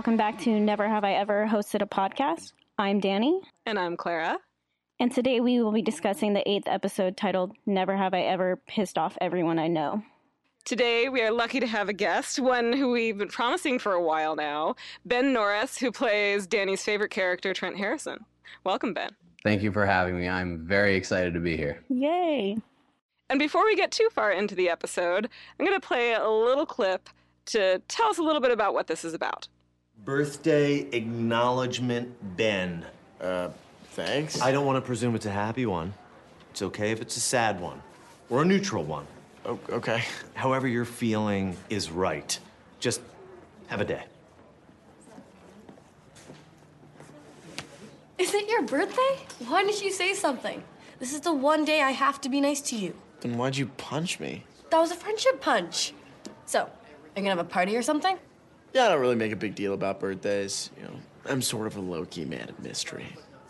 [0.00, 2.54] Welcome back to Never Have I Ever Hosted a Podcast.
[2.78, 3.38] I'm Danny.
[3.66, 4.38] And I'm Clara.
[4.98, 8.96] And today we will be discussing the eighth episode titled Never Have I Ever Pissed
[8.96, 10.02] Off Everyone I Know.
[10.64, 14.02] Today, we are lucky to have a guest, one who we've been promising for a
[14.02, 14.74] while now,
[15.04, 18.24] Ben Norris, who plays Danny's favorite character, Trent Harrison.
[18.64, 19.10] Welcome, Ben.
[19.44, 20.26] Thank you for having me.
[20.26, 21.84] I'm very excited to be here.
[21.90, 22.56] Yay.
[23.28, 26.64] And before we get too far into the episode, I'm going to play a little
[26.64, 27.10] clip
[27.46, 29.46] to tell us a little bit about what this is about.
[30.04, 32.84] Birthday acknowledgement, Ben.
[33.20, 33.50] Uh,
[33.90, 34.40] thanks.
[34.40, 35.92] I don't want to presume it's a happy one.
[36.50, 37.82] It's okay if it's a sad one
[38.28, 39.06] or a neutral one.
[39.44, 40.02] O- okay.
[40.34, 42.38] However, you're feeling is right.
[42.78, 43.00] Just
[43.68, 44.04] have a day.
[48.18, 49.18] Is it your birthday?
[49.46, 50.62] Why didn't you say something?
[50.98, 52.94] This is the one day I have to be nice to you.
[53.20, 54.44] Then why'd you punch me?
[54.70, 55.92] That was a friendship punch.
[56.46, 56.68] So, are
[57.16, 58.18] you gonna have a party or something?
[58.72, 60.70] Yeah, I don't really make a big deal about birthdays.
[60.76, 60.94] You know,
[61.26, 63.06] I'm sort of a low-key man of mystery.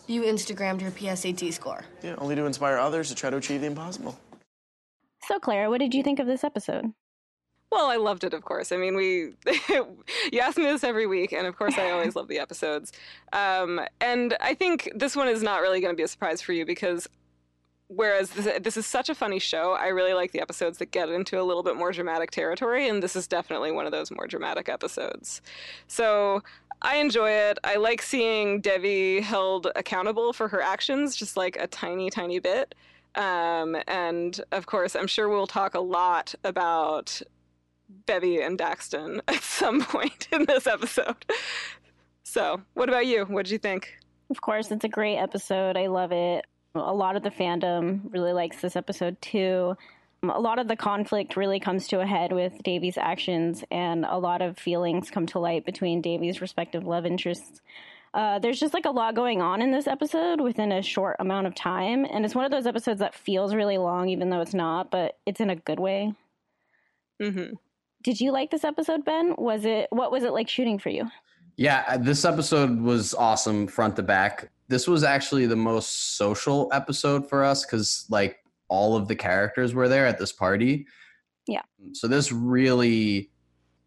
[0.07, 1.85] You Instagrammed your PSAT score.
[2.03, 4.19] Yeah, only to inspire others to try to achieve the impossible.
[5.29, 6.93] So, Clara, what did you think of this episode?
[7.71, 8.73] Well, I loved it, of course.
[8.73, 9.35] I mean, we
[10.33, 12.93] you ask me this every week, and of course, I always love the episodes.
[13.33, 16.53] Um, and I think this one is not really going to be a surprise for
[16.53, 17.09] you because
[17.91, 21.09] whereas this, this is such a funny show, I really like the episodes that get
[21.09, 24.27] into a little bit more dramatic territory, and this is definitely one of those more
[24.27, 25.43] dramatic episodes.
[25.89, 26.43] So
[26.83, 27.59] I enjoy it.
[27.65, 32.75] I like seeing Devi held accountable for her actions, just like a tiny, tiny bit.
[33.17, 37.21] Um, and of course, I'm sure we'll talk a lot about
[38.07, 41.27] Bevy and Daxton at some point in this episode.
[42.23, 43.25] So, what about you?
[43.25, 43.99] What did you think?
[44.31, 45.77] Of course, it's a great episode.
[45.77, 46.47] I love it.
[46.75, 49.77] A lot of the fandom really likes this episode too.
[50.23, 54.19] A lot of the conflict really comes to a head with Devi's actions, and a
[54.19, 57.61] lot of feelings come to light between Devi's respective love interests.
[58.13, 61.47] Uh, there's just like a lot going on in this episode within a short amount
[61.47, 64.55] of time, and it's one of those episodes that feels really long, even though it's
[64.55, 66.13] not, but it's in a good way.
[67.23, 67.55] Mm-hmm.
[68.03, 69.35] Did you like this episode, Ben?
[69.37, 71.09] Was it what was it like shooting for you?
[71.61, 74.51] Yeah, uh, this episode was awesome front to back.
[74.69, 78.39] This was actually the most social episode for us because, like,
[78.69, 80.87] all of the characters were there at this party.
[81.47, 81.61] Yeah.
[81.93, 83.31] So this really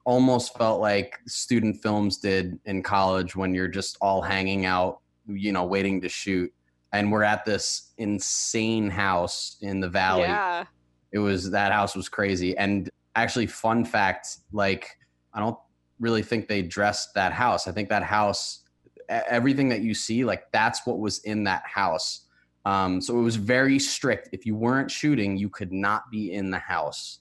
[0.05, 5.51] almost felt like student films did in college when you're just all hanging out, you
[5.51, 6.53] know, waiting to shoot.
[6.91, 10.21] And we're at this insane house in the valley.
[10.21, 10.65] Yeah.
[11.11, 12.55] It was that house was crazy.
[12.55, 14.95] And actually, fun fact, like
[15.33, 15.57] I don't
[15.99, 17.67] really think they dressed that house.
[17.67, 18.61] I think that house,
[19.09, 22.27] everything that you see, like that's what was in that house.
[22.65, 24.29] Um, so it was very strict.
[24.31, 27.19] If you weren't shooting, you could not be in the house.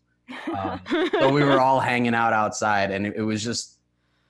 [0.56, 0.80] Um,
[1.12, 3.80] so we were all hanging out outside, and it, it was just,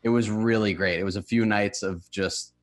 [0.03, 0.99] it was really great.
[0.99, 2.55] It was a few nights of just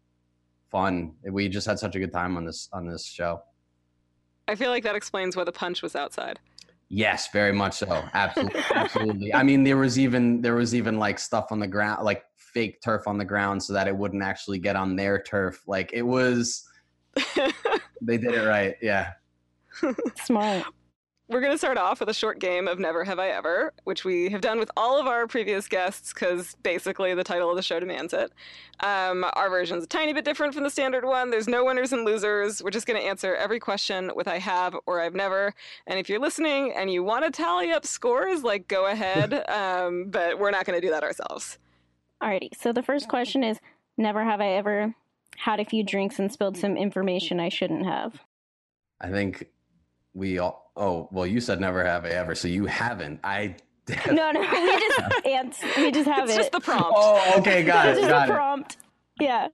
[0.71, 1.13] fun.
[1.23, 3.41] We just had such a good time on this on this show.
[4.47, 6.39] I feel like that explains why the punch was outside.
[6.89, 8.03] Yes, very much so.
[8.13, 9.33] Absolutely, absolutely.
[9.33, 12.81] I mean, there was even there was even like stuff on the ground, like fake
[12.81, 15.61] turf on the ground, so that it wouldn't actually get on their turf.
[15.67, 16.67] Like it was,
[18.01, 18.75] they did it right.
[18.81, 19.11] Yeah.
[20.23, 20.65] Smart.
[21.29, 24.03] We're going to start off with a short game of Never Have I Ever, which
[24.03, 27.61] we have done with all of our previous guests because basically the title of the
[27.61, 28.31] show demands it.
[28.79, 31.29] Um, our version's a tiny bit different from the standard one.
[31.29, 32.63] There's no winners and losers.
[32.63, 35.53] We're just going to answer every question with I have or I've never.
[35.85, 39.47] And if you're listening and you want to tally up scores, like go ahead.
[39.49, 41.59] um, but we're not going to do that ourselves.
[42.23, 42.49] Alrighty.
[42.59, 43.59] So the first question is
[43.97, 44.95] Never have I ever
[45.37, 48.19] had a few drinks and spilled some information I shouldn't have.
[48.99, 49.47] I think
[50.13, 50.71] we all.
[50.75, 53.19] Oh well, you said never have I ever, so you haven't.
[53.23, 53.55] I.
[54.11, 56.37] No, no, we just answer, we just have It's it.
[56.37, 56.93] just the prompt.
[56.95, 58.35] Oh, okay, got It's it, just got a it.
[58.35, 58.77] prompt.
[59.19, 59.47] Yeah.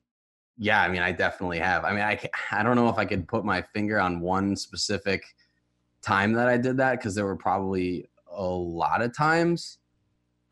[0.57, 1.86] Yeah, I mean, I definitely have.
[1.86, 2.19] I mean, I
[2.52, 5.24] I don't know if I could put my finger on one specific
[6.02, 9.78] time that I did that because there were probably a lot of times.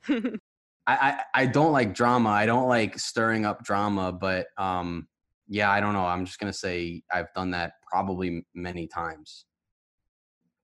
[0.09, 0.31] I,
[0.87, 2.29] I I don't like drama.
[2.29, 5.07] I don't like stirring up drama, but um,
[5.49, 6.05] yeah, I don't know.
[6.05, 9.45] I'm just gonna say I've done that probably many times.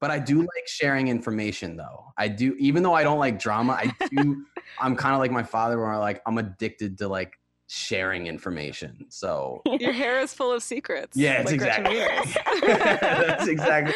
[0.01, 2.13] But I do like sharing information, though.
[2.17, 3.73] I do, even though I don't like drama.
[3.73, 4.45] I do.
[4.79, 7.33] I'm kind of like my father, where like I'm addicted to like
[7.67, 9.05] sharing information.
[9.09, 11.15] So Your hair is full of secrets.
[11.15, 11.97] yeah, it's like exactly.
[12.67, 13.93] That's exactly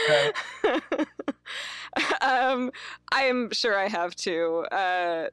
[0.63, 1.07] right.
[2.21, 2.71] um,
[3.11, 4.65] I am sure I have too.
[4.71, 5.27] Uh,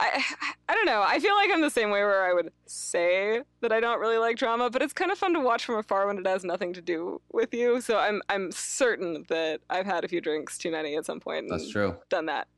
[0.00, 0.24] I
[0.68, 1.04] I don't know.
[1.06, 4.18] I feel like I'm the same way where I would say that I don't really
[4.18, 6.72] like drama, but it's kind of fun to watch from afar when it has nothing
[6.74, 7.80] to do with you.
[7.80, 11.46] So I'm I'm certain that I've had a few drinks too many at some point.
[11.48, 11.96] That's true.
[12.08, 12.48] Done that.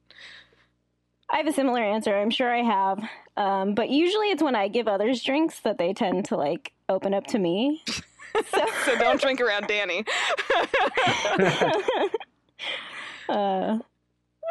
[1.28, 2.16] I have a similar answer.
[2.16, 3.02] I'm sure I have.
[3.36, 7.14] Um, but usually it's when I give others drinks that they tend to like open
[7.14, 7.82] up to me.
[7.86, 10.04] So, So don't drink around Danny.
[13.28, 13.78] uh,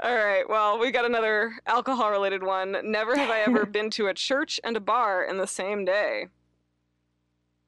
[0.03, 0.47] All right.
[0.47, 2.77] Well, we got another alcohol related one.
[2.83, 6.27] Never have I ever been to a church and a bar in the same day.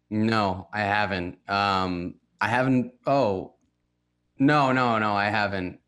[0.09, 1.38] No, I haven't.
[1.50, 2.94] Um, I haven't.
[3.06, 3.56] Oh,
[4.39, 5.79] no, no, no, I haven't.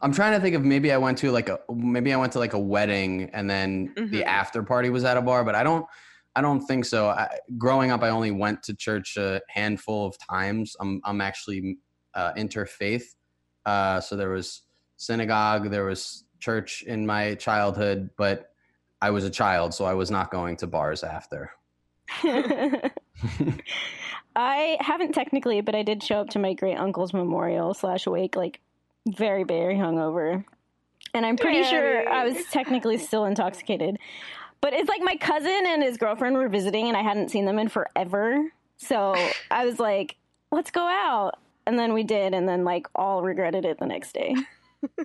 [0.00, 2.38] I'm trying to think of maybe I went to like a maybe I went to
[2.38, 4.24] like a wedding and then the Mhm.
[4.24, 5.86] after party was at a bar, but I don't.
[6.36, 7.08] I don't think so.
[7.10, 10.76] I, growing up, I only went to church a handful of times.
[10.80, 11.78] I'm I'm actually
[12.12, 13.04] uh, interfaith,
[13.64, 14.62] uh, so there was
[14.96, 18.52] synagogue, there was church in my childhood, but
[19.00, 21.52] I was a child, so I was not going to bars after.
[24.36, 28.36] I haven't technically, but I did show up to my great uncle's memorial slash wake,
[28.36, 28.60] like
[29.06, 30.44] very, very hungover.
[31.12, 33.98] And I'm pretty sure I was technically still intoxicated.
[34.60, 37.58] But it's like my cousin and his girlfriend were visiting, and I hadn't seen them
[37.58, 38.42] in forever.
[38.78, 39.14] So
[39.50, 40.16] I was like,
[40.50, 41.38] let's go out.
[41.66, 44.34] And then we did, and then like all regretted it the next day.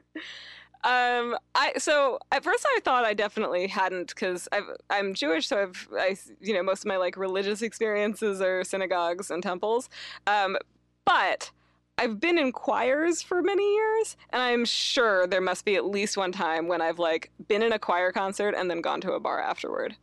[0.82, 4.48] Um, I so at first I thought I definitely hadn't because
[4.90, 9.30] I'm Jewish, so I've I you know most of my like religious experiences are synagogues
[9.30, 9.90] and temples.
[10.26, 10.56] Um,
[11.04, 11.52] but
[11.98, 16.16] I've been in choirs for many years, and I'm sure there must be at least
[16.16, 19.20] one time when I've like been in a choir concert and then gone to a
[19.20, 19.98] bar afterward.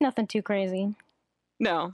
[0.00, 0.94] Nothing too crazy.
[1.60, 1.92] No,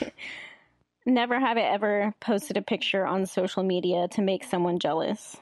[1.06, 5.36] Never have I ever posted a picture on social media to make someone jealous.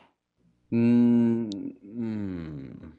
[0.72, 2.92] Mm, mm.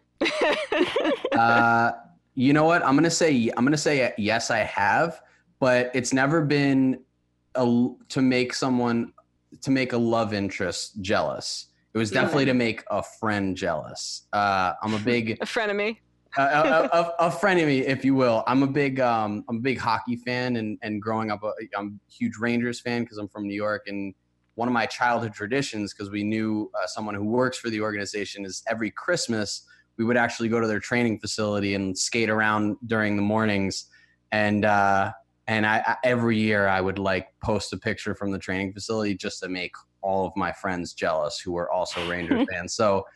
[1.38, 1.91] uh,
[2.35, 2.83] you know what?
[2.85, 4.51] I'm gonna say I'm gonna say yes.
[4.51, 5.21] I have,
[5.59, 7.01] but it's never been
[7.56, 9.13] a, to make someone
[9.62, 11.68] to make a love interest jealous.
[11.94, 12.21] It was Yeah.
[12.21, 14.27] definitely to make a friend jealous.
[14.31, 15.97] Uh, I'm a big a frenemy.
[16.38, 18.44] a, a, a, a friend of me, if you will.
[18.47, 22.00] I'm a big um, I'm a big hockey fan, and and growing up, uh, I'm
[22.07, 24.13] a huge Rangers fan because I'm from New York, and
[24.61, 28.45] one of my childhood traditions, because we knew uh, someone who works for the organization,
[28.45, 29.63] is every Christmas
[29.97, 33.85] we would actually go to their training facility and skate around during the mornings,
[34.31, 35.13] and uh,
[35.47, 39.15] and I, I every year I would like post a picture from the training facility
[39.15, 39.71] just to make
[40.03, 42.75] all of my friends jealous who were also Rangers fans.
[42.75, 43.07] So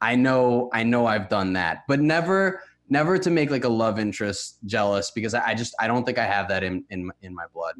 [0.00, 3.98] I know I know I've done that, but never never to make like a love
[3.98, 7.34] interest jealous because I, I just I don't think I have that in in in
[7.34, 7.74] my blood.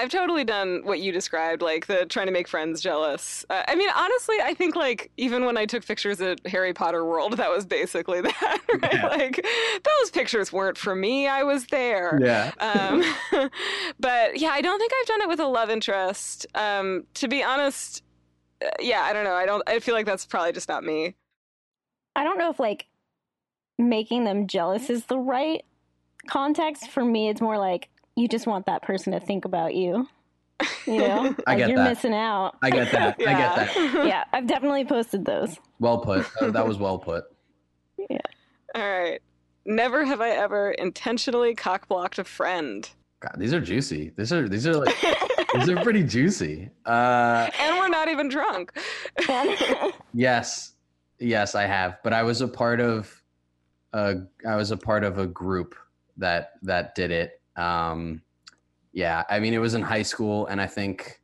[0.00, 3.44] I've totally done what you described, like the trying to make friends jealous.
[3.50, 7.04] Uh, I mean, honestly, I think like even when I took pictures at Harry Potter
[7.04, 8.94] World, that was basically that, right?
[8.94, 9.06] Yeah.
[9.08, 9.46] Like
[9.84, 11.28] those pictures weren't for me.
[11.28, 12.18] I was there.
[12.22, 12.50] Yeah.
[12.60, 13.04] Um,
[14.00, 16.46] but yeah, I don't think I've done it with a love interest.
[16.54, 18.02] Um, to be honest,
[18.64, 19.34] uh, yeah, I don't know.
[19.34, 19.62] I don't.
[19.66, 21.14] I feel like that's probably just not me.
[22.16, 22.86] I don't know if like
[23.78, 25.62] making them jealous is the right
[26.26, 26.88] context.
[26.88, 30.06] For me, it's more like you just want that person to think about you.
[30.86, 31.88] You know, I like get you're that.
[31.88, 32.56] missing out.
[32.62, 33.16] I get that.
[33.18, 33.74] I get that.
[34.06, 35.56] yeah, I've definitely posted those.
[35.78, 36.26] Well put.
[36.40, 37.24] Uh, that was well put.
[38.10, 38.18] Yeah.
[38.74, 39.20] All right.
[39.64, 42.88] Never have I ever intentionally cockblocked a friend.
[43.20, 44.12] God, these are juicy.
[44.16, 44.94] These are these are like
[45.54, 46.70] these are pretty juicy.
[46.86, 48.72] Uh, and we're not even drunk.
[50.14, 50.72] yes,
[51.18, 51.98] yes, I have.
[52.02, 53.22] But I was a part of
[53.92, 55.74] a I was a part of a group
[56.16, 57.39] that that did it.
[57.60, 58.22] Um,
[58.92, 61.20] yeah, I mean it was in high school, and I think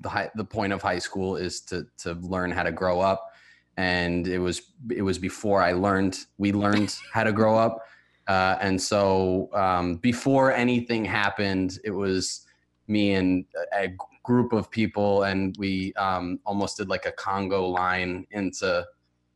[0.00, 3.30] the high, the point of high school is to to learn how to grow up.
[3.76, 7.78] And it was it was before I learned we learned how to grow up.
[8.28, 12.46] Uh, and so um, before anything happened, it was
[12.86, 13.88] me and a,
[14.24, 18.86] group of people, and we um, almost did like a conga line into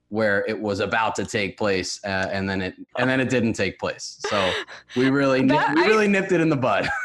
[0.09, 3.55] where it was about to take place, uh, and then it and then it didn't
[3.55, 4.17] take place.
[4.29, 4.53] So
[4.97, 6.89] we really nip- That- we I- really nipped it in the bud.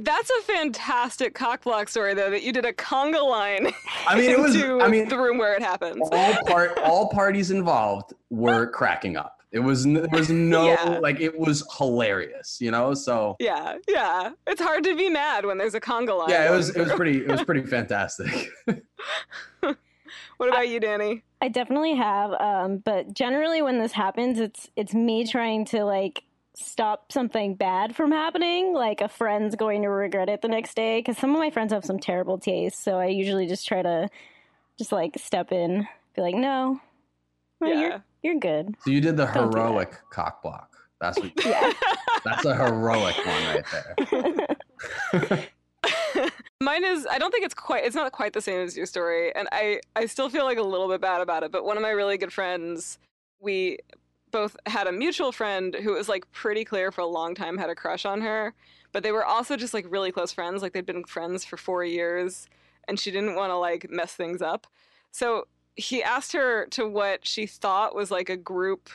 [0.00, 3.72] That's a fantastic cockblock story, though, that you did a conga line
[4.06, 4.56] I mean, it was.
[4.56, 5.98] I mean, the room where it happens.
[6.12, 9.34] all part all parties involved were cracking up.
[9.50, 10.98] It was there was no Yeah.
[11.02, 12.94] like it was hilarious, you know.
[12.94, 14.30] So Yeah, yeah.
[14.46, 16.28] It's hard to be mad when there's a conga line.
[16.30, 18.50] yeah, it was it was pretty it was pretty fantastic.
[20.38, 21.22] What about you, Danny?
[21.42, 26.22] I definitely have, um, but generally when this happens, it's it's me trying to like
[26.54, 30.98] stop something bad from happening, like a friend's going to regret it the next day.
[31.00, 34.08] Because some of my friends have some terrible taste, so I usually just try to
[34.78, 36.80] just like step in, be like, no,
[37.60, 37.80] no Yeah.
[37.80, 38.74] you're you're good.
[38.84, 40.70] so you did the Don't heroic cock block.
[41.00, 41.72] That's what, Yeah.
[42.24, 43.64] that's a heroic one right
[45.20, 45.38] there.
[46.68, 49.34] Mine is I don't think it's quite it's not quite the same as your story
[49.34, 51.82] and I I still feel like a little bit bad about it but one of
[51.82, 52.98] my really good friends
[53.40, 53.78] we
[54.30, 57.70] both had a mutual friend who was like pretty clear for a long time had
[57.70, 58.54] a crush on her,
[58.92, 60.62] but they were also just like really close friends.
[60.62, 62.48] Like they'd been friends for four years,
[62.86, 64.66] and she didn't want to like mess things up.
[65.10, 65.46] So
[65.76, 68.90] he asked her to what she thought was like a group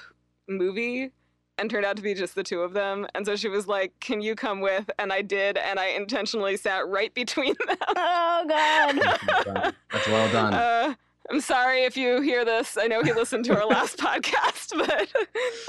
[0.48, 1.12] movie
[1.58, 3.06] and turned out to be just the two of them.
[3.16, 4.90] And so she was like, Can you come with?
[5.00, 5.58] And I did.
[5.58, 7.78] And I intentionally sat right between them.
[7.96, 9.74] Oh God.
[9.92, 10.54] That's well done.
[10.54, 10.94] Uh,
[11.30, 12.78] I'm sorry if you hear this.
[12.78, 15.10] I know he listened to our last podcast, but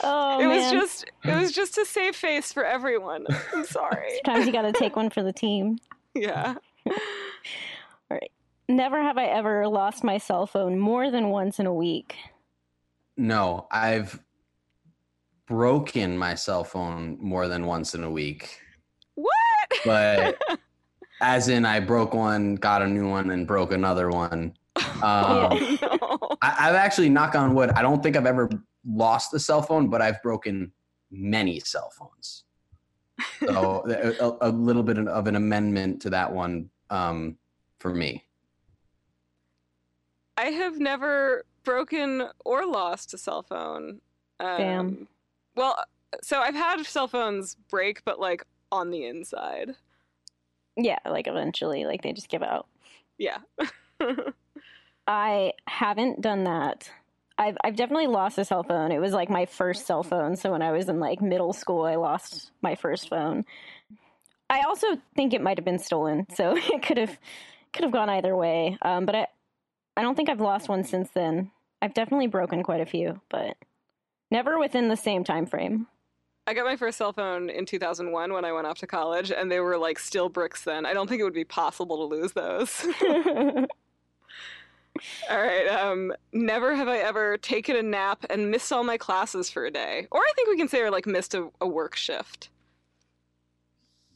[0.03, 0.73] Oh it was man.
[0.75, 3.27] just it was just to save face for everyone.
[3.55, 4.21] I'm sorry.
[4.25, 5.79] Sometimes you got to take one for the team.
[6.15, 6.55] Yeah.
[6.89, 6.95] All
[8.11, 8.31] right.
[8.69, 12.17] Never have I ever lost my cell phone more than once in a week.
[13.17, 14.21] no, I've
[15.47, 18.59] broken my cell phone more than once in a week.
[19.15, 19.31] What?
[19.85, 20.41] But
[21.21, 24.55] as in, I broke one, got a new one, and broke another one.
[25.03, 26.37] Um, oh, no.
[26.41, 28.49] I, I've actually, knock on wood, I don't think I've ever
[28.87, 30.73] lost a cell phone, but I've broken
[31.11, 32.45] many cell phones.
[33.41, 33.85] So
[34.41, 37.37] a, a little bit of an amendment to that one um,
[37.81, 38.25] for me.
[40.37, 44.01] I have never broken or lost a cell phone.
[44.41, 45.09] Um, Damn.
[45.57, 45.77] Well,
[46.23, 49.75] so I've had cell phones break, but like on the inside.
[50.77, 52.67] Yeah, like eventually, like they just give out.
[53.19, 53.39] Yeah.
[55.07, 56.91] I haven't done that.
[57.37, 58.93] I've I've definitely lost a cell phone.
[58.93, 60.37] It was like my first cell phone.
[60.37, 63.45] So when I was in like middle school, I lost my first phone.
[64.51, 67.19] I also think it might have been stolen, so it could have
[67.73, 68.79] could have gone either way.
[68.83, 69.27] Um, but I
[69.97, 71.51] I don't think I've lost one since then.
[71.83, 73.57] I've definitely broken quite a few, but
[74.31, 75.87] never within the same time frame.
[76.47, 79.51] I got my first cell phone in 2001 when I went off to college, and
[79.51, 80.85] they were like still bricks then.
[80.85, 82.87] I don't think it would be possible to lose those.
[85.31, 85.67] all right.
[85.69, 89.71] Um, never have I ever taken a nap and missed all my classes for a
[89.71, 90.07] day.
[90.11, 92.51] Or I think we can say, or like missed a, a work shift.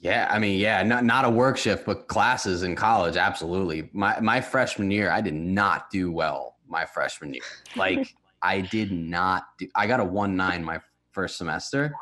[0.00, 3.90] Yeah, I mean, yeah, not not a work shift, but classes in college, absolutely.
[3.92, 7.42] My my freshman year, I did not do well my freshman year.
[7.74, 10.80] Like I did not do I got a 1-9 my
[11.12, 11.94] first semester.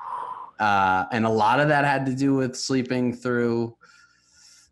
[0.59, 3.77] Uh, and a lot of that had to do with sleeping through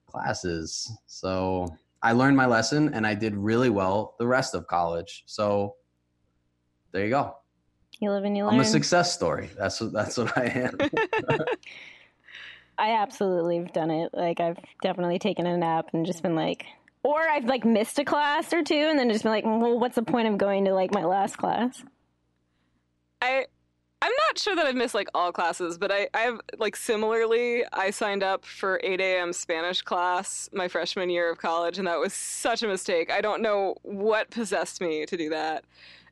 [0.06, 0.90] classes.
[1.06, 1.68] So
[2.02, 5.25] I learned my lesson and I did really well the rest of college.
[5.26, 5.76] So
[6.92, 7.37] there you go.
[8.00, 8.54] you live and you learn.
[8.54, 9.50] I'm a success story.
[9.59, 10.78] That's what that's what I am.
[12.78, 14.11] I absolutely have done it.
[14.12, 16.66] Like I've definitely taken a nap and just been like,
[17.04, 19.94] or I've like missed a class or two, and then just been like, well, what's
[19.94, 21.84] the point of going to like my last class?
[23.23, 23.46] I
[24.02, 27.90] I'm not sure that I've missed like all classes, but I I've like similarly I
[27.90, 29.32] signed up for 8 a.m.
[29.32, 33.11] Spanish class my freshman year of college, and that was such a mistake.
[33.11, 35.64] I don't know what possessed me to do that.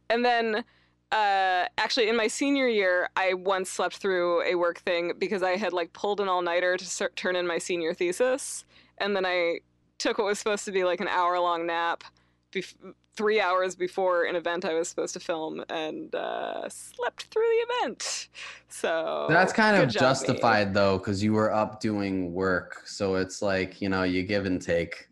[0.08, 0.64] And then
[1.10, 5.56] uh, actually in my senior year, I once slept through a work thing because I
[5.56, 8.64] had like pulled an all nighter to turn in my senior thesis,
[8.98, 9.60] and then I
[10.02, 12.04] took what was supposed to be like an hour long nap.
[12.52, 12.74] Bef-
[13.14, 17.74] three hours before an event I was supposed to film and uh, slept through the
[17.74, 18.28] event.
[18.68, 20.00] So That's kind of job, me.
[20.00, 22.82] justified though, because you were up doing work.
[22.86, 25.08] So it's like, you know, you give and take.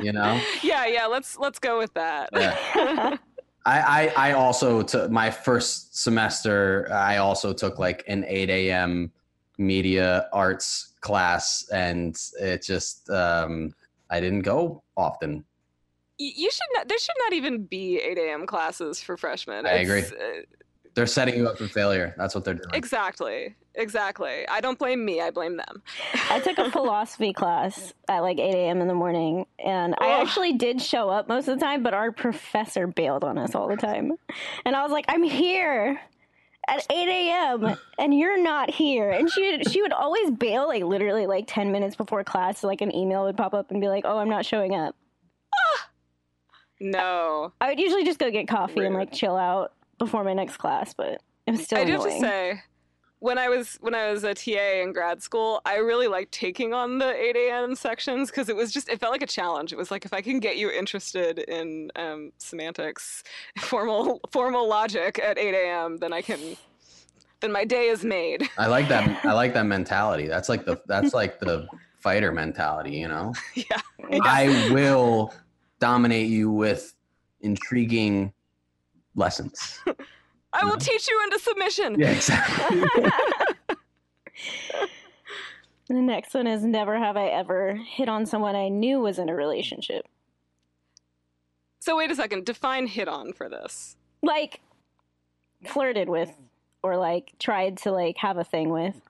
[0.00, 0.40] You know?
[0.62, 1.06] yeah, yeah.
[1.06, 2.30] Let's let's go with that.
[2.32, 3.16] Yeah.
[3.64, 9.12] I, I I also took my first semester, I also took like an 8 a.m.
[9.58, 13.72] media arts class and it just um
[14.12, 15.44] I didn't go often.
[16.18, 16.86] You should not.
[16.88, 18.46] There should not even be 8 a.m.
[18.46, 19.66] classes for freshmen.
[19.66, 20.00] I agree.
[20.00, 20.42] It's, uh,
[20.94, 22.14] They're setting you up for failure.
[22.18, 22.68] That's what they're doing.
[22.74, 23.56] exactly.
[23.74, 24.46] Exactly.
[24.46, 25.22] I don't blame me.
[25.22, 25.82] I blame them.
[26.30, 28.82] I took a philosophy class at like 8 a.m.
[28.82, 32.12] in the morning, and I actually did show up most of the time, but our
[32.12, 34.12] professor bailed on us all the time.
[34.66, 35.98] And I was like, I'm here
[36.68, 37.76] at 8 a.m.
[37.98, 39.10] and you're not here.
[39.10, 42.66] And she would, she would always bail, like literally like 10 minutes before class, So,
[42.66, 44.94] like an email would pop up and be like, oh, I'm not showing up.
[46.80, 47.52] No.
[47.60, 50.92] I would usually just go get coffee and like chill out before my next class,
[50.94, 52.60] but it was still I do have to say,
[53.22, 56.74] when I was when I was a TA in grad school, I really liked taking
[56.74, 57.76] on the 8 a.m.
[57.76, 59.72] sections because it was just it felt like a challenge.
[59.72, 63.22] It was like if I can get you interested in um, semantics,
[63.60, 66.56] formal formal logic at 8 a.m., then I can.
[67.38, 68.48] Then my day is made.
[68.58, 70.26] I like that I like that mentality.
[70.26, 71.68] That's like the that's like the
[72.00, 73.32] fighter mentality, you know?
[73.54, 73.80] yeah.
[74.24, 75.32] I will
[75.78, 76.92] dominate you with
[77.40, 78.32] intriguing
[79.14, 79.80] lessons.
[80.52, 81.98] I will teach you into submission.
[81.98, 82.80] Yeah, exactly.
[85.88, 89.28] the next one is never have I ever hit on someone I knew was in
[89.28, 90.06] a relationship.
[91.80, 92.44] So wait a second.
[92.44, 93.96] Define hit on for this.
[94.22, 94.60] Like
[95.64, 96.30] flirted with
[96.82, 99.00] or like tried to like have a thing with?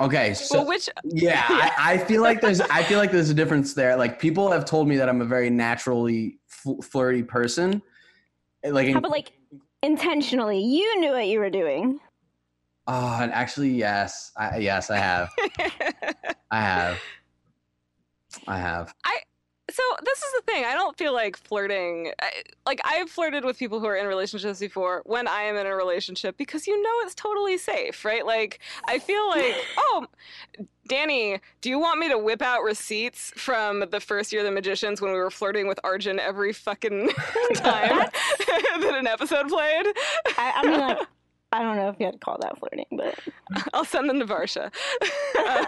[0.00, 3.34] Okay, so well, which yeah, I, I feel like there's I feel like there's a
[3.34, 3.96] difference there.
[3.96, 7.82] Like people have told me that I'm a very naturally fl- flirty person.
[8.64, 9.32] Like in, How about like
[9.82, 10.60] intentionally?
[10.60, 12.00] You knew what you were doing.
[12.86, 15.30] oh, and actually yes, I, yes I have,
[16.50, 16.98] I have,
[18.46, 18.94] I have.
[19.04, 19.20] I
[19.70, 20.64] so this is the thing.
[20.64, 22.12] I don't feel like flirting.
[22.20, 22.30] I,
[22.66, 25.74] like I've flirted with people who are in relationships before when I am in a
[25.74, 28.26] relationship because you know it's totally safe, right?
[28.26, 30.06] Like I feel like, oh,
[30.88, 34.50] Danny, do you want me to whip out receipts from the first year of the
[34.52, 37.08] Magicians when we were flirting with Arjun every fucking
[37.54, 37.98] time
[38.46, 39.86] that an episode played?
[40.36, 40.98] I, I mean, like,
[41.52, 43.16] I don't know if you had to call that flirting, but
[43.74, 44.72] I'll send them to Varsha.
[45.42, 45.66] Um,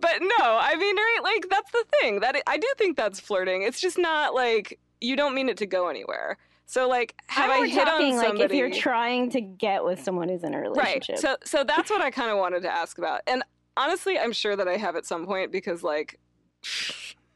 [0.00, 1.18] but no, I mean, right?
[1.22, 2.20] Like that's the thing.
[2.20, 3.62] That I do think that's flirting.
[3.62, 6.36] It's just not like you don't mean it to go anywhere.
[6.66, 8.44] So like, have Now I hit talking, on like somebody?
[8.44, 11.18] if you're trying to get with someone who's in a relationship, right.
[11.18, 13.22] So so that's what I kind of wanted to ask about.
[13.26, 13.42] And
[13.78, 16.18] honestly, I'm sure that I have at some point because like.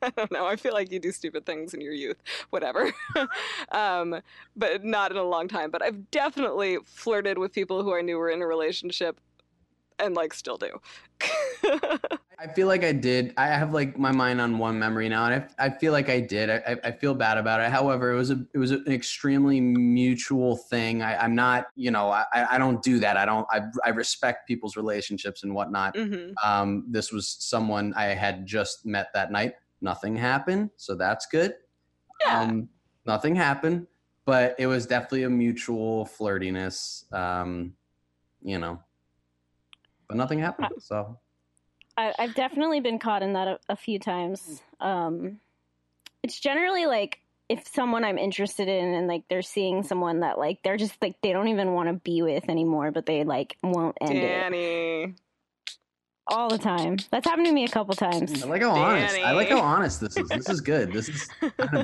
[0.04, 0.46] I don't know.
[0.46, 2.16] I feel like you do stupid things in your youth,
[2.50, 2.92] whatever.
[3.70, 4.20] um,
[4.56, 5.70] but not in a long time.
[5.70, 9.20] But I've definitely flirted with people who I knew were in a relationship,
[10.00, 10.80] and like still do.
[12.42, 13.34] I feel like I did.
[13.36, 16.18] I have like my mind on one memory now, and I, I feel like I
[16.18, 16.50] did.
[16.50, 17.70] I, I- feel bad about it.
[17.70, 21.02] However, it was a it was an extremely mutual thing.
[21.02, 23.16] I, I'm not, you know, I, I don't do that.
[23.16, 23.46] I don't.
[23.50, 25.96] I, I respect people's relationships and whatnot.
[25.96, 29.54] hmm Um, this was someone I had just met that night.
[29.80, 31.54] Nothing happened, so that's good.
[32.26, 32.40] Yeah.
[32.40, 32.68] Um,
[33.06, 33.86] nothing happened,
[34.24, 37.12] but it was definitely a mutual flirtiness.
[37.12, 37.74] Um,
[38.42, 38.82] you know,
[40.08, 40.68] but nothing happened.
[40.78, 41.18] So
[41.96, 44.62] I, I've definitely been caught in that a, a few times.
[44.80, 45.40] Um,
[46.22, 50.62] it's generally like if someone I'm interested in and like they're seeing someone that like
[50.62, 53.96] they're just like they don't even want to be with anymore, but they like won't
[54.00, 55.14] end it Danny.
[56.26, 56.96] all the time.
[57.10, 58.42] That's happened to me a couple times.
[58.42, 59.16] I like how honest.
[59.18, 60.28] I like how honest this is.
[60.28, 60.92] This is good.
[60.92, 61.28] This is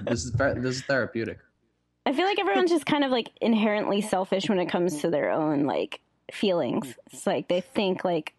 [0.07, 1.39] this is this is therapeutic.
[2.07, 5.31] I feel like everyone's just kind of like inherently selfish when it comes to their
[5.31, 6.01] own like
[6.33, 6.95] feelings.
[7.13, 8.33] It's like they think like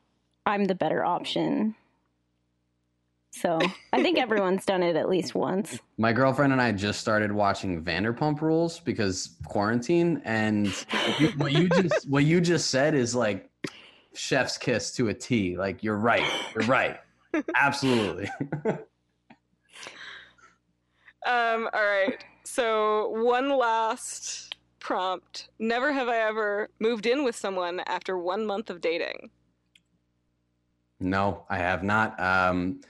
[0.50, 1.76] I'm the better option.
[3.32, 3.60] So
[3.94, 5.80] I think everyone's done it at least once.
[5.98, 11.52] My girlfriend and I just started watching Vanderpump Rules because quarantine, and what you, what
[11.54, 13.50] you just what you just said is like
[14.14, 15.56] chef's kiss to a T.
[15.56, 16.26] Like you're right.
[16.56, 17.00] You're right.
[17.56, 18.30] Absolutely.
[21.26, 22.24] Um, all right.
[22.46, 25.50] So one last prompt.
[25.60, 29.30] Never have I ever moved in with someone after one month of dating.
[31.00, 32.20] No, I have not.
[32.20, 32.82] Um,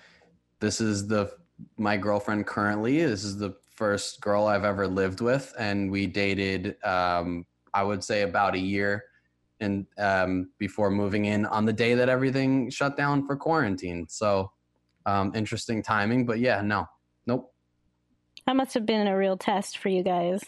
[0.60, 1.32] this is the
[1.78, 3.02] my girlfriend currently.
[3.04, 6.84] This is the first girl I've ever lived with, and we dated.
[6.84, 9.04] Um, I would say about a year,
[9.60, 14.08] and um, before moving in on the day that everything shut down for quarantine.
[14.10, 14.52] So
[15.06, 16.88] um, interesting timing, but yeah, no,
[17.28, 17.54] nope.
[18.46, 20.44] That must have been a real test for you guys.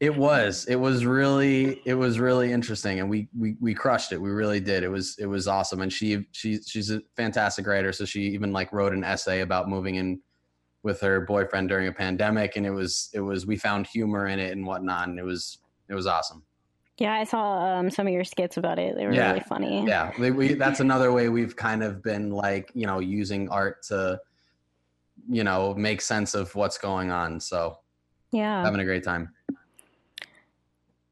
[0.00, 0.66] It was.
[0.66, 1.80] It was really.
[1.86, 4.20] It was really interesting, and we we we crushed it.
[4.20, 4.82] We really did.
[4.82, 7.92] It was it was awesome, and she she she's a fantastic writer.
[7.92, 10.20] So she even like wrote an essay about moving in
[10.82, 14.38] with her boyfriend during a pandemic, and it was it was we found humor in
[14.38, 16.44] it and whatnot, and it was it was awesome.
[16.98, 18.94] Yeah, I saw um, some of your skits about it.
[18.96, 19.30] They were Yeah.
[19.30, 19.84] really funny.
[19.84, 23.82] Yeah, we, we, that's another way we've kind of been like you know using art
[23.84, 24.20] to
[25.28, 27.38] you know make sense of what's going on.
[27.40, 27.78] So
[28.32, 28.62] Yeah.
[28.64, 29.30] having a great time.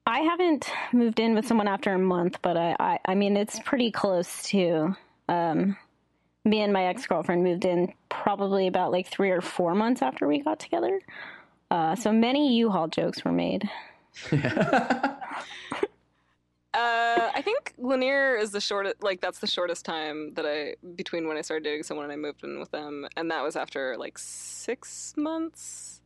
[0.06, 3.60] I haven't moved in with someone after a month, but I, I, I mean, it's
[3.60, 4.96] pretty close to.
[5.28, 5.76] Um,
[6.44, 10.26] me and my ex girlfriend moved in probably about like three or four months after
[10.26, 11.00] we got together.
[11.70, 13.68] Uh, so many U-Haul jokes were made.
[16.74, 19.02] Uh, I think Lanier is the shortest.
[19.02, 22.16] Like that's the shortest time that I between when I started dating someone and I
[22.16, 26.00] moved in with them, and that was after like six months.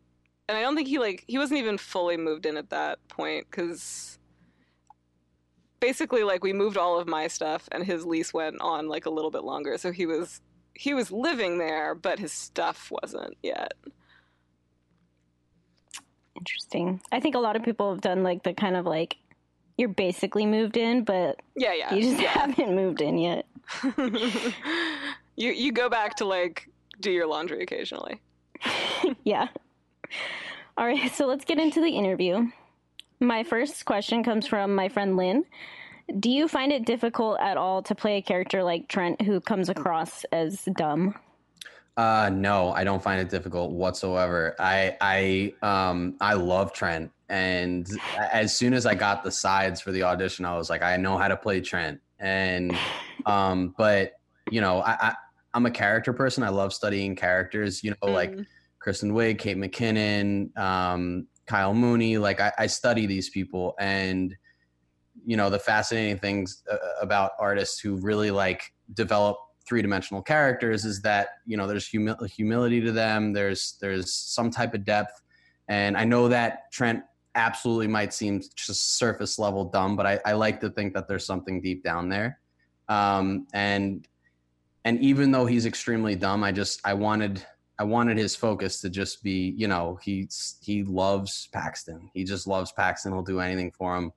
[0.49, 3.47] And I don't think he like he wasn't even fully moved in at that point
[3.51, 4.19] because
[5.81, 9.11] basically like we moved all of my stuff and his lease went on like a
[9.11, 10.41] little bit longer, so he was
[10.75, 13.73] he was living there, but his stuff wasn't yet.
[16.37, 17.01] Interesting.
[17.11, 19.17] I think a lot of people have done like the kind of like
[19.79, 21.95] you're basically moved in, but Yeah, yeah.
[21.95, 22.29] you just yeah.
[22.47, 23.47] haven't moved in yet.
[25.37, 26.69] you you go back to like
[27.01, 28.21] do your laundry occasionally.
[29.25, 29.49] yeah.
[30.77, 32.49] All right, so let's get into the interview.
[33.21, 35.45] My first question comes from my friend Lynn.
[36.21, 39.69] Do you find it difficult at all to play a character like Trent who comes
[39.69, 41.15] across as dumb?
[41.97, 44.55] Uh, no, I don't find it difficult whatsoever.
[44.59, 47.89] I I um I love Trent, and
[48.19, 51.17] as soon as I got the sides for the audition, I was like, I know
[51.17, 52.77] how to play Trent, and
[53.25, 54.13] um, but
[54.51, 55.15] you know, I, I
[55.55, 56.43] I'm a character person.
[56.43, 57.83] I love studying characters.
[57.83, 58.47] You know, like Mm.
[58.87, 62.19] Kristen Wiig, Kate McKinnon, um, Kyle Mooney.
[62.19, 64.33] Like I, I study these people, and
[65.25, 68.63] you know the fascinating things uh, about artists who really like
[68.95, 73.33] develop three-dimensional characters is that you know there's humi- humility to them.
[73.33, 75.21] There's there's some type of depth,
[75.67, 77.03] and I know that Trent
[77.35, 81.27] absolutely might seem just surface level dumb, but I, I like to think that there's
[81.27, 82.39] something deep down there.
[82.89, 84.07] Um, and
[84.85, 87.45] and even though he's extremely dumb, I just I wanted
[87.79, 92.11] I wanted his focus to just be, you know, he's he loves Paxton.
[92.15, 93.13] He just loves Paxton.
[93.13, 94.13] He'll do anything for him.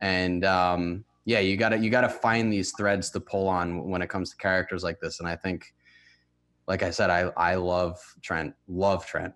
[0.00, 4.08] And um, yeah, you gotta you gotta find these threads to pull on when it
[4.08, 5.20] comes to characters like this.
[5.20, 5.74] And I think,
[6.66, 9.32] like I said, I I love Trent, love Trent,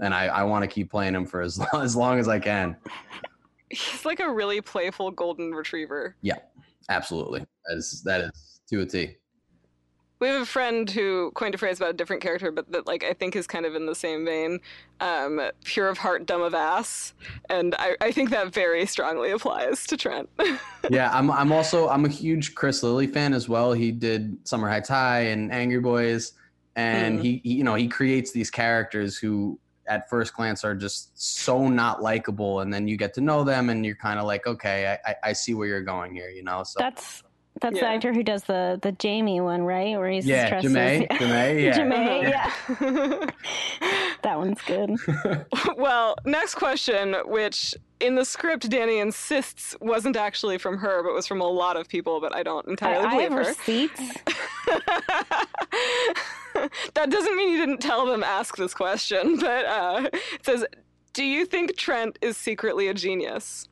[0.00, 2.38] and I I want to keep playing him for as long, as long as I
[2.38, 2.76] can.
[3.70, 6.16] He's like a really playful golden retriever.
[6.22, 6.38] Yeah,
[6.88, 9.16] absolutely, that is that is to a T.
[10.20, 13.04] We have a friend who coined a phrase about a different character, but that like
[13.04, 14.60] I think is kind of in the same vein.
[15.00, 17.14] Um, pure of heart, dumb of ass,
[17.48, 20.28] and I, I think that very strongly applies to Trent.
[20.90, 23.72] yeah, I'm I'm also I'm a huge Chris Lilley fan as well.
[23.72, 26.32] He did Summer Heights High and Angry Boys,
[26.74, 27.22] and Mm.
[27.22, 31.68] he, he you know he creates these characters who at first glance are just so
[31.68, 34.98] not likable, and then you get to know them, and you're kind of like, okay,
[35.06, 36.64] I, I I see where you're going here, you know.
[36.64, 37.22] So That's
[37.60, 39.98] that's the actor who does the the Jamie one, right?
[39.98, 41.78] Where he's yeah, dressed as- Jamae, Jamae, yeah.
[41.78, 43.30] Jamae,
[43.80, 43.90] yeah.
[44.22, 44.96] That one's good.
[45.76, 51.26] well, next question, which in the script Danny insists wasn't actually from her, but was
[51.26, 53.48] from a lot of people, but I don't entirely I believe have her.
[53.50, 54.00] receipts.
[56.94, 60.64] that doesn't mean you didn't tell them ask this question, but uh, it says,
[61.12, 63.68] "Do you think Trent is secretly a genius?"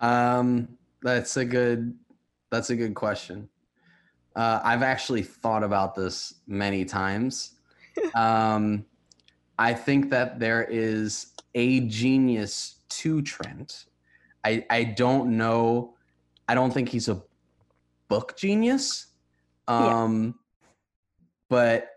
[0.00, 0.68] Um,
[1.02, 1.94] that's a good
[2.56, 3.48] that's a good question.
[4.34, 7.52] Uh, I've actually thought about this many times.
[8.14, 8.84] um,
[9.58, 13.86] I think that there is a genius to Trent.
[14.44, 15.94] I I don't know.
[16.48, 17.22] I don't think he's a
[18.08, 19.06] book genius.
[19.68, 20.02] Yeah.
[20.02, 20.38] Um,
[21.48, 21.90] but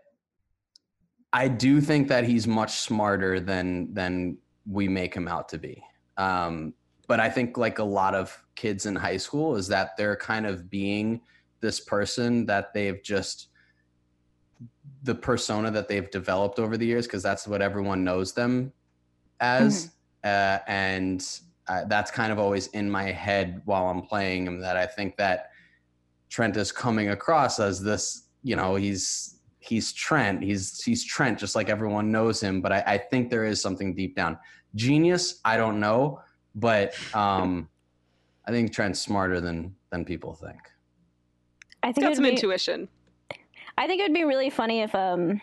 [1.32, 5.82] I do think that he's much smarter than than we make him out to be.
[6.16, 6.74] Um,
[7.08, 10.46] but I think like a lot of kids in high school is that they're kind
[10.46, 11.20] of being
[11.60, 13.48] this person that they've just
[15.02, 18.72] the persona that they've developed over the years because that's what everyone knows them
[19.40, 19.92] as.
[20.22, 24.76] Uh, and uh, that's kind of always in my head while i'm playing him that
[24.76, 25.50] i think that
[26.28, 30.42] trent is coming across as this you know he's he's trent.
[30.42, 32.60] He's he's trent just like everyone knows him.
[32.60, 34.38] But i, I think there is something deep down.
[34.74, 36.20] Genius i don't know.
[36.54, 37.68] But um
[38.46, 40.58] i think trent's smarter than than people think
[41.82, 42.88] I think Got it'd some be, intuition.
[43.78, 45.40] I think it would be really funny if um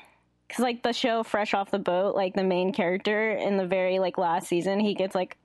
[0.50, 3.98] cuz like the show Fresh Off the Boat, like the main character in the very
[3.98, 5.36] like last season, he gets like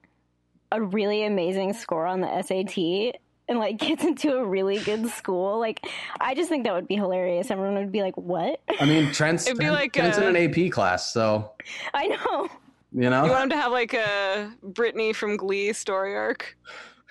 [0.70, 3.16] a really amazing score on the SAT
[3.48, 5.58] and like gets into a really good school.
[5.58, 5.80] Like
[6.20, 7.50] I just think that would be hilarious.
[7.50, 10.36] Everyone would be like, "What?" i mean trent's, It'd be Trent- like, trent's uh, in
[10.36, 11.52] an ap class so
[11.94, 12.48] I know.
[12.92, 16.54] you know You want him to have like a Brittany from Glee story arc?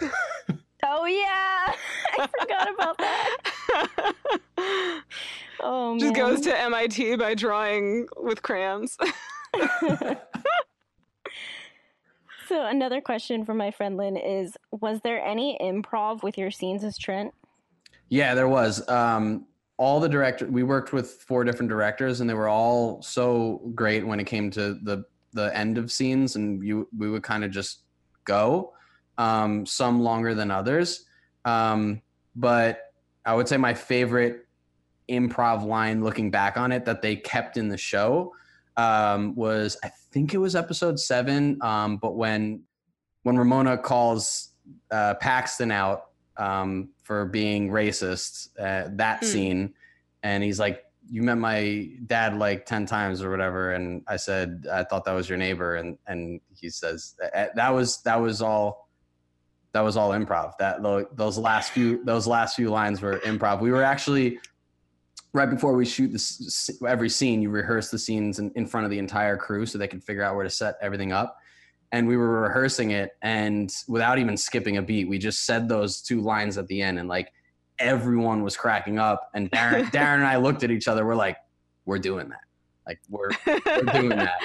[0.84, 1.76] Oh yeah.
[2.20, 3.38] I forgot about that.
[5.64, 6.30] Oh Just man.
[6.30, 8.98] goes to MIT by drawing with crayons.
[12.52, 16.84] So another question from my friend Lynn is was there any improv with your scenes
[16.84, 17.34] as Trent?
[18.10, 18.86] Yeah, there was.
[18.90, 19.46] Um,
[19.78, 24.06] all the director we worked with four different directors, and they were all so great
[24.06, 27.52] when it came to the the end of scenes, and you we would kind of
[27.52, 27.84] just
[28.26, 28.74] go.
[29.22, 31.06] Um, some longer than others,
[31.46, 32.02] um,
[32.36, 32.72] but
[33.26, 34.48] I would say my favorite
[35.08, 38.34] improv line, looking back on it, that they kept in the show
[38.78, 41.62] um, was I think it was episode seven.
[41.62, 42.64] Um, but when
[43.24, 44.50] when Ramona calls
[44.90, 46.00] uh, Paxton out
[46.38, 49.26] um, for being racist, uh, that Hmm.
[49.32, 49.74] scene,
[50.24, 50.78] and he's like,
[51.10, 55.14] "You met my dad like ten times or whatever," and I said, "I thought that
[55.14, 58.90] was your neighbor," and and he says "Uh, that was that was all.
[59.74, 60.54] That was all improv.
[60.60, 60.82] That
[61.16, 63.62] those last few those last few lines were improv.
[63.62, 64.40] We were actually
[65.34, 67.42] right before we shoot this every scene.
[67.42, 70.24] You rehearse the scenes in, in front of the entire crew so they can figure
[70.24, 71.38] out where to set everything up
[71.92, 76.02] and we were rehearsing it and without even skipping a beat we just said those
[76.02, 77.32] two lines at the end and like
[77.80, 81.38] everyone was cracking up and darren, darren and i looked at each other we're like
[81.86, 82.42] we're doing that
[82.88, 83.60] Like we're, we're
[83.94, 84.40] doing that.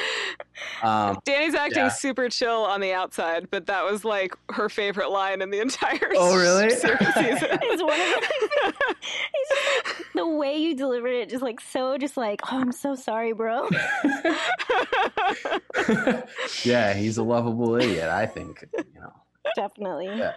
[0.82, 1.88] Um, Danny's acting yeah.
[1.88, 6.10] super chill on the outside, but that was like her favorite line in the entire
[6.16, 6.70] Oh, really?
[6.70, 6.90] season.
[7.00, 8.74] It's one of the,
[9.34, 12.72] it's just like, the way you delivered it, just like so, just like, oh, I'm
[12.72, 13.68] so sorry, bro.
[16.64, 18.08] yeah, he's a lovable idiot.
[18.08, 18.64] I think.
[18.76, 19.12] You know.
[19.54, 20.06] Definitely.
[20.06, 20.32] Yeah.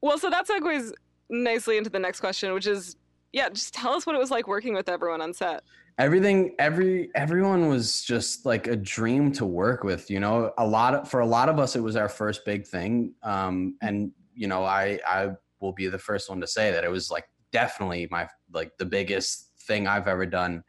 [0.00, 0.92] well, so that segues
[1.30, 2.96] nicely into the next question, which is,
[3.32, 5.62] yeah, just tell us what it was like working with everyone on set.
[5.98, 10.52] Everything every everyone was just like a dream to work with you know?
[10.58, 13.76] A lot of for a lot of us it was our first big thing um
[13.82, 15.30] and you know i i
[15.60, 18.84] will be the first one to say that it was like definitely my like the
[18.84, 20.62] biggest thing i've ever done.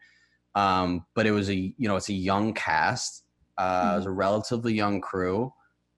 [0.53, 3.23] Um but it was a you know it's a young cast
[3.57, 5.51] uh it was a relatively young crew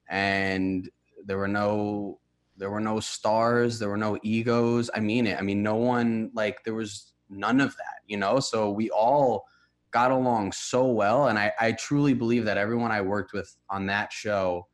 [0.09, 0.89] and
[1.25, 2.19] there were no
[2.55, 4.89] there were no stars there were no egos.
[4.95, 5.37] I mean it.
[5.37, 8.39] I mean no one like there was none of that you know?
[8.39, 9.45] So we all
[9.91, 13.85] got along so well and I, I truly believe that everyone i worked with on
[13.87, 14.67] that show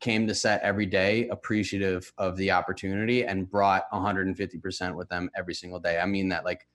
[0.00, 5.52] came to set every day appreciative of the opportunity and brought 150% with them every
[5.54, 5.98] single day.
[5.98, 6.66] I mean that like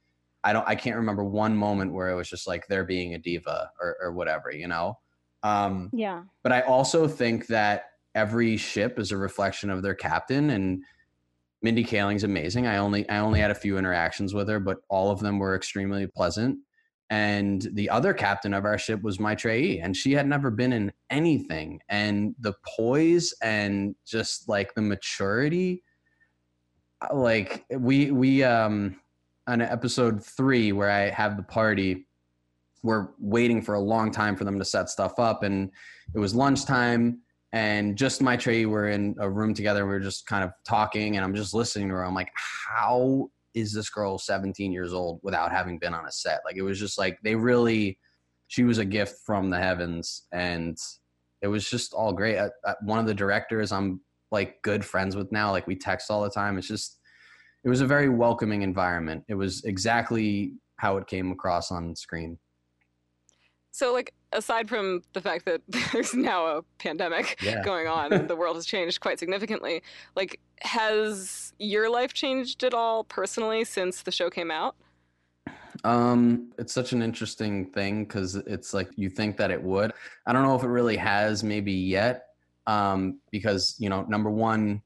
[0.43, 3.17] i don't i can't remember one moment where it was just like they're being a
[3.17, 4.99] diva or, or whatever you know?
[5.41, 6.23] Um Yeah.
[6.43, 10.83] but I also think that every ship is a reflection of their captain and
[11.65, 12.67] Mindy Kaling's amazing.
[12.67, 15.55] I only I only had a few interactions with her, but all of them were
[15.55, 16.59] extremely pleasant.
[17.09, 20.93] And the other captain of our ship was Maitreyi, and she had never been in
[21.09, 21.79] anything.
[21.89, 25.81] And the poise and just like the maturity,
[27.01, 29.01] uh, like we we um
[29.47, 32.05] on episode three where I have the party,
[32.83, 35.71] we're waiting for a long time for them to set stuff up, and
[36.13, 37.21] it was lunchtime
[37.55, 39.79] and just Maitreyi were in a room together.
[39.79, 42.05] and We were just kind of talking, and I'm just listening to her.
[42.05, 46.41] I'm like, how is this girl 17 years old without having been on a set?
[46.43, 47.97] Like, it was just like they really,
[48.49, 50.77] she was a gift from the heavens, and
[51.41, 52.37] it was just all great.
[52.37, 55.51] I, I, one of the directors I'm like good friends with now.
[55.51, 56.57] Like, we text all the time.
[56.57, 56.99] It's just,
[57.63, 59.23] it was a very welcoming environment.
[59.29, 62.37] It was exactly how it came across on screen.
[63.75, 65.61] So, like, aside from the fact that
[65.91, 67.61] there's now a pandemic Yeah.
[67.61, 69.83] going on the world has changed quite significantly,
[70.15, 74.77] like, has your life changed at all personally since the show came out?
[75.83, 79.91] Um, it's such an interesting thing because it's like you think that it would.
[80.25, 82.27] I don't know if it really has, maybe yet.
[82.67, 84.81] Um, because you know, number one,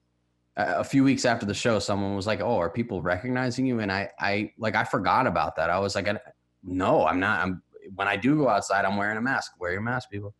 [0.57, 3.91] a few weeks after the show, someone was like, "Oh, are people recognizing you?" And
[3.91, 5.69] I, I like, I forgot about that.
[5.69, 6.19] I was like, I,
[6.63, 7.61] "No, I'm not." I'm
[7.95, 9.53] when I do go outside, I'm wearing a mask.
[9.59, 10.33] Wear your mask, people.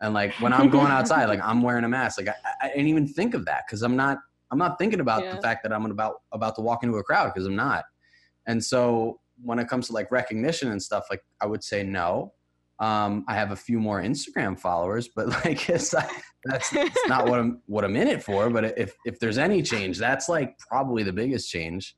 [0.00, 2.18] And like when I'm going outside, like I'm wearing a mask.
[2.18, 2.34] Like I,
[2.66, 4.18] I didn't even think of that because I'm not.
[4.50, 5.34] I'm not thinking about Yeah.
[5.34, 7.84] the fact that I'm about about to walk into a crowd because I'm not.
[8.46, 12.34] And so when it comes to like recognition and stuff, like I would say no.
[12.78, 15.90] Um, I have a few more Instagram followers, but like it's
[16.44, 18.50] that's it's not what I'm what I'm in it for.
[18.50, 21.96] But if if there's any change, that's like probably the biggest change.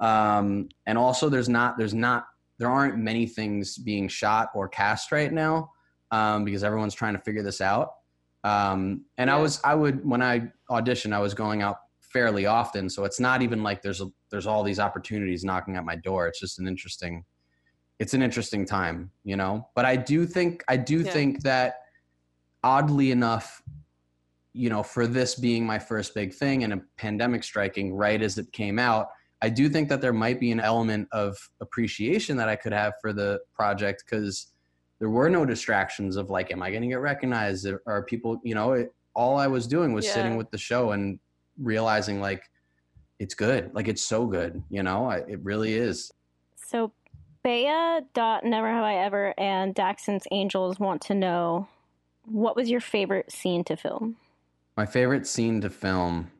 [0.00, 2.24] Um, and also there's not there's not
[2.58, 5.70] there aren't many things being shot or cast right now
[6.10, 7.90] um, because everyone's trying to figure this out.
[8.44, 12.88] Um, and I was I would when I auditioned, I was going out fairly often,
[12.88, 16.28] so it's not even like there's a, there's all these opportunities knocking at my door.
[16.28, 17.24] It's just an interesting
[17.98, 19.68] it's an interesting time, you know.
[19.74, 21.12] But I do think I do Yeah.
[21.12, 21.76] think that
[22.62, 23.62] oddly enough,
[24.52, 28.38] you know, for this being my first big thing and a pandemic striking right as
[28.38, 29.08] it came out,
[29.44, 32.94] I do think that there might be an element of appreciation that I could have
[33.02, 34.46] for the project because
[34.98, 37.66] there were no distractions of like, am I going to get recognized?
[37.66, 40.92] Or are people, you know, it, all I was doing was sitting with the show
[40.92, 41.18] and
[41.60, 42.42] realizing like
[43.18, 46.10] it's good, like it's so good, you know, I, it really is.
[46.56, 46.90] So,
[47.42, 51.68] Bea dot Never Have I Ever and Daxon's Angels want to know
[52.24, 54.16] what was your favorite scene to film?
[54.78, 56.30] My favorite scene to film,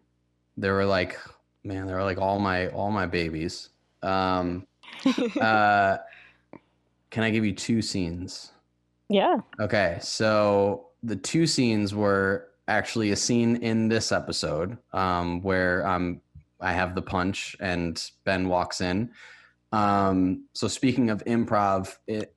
[0.57, 1.19] there were like,
[1.65, 3.71] man, there were like all my all my babies.
[4.03, 4.67] Um,
[5.41, 5.99] uh,
[7.11, 8.53] can I give you two scenes?
[9.09, 9.39] Yeah.
[9.61, 16.21] Okay, so the two scenes were actually a scene in this episode um, where um,
[16.61, 19.11] I have the punch and Ben walks in.
[19.73, 22.35] Um, so speaking of improv, it,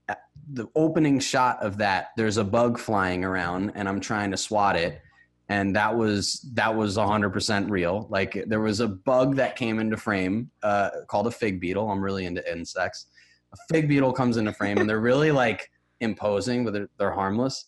[0.53, 4.75] the opening shot of that, there's a bug flying around, and I'm trying to swat
[4.75, 5.01] it,
[5.49, 8.07] and that was that was 100% real.
[8.09, 11.89] Like there was a bug that came into frame uh, called a fig beetle.
[11.89, 13.07] I'm really into insects.
[13.53, 17.65] A fig beetle comes into frame, and they're really like imposing, but they're, they're harmless.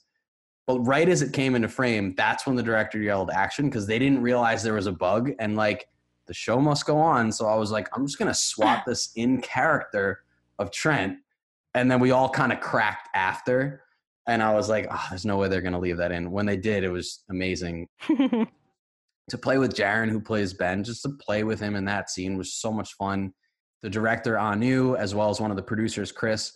[0.68, 3.98] But right as it came into frame, that's when the director yelled action because they
[3.98, 5.88] didn't realize there was a bug and like
[6.28, 7.32] the show must go on.
[7.32, 10.24] So I was like, I'm just gonna swap this in character
[10.60, 11.18] of Trent.
[11.74, 13.84] and then we all kind of cracked after.
[14.30, 16.32] And I was like, oh, there's no way they're gonna leave that in.
[16.32, 20.84] When they did, it was amazing to play with Jaren, who plays Ben.
[20.84, 23.34] Just to play with him in that scene was so much fun.
[23.82, 26.52] The director Anu, as well as one of the producers, Chris,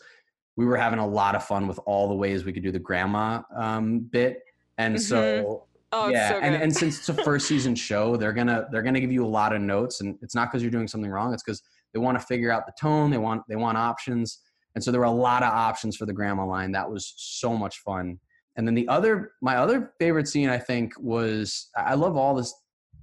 [0.56, 2.80] we were having a lot of fun with all the ways we could do the
[2.80, 4.40] grandma um, bit.
[4.78, 8.68] And so Oh, yeah, so and, and since it's a first season show, they're gonna
[8.72, 11.12] they're gonna give you a lot of notes, and it's not because you're doing something
[11.12, 11.34] wrong.
[11.34, 11.62] It's because
[11.94, 13.12] they want to figure out the tone.
[13.12, 14.40] They want they want options,
[14.76, 16.72] and so there were a lot of options for the grandma line.
[16.72, 18.20] That was so much fun.
[18.56, 22.54] And then the other my other favorite scene I think was I love all this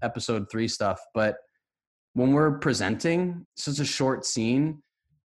[0.02, 1.36] episode three stuff, but
[2.14, 4.82] when we're presenting, just a short scene,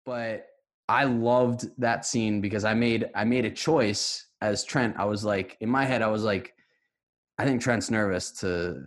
[0.06, 0.46] but
[0.88, 4.96] I loved that scene because I made I made a choice as Trent.
[4.98, 6.54] I was like in my head, I was like,
[7.38, 8.82] I think Trent's nervous to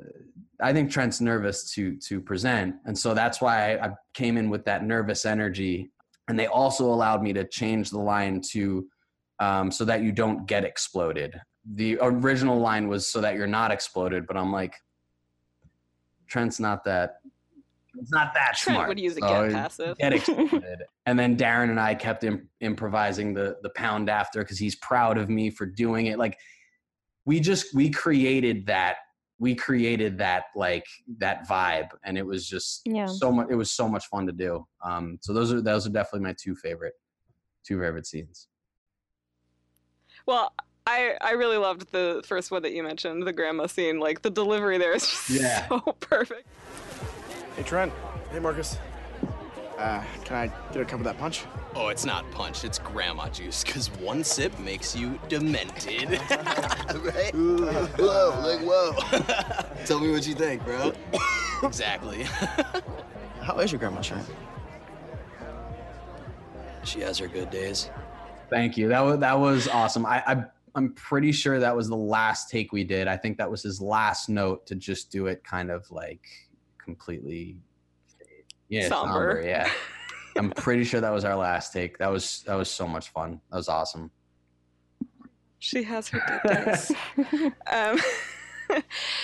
[0.60, 2.76] I think Trent's nervous to to present.
[2.84, 5.90] And so that's why I, I came in with that nervous energy.
[6.28, 8.86] And they also allowed me to change the line to
[9.40, 11.38] um, so that you don't get exploded.
[11.74, 14.74] The original line was so that you're not exploded, but I'm like,
[16.28, 17.16] Trent's not that
[17.96, 18.88] it's not that Trent smart.
[18.88, 19.98] would use a So get passive.
[19.98, 20.82] Get exploded.
[21.06, 25.18] and then Darren and I kept Im- improvising the the pound after because he's proud
[25.18, 26.18] of me for doing it.
[26.18, 26.38] Like
[27.24, 28.96] we just we created that
[29.38, 30.86] we created that like
[31.18, 33.06] that vibe and it was just Yeah.
[33.06, 35.90] so much it was so much fun to do um so those are those are
[35.90, 36.94] definitely my two favorite
[37.66, 38.48] two favorite scenes
[40.26, 40.52] Well,
[40.86, 43.98] I I really loved the first one that you mentioned, the grandma scene.
[43.98, 45.66] Like the delivery there is just Yeah.
[45.68, 46.46] so perfect.
[47.56, 47.92] Hey, Trent.
[48.30, 48.76] Hey, Marcus.
[49.78, 51.44] Uh, can I get a cup of that punch?
[51.74, 56.10] Oh, it's not punch, it's grandma juice, because one sip makes you demented.
[56.30, 57.32] right?
[57.34, 58.94] Whoa, like whoa.
[59.84, 60.92] Tell me what you think, bro.
[61.64, 62.22] exactly.
[63.40, 64.26] How is your grandma, Trent?
[66.84, 67.90] She has her good days.
[68.50, 71.96] thank you that was that was awesome i, I i'm pretty sure that was the
[71.96, 75.42] last take we did i think that was his last note to just do it
[75.42, 76.20] kind of like
[76.78, 77.56] completely
[78.74, 79.42] yeah Somber.
[79.44, 79.70] yeah
[80.36, 83.40] i'm pretty sure that was our last take that was that was so much fun
[83.50, 84.10] that was awesome
[85.58, 86.92] She has her good days.
[87.72, 87.98] um,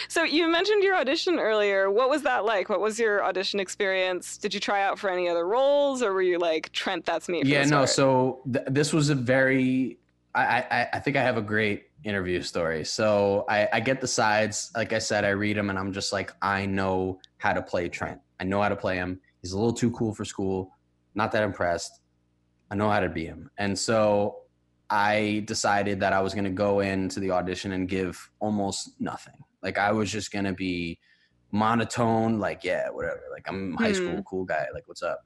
[0.08, 1.90] so you mentioned your audition earlier.
[1.90, 2.68] What was that like?
[2.68, 4.38] What was your audition experience?
[4.38, 7.04] Did you try out for any other roles, or were you like Trent?
[7.04, 7.42] That's me.
[7.44, 7.88] Yeah no start?
[7.90, 9.98] so th- this was a very
[10.34, 14.06] I, I i think i have a great interview story so I, I get the
[14.06, 17.60] sides like i said i read them and i'm just like i know how to
[17.60, 20.70] play trent i know how to play him he's a little too cool for school.
[21.14, 22.00] Not that impressed.
[22.70, 23.50] I know how to be him.
[23.58, 24.36] And so
[24.92, 29.34] i decided that i was going to go into the audition and give almost nothing.
[29.62, 30.98] Like i was just going to be
[31.52, 33.22] monotone like yeah whatever.
[33.32, 33.94] Like i'm high Hmm.
[33.94, 34.66] school cool guy.
[34.74, 35.20] Like what's up?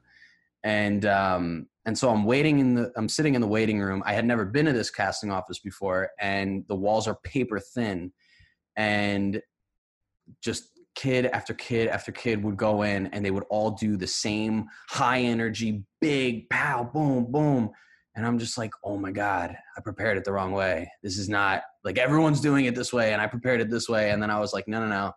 [0.63, 4.03] And um and so i'm waiting in the i'm sitting in the waiting room.
[4.05, 8.11] I had never been to this casting office before and the walls are paper thin.
[8.75, 9.41] And
[10.41, 14.07] just kid after kid after kid would go in and they would all do the
[14.07, 17.69] same high energy big pow boom boom.
[18.15, 20.89] And i'm just like oh my god i prepared it the wrong way.
[21.03, 24.11] This is not like everyone's doing it this way and i prepared it this way.
[24.11, 25.11] And then i was like no no no.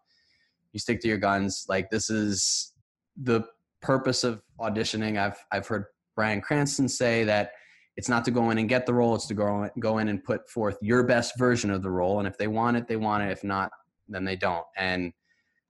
[0.73, 1.65] You stick to your guns.
[1.69, 2.75] Like this is
[3.17, 3.45] the
[3.81, 5.19] purpose of auditioning.
[5.19, 5.85] I've i've heard
[6.17, 7.53] bryan cranston say that
[7.97, 10.23] it's not to go in and get the role it's to go go in and
[10.23, 12.19] put forth your best version of the role.
[12.19, 13.31] And if they want it they want it.
[13.31, 13.71] If not
[14.09, 14.65] then they don't.
[14.77, 15.13] And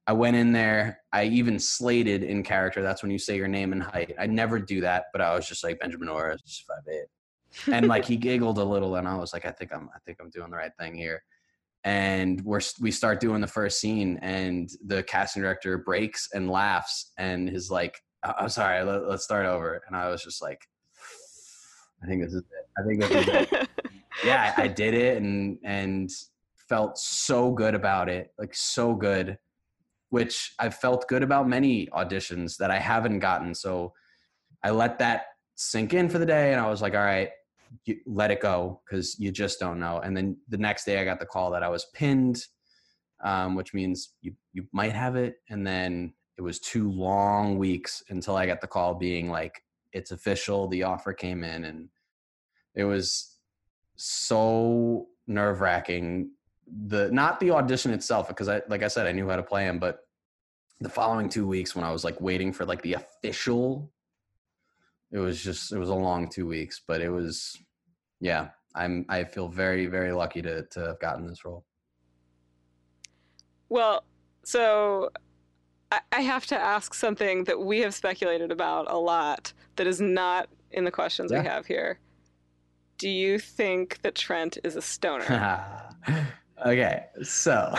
[0.08, 3.72] i went in there i even slated in character that's when you say your name
[3.72, 4.14] and height.
[4.18, 7.06] I never do that but i was just like benjamin orr just five eight.
[7.72, 10.18] And like he giggled a little and i was like i think i'm i think
[10.20, 11.22] i'm doing the right thing here.
[11.84, 17.12] And we're we start doing the first scene and the casting director breaks and laughs
[17.18, 17.94] and is like
[18.24, 19.80] "I- i'm sorry let, let's start over.
[19.86, 20.60] And i was just like
[22.02, 22.66] i think this is it.
[22.78, 23.68] I think this is it.
[24.24, 26.10] Yeah I, I did it and and
[26.68, 29.38] felt so good about it like so good
[30.10, 33.54] which i've felt good about many auditions that i haven't gotten.
[33.54, 33.92] So
[34.62, 37.30] i let that sink in for the day and i was like all right
[38.06, 39.98] let it go because you just don't know.
[39.98, 42.42] And then the next day i got the call that i was pinned
[43.22, 45.36] um, which means you, you might have it.
[45.50, 49.60] And then it was two long weeks until i got the call being like
[49.92, 50.68] it's official.
[50.68, 51.64] The offer came in.
[51.64, 51.88] And
[52.74, 53.36] it was
[53.96, 56.30] so nerve wracking.
[56.86, 59.64] The not the audition itself, because I like I said, I knew how to play
[59.64, 60.00] him, but
[60.80, 63.90] the following two weeks when I was like waiting for like the official,
[65.10, 67.56] it was just it was a long two weeks, but it was
[68.20, 68.48] yeah.
[68.74, 71.64] I'm I feel very very lucky to to have gotten this role.
[73.70, 74.04] Well,
[74.44, 75.10] so
[75.90, 80.00] I, I have to ask something that we have speculated about a lot that is
[80.00, 81.42] not in the questions Yeah.
[81.42, 81.98] we have here.
[82.98, 85.24] Do you think that Trent is a stoner?
[86.66, 87.72] okay, so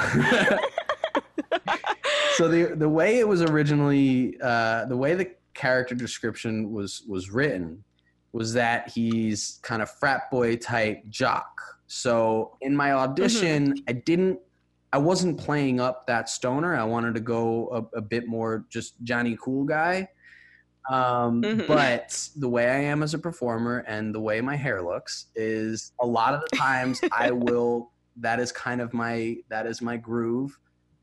[2.36, 7.30] so the the way it was originally uh, the way the character description was was
[7.30, 7.84] written
[8.32, 11.48] was that he's kind of frat boy type jock.
[11.88, 14.40] So in my audition, I didn't
[14.94, 16.76] I wasn't playing up that stoner.
[16.76, 20.08] I wanted to go a, a bit more just Johnny Cool guy.
[20.90, 21.68] Um, Mhm.
[21.68, 25.92] But the way I am as a performer and the way my hair looks is
[26.00, 27.92] a lot of the times I will.
[28.20, 30.58] That is kind of my that is my groove,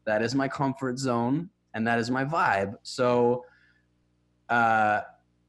[0.05, 2.75] that is my comfort zone, and that is my vibe.
[2.83, 3.45] So,
[4.49, 5.01] uh,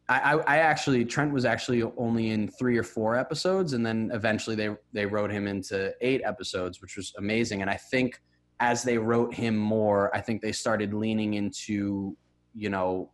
[0.10, 4.10] I, I, I actually Trent was actually only in three or four episodes, and then
[4.14, 7.62] eventually they they wrote him into eight episodes, which was amazing.
[7.62, 8.22] And I think
[8.60, 12.16] as they wrote him more, I think they started leaning into
[12.54, 13.12] you know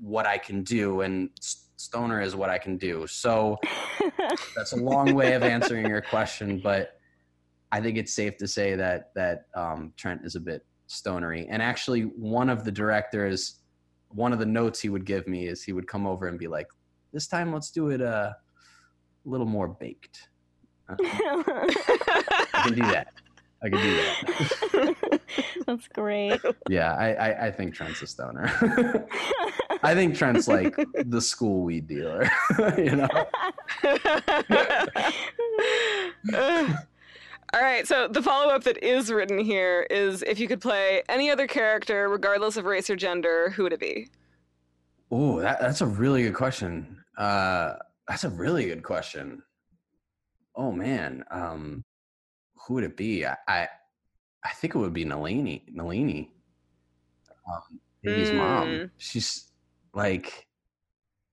[0.00, 1.30] what I can do, and
[1.76, 3.06] Stoner is what I can do.
[3.06, 3.56] So
[4.56, 6.97] that's a long way of answering your question, but
[7.70, 11.46] I think it's safe to say that that um, Trent is a bit stonery.
[11.48, 13.56] And actually, one of the directors,
[14.08, 16.48] one of the notes he would give me is he would come over and be
[16.48, 16.66] like,
[17.12, 20.28] "This time, let's do it uh, a little more baked."
[20.88, 23.12] Uh, I can do that.
[23.62, 25.20] I can do that.
[25.66, 26.40] That's great.
[26.68, 28.46] Yeah, I, I, I think Trent's a stoner.
[29.82, 32.30] I think Trent's like the school weed dealer.
[32.78, 33.08] you know.
[37.54, 41.02] All right, so the follow up that is written here is if you could play
[41.08, 44.08] any other character, regardless of race or gender, who would it be?
[45.10, 47.02] Oh, that, that's a really good question.
[47.16, 47.76] Uh,
[48.06, 49.42] that's a really good question.
[50.56, 51.84] Oh man, um,
[52.54, 53.24] who would it be?
[53.24, 53.68] I, I,
[54.44, 55.64] I think it would be Nalini.
[55.72, 56.30] Nalini,
[57.50, 58.68] um, Iggy's mom.
[58.68, 58.90] Mm.
[58.98, 59.52] She's
[59.94, 60.46] like,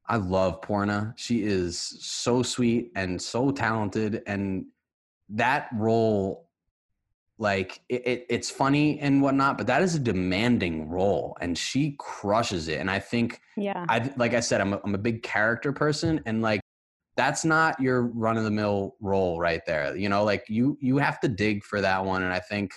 [0.08, 1.14] I love Poorna.
[1.18, 4.66] She is so sweet and so talented, and
[5.30, 6.50] that role,
[7.38, 11.96] like, it, it, it's funny and whatnot, but that is a demanding role, and she
[12.00, 12.80] crushes it.
[12.80, 13.86] And I think yeah.
[13.90, 16.62] I like I said, I'm a, I'm a big character person, and like
[17.18, 19.96] that's not your run of the mill role right there.
[19.96, 22.72] You know, like you you have to dig for that one, and I think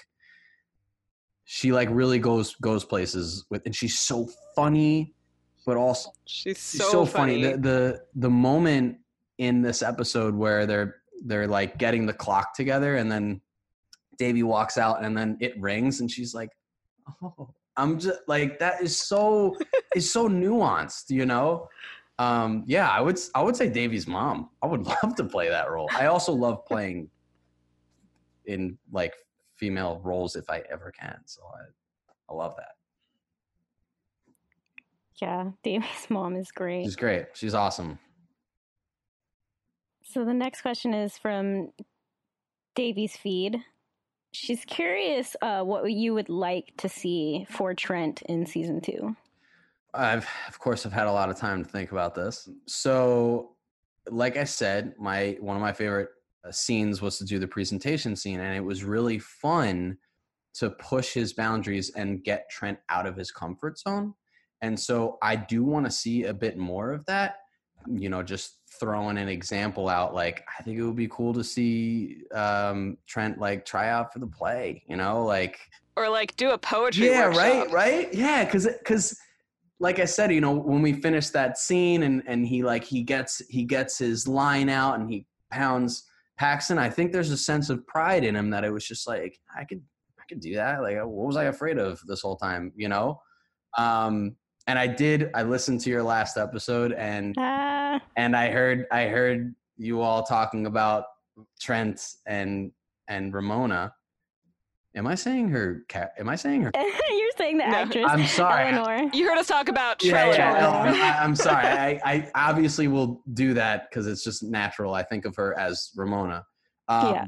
[1.44, 5.14] she like really goes goes places with, and she's so funny,
[5.64, 7.42] but also She's so, so, funny.
[7.42, 7.57] funny.
[7.57, 8.99] The, the the moment
[9.38, 13.41] in this episode where they're they're like getting the clock together, and then
[14.19, 16.51] Devi walks out, and then it rings, and she's like,
[17.23, 19.57] "Oh." I'm just like that is so
[19.95, 21.69] is so nuanced, you know.
[22.19, 24.51] Um, yeah, I would I would say Devi's mom.
[24.62, 25.89] I would love to play that role.
[25.97, 27.09] I also love playing
[28.47, 29.14] in like
[29.55, 31.19] female roles if I ever can.
[31.27, 32.73] So I I love that.
[35.23, 35.51] yeah.
[35.62, 36.85] Devi's mom is great.
[36.85, 37.27] She's great.
[37.35, 37.99] She's awesome.
[40.11, 41.70] So the next question is from
[42.74, 43.62] Davy's feed.
[44.32, 49.14] She's curious uh, what you would like to see for Trent in season two.
[49.92, 52.48] I've of course I've had a lot of time to think about this.
[52.66, 53.56] So,
[54.11, 56.09] like I said, my one of my favorite
[56.44, 59.98] uh, scenes was to do the presentation scene, and it was really fun
[60.54, 64.14] to push his boundaries and get Trent out of his comfort zone.
[64.62, 67.40] And so, I do want to see a bit more of that.
[67.97, 71.43] You know, just throwing an example out, like I think it would be cool to
[71.43, 74.82] see um, Trent like try out for the play.
[74.89, 75.59] You know, like
[75.99, 77.43] or like do a poetry yeah workshop.
[77.43, 79.18] right right yeah because because
[79.80, 83.03] like i said you know when we finish that scene and and he like he
[83.03, 86.05] gets he gets his line out and he pounds
[86.39, 89.39] paxton i think there's a sense of pride in him that it was just like
[89.59, 89.82] i could
[90.20, 93.20] i could do that like what was i afraid of this whole time you know
[93.76, 94.36] um
[94.69, 99.05] and i did i listened to your last episode and Ah, and i heard i
[99.07, 101.05] heard you all talking about
[101.61, 102.71] trent and
[103.09, 103.93] and ramona
[104.95, 107.75] am i saying her ca- am i saying her you're saying the No.
[107.77, 109.11] actress i'm sorry Eleanor.
[109.12, 110.37] You heard us talk about yeah, Trello.
[110.37, 110.85] yeah, Trello.
[110.93, 111.66] no, I, I'm sorry.
[111.66, 114.93] I, I obviously will do that because it's just natural.
[114.95, 116.45] I think of her as Ramona.
[116.89, 117.25] Um, Yeah.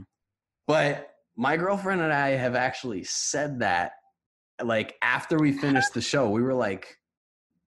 [0.66, 3.92] But my girlfriend and I have actually said that,
[4.62, 6.96] like after we finished the show, we were like,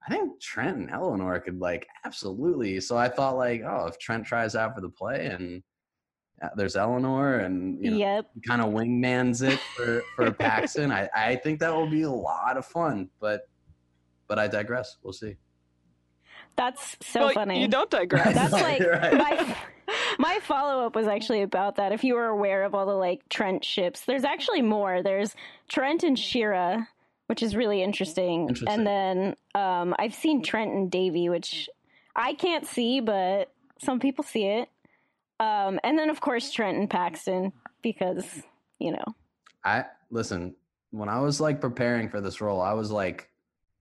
[0.06, 2.80] I think Trent and Eleanor could like absolutely.
[2.82, 5.64] So I thought like, oh, if Trent tries out for the play and
[6.42, 8.26] uh, there's Eleanor and you know, Yep.
[8.46, 10.92] kind of wingmans it for for Paxton.
[10.92, 13.10] I I think that will be a lot of fun.
[13.20, 13.48] But
[14.28, 14.98] but I digress.
[15.04, 15.38] We'll see.
[16.56, 17.62] That's so well, funny.
[17.62, 18.34] You don't digress.
[18.36, 19.14] That's like right.
[19.18, 19.56] my
[20.20, 21.92] my follow up was actually about that.
[21.92, 25.02] If you were aware of all the like Trent ships, there's actually more.
[25.02, 25.36] There's
[25.70, 26.88] Trent and Shira,
[27.28, 28.50] which is really interesting.
[28.50, 28.68] Interesting.
[28.70, 31.70] And then um, I've seen Trent and Devi, which
[32.16, 34.70] I can't see, but some people see it.
[35.40, 37.52] Um, and then of course Trent and Paxton
[37.82, 38.44] because
[38.80, 39.06] you know.
[39.64, 40.56] I listen.
[40.92, 43.30] When I was like preparing for this role, I was like,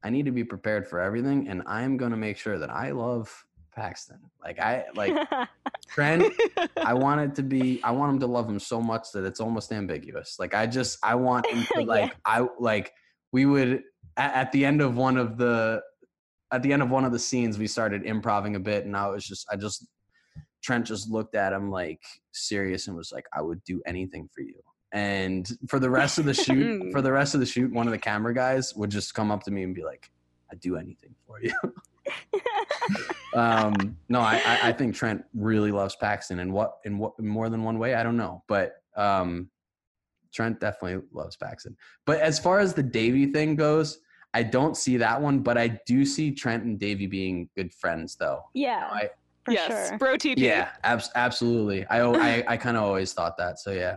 [0.03, 3.45] I need to be prepared for everything, and I'm gonna make sure that I love
[3.74, 4.18] Paxton.
[4.43, 5.14] Like I like
[5.88, 6.32] Trent.
[6.76, 7.80] I want it to be.
[7.84, 10.36] I want him to love him so much that it's almost ambiguous.
[10.38, 10.99] Like I just.
[11.03, 11.84] I want him to Yeah.
[11.86, 12.16] like.
[12.24, 12.93] I like.
[13.32, 13.82] We would
[14.16, 15.82] at, at the end of one of the.
[16.52, 19.08] At the end of one of the scenes, we started improvising a bit, and I
[19.08, 19.46] was just.
[19.50, 19.86] I just.
[20.62, 22.00] Trent just looked at him like
[22.32, 24.60] serious and was like, "I would do anything for you."
[24.92, 27.92] And for the rest of the shoot, for the rest of the shoot, one of
[27.92, 30.10] the camera guys would just come up to me and be like,
[30.52, 31.52] "I'd do anything for you."
[33.34, 37.26] um, no, I, I, I think Trent really loves Paxton, and what in what in
[37.26, 39.50] more than one way, I don't know, but um,
[40.32, 41.76] Trent definitely loves Paxton.
[42.06, 43.98] But as far as the Devi thing goes,
[44.34, 48.16] I don't see that one, but I do see Trent and Devi being good friends,
[48.16, 48.42] though.
[48.54, 49.10] Yeah, I,
[49.44, 49.98] for yes, sure.
[49.98, 50.34] bro TP.
[50.38, 51.84] yeah, abs- absolutely.
[51.86, 53.58] I I, I kind of always thought that.
[53.58, 53.96] So yeah,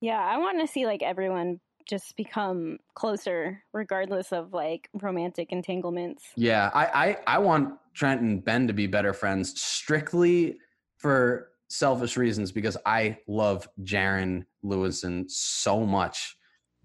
[0.00, 6.24] Yeah, I want to see like everyone just become closer regardless of like romantic entanglements.
[6.36, 6.70] yeah.
[6.74, 6.86] I,
[7.26, 10.58] I I want Trent and Ben to be better friends strictly
[10.96, 16.36] for selfish reasons because I love Jaren Lewison so much,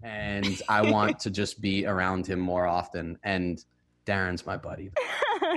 [0.02, 3.18] and I want to just be around him more often.
[3.22, 3.62] And
[4.06, 4.90] Darren's my buddy.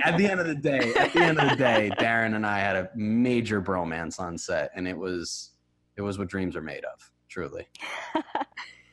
[0.04, 2.58] At the end of the day, at the end of the day, Darren and I
[2.58, 5.52] had a major bromance on set, and it was
[5.96, 7.10] it was what dreams are made of.
[7.28, 7.66] Truly.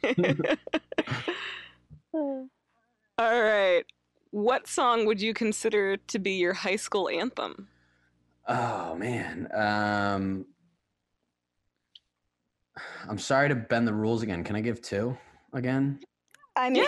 [2.14, 2.48] All
[3.18, 3.84] right.
[4.32, 7.68] What song would you consider to be your high school anthem?
[8.50, 9.48] Oh man.
[9.54, 10.46] Um
[13.08, 14.44] I'm sorry to bend the rules again.
[14.44, 15.18] Can I give two
[15.54, 16.00] again?
[16.56, 16.86] I mean,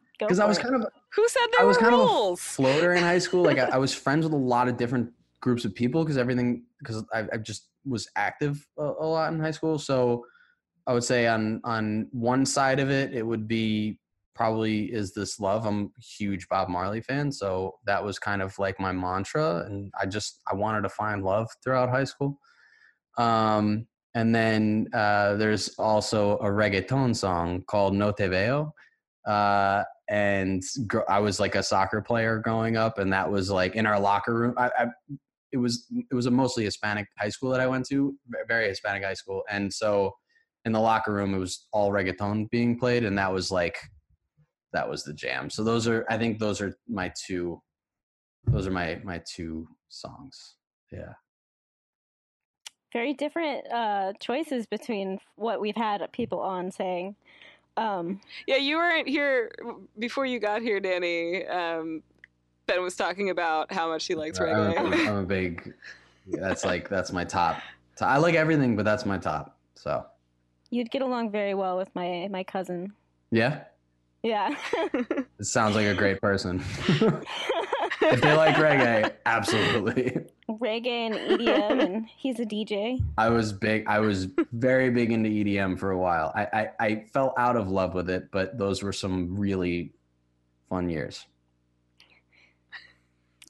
[0.18, 0.62] go Because I was it.
[0.62, 2.40] kind of Who said there I was were kind of a rules?
[2.40, 3.42] floater in high school.
[3.44, 5.10] Like I, I was friends with a lot of different
[5.40, 9.40] groups of people because everything because I, I just was active a, a lot in
[9.40, 9.78] high school.
[9.78, 10.24] So
[10.86, 13.98] I would say on on one side of it, it would be
[14.34, 15.66] probably is this love.
[15.66, 19.92] I'm a huge Bob Marley fan, so that was kind of like my mantra, and
[20.00, 22.38] I just I wanted to find love throughout high school.
[23.16, 28.72] Um, and then uh, there's also a reggaeton song called No Te Veo.
[29.26, 33.74] Uh, and gr- I was like a soccer player growing up, and that was like
[33.74, 34.54] in our locker room.
[34.56, 34.86] I, I
[35.52, 38.14] it was it was a mostly Hispanic high school that I went to,
[38.46, 40.12] very Hispanic high school, and so
[40.64, 43.78] in the locker room it was all reggaeton being played, and that was like
[44.74, 45.48] that was the jam.
[45.48, 47.62] So those are I think those are my two
[48.46, 50.56] those are my my two songs.
[50.92, 51.14] Yeah.
[52.92, 57.16] very different uh, choices between what we've had people on saying.
[57.76, 59.50] Um, Yeah, you weren't here
[59.98, 61.44] before you got here, Danny.
[61.46, 62.02] Um,
[62.66, 64.76] ben was talking about how much he likes I'm, reggae.
[65.06, 65.74] a- I'm a big.
[66.28, 67.60] That's like that's my top.
[68.00, 69.56] I like everything, but that's my top.
[69.74, 70.04] So
[70.70, 72.92] you'd get along very well with my my cousin.
[73.30, 73.64] yeah,
[74.24, 74.56] Yeah.
[75.38, 76.64] it sounds like a great person.
[76.88, 80.16] if they like reggae, absolutely.
[80.48, 83.04] Reggae and EDM, and he's a DJ.
[83.18, 83.86] I was big.
[83.86, 86.32] I was very big into EDM for a while.
[86.34, 89.92] I, I I fell out of love with it, but those were some really
[90.70, 91.26] fun years.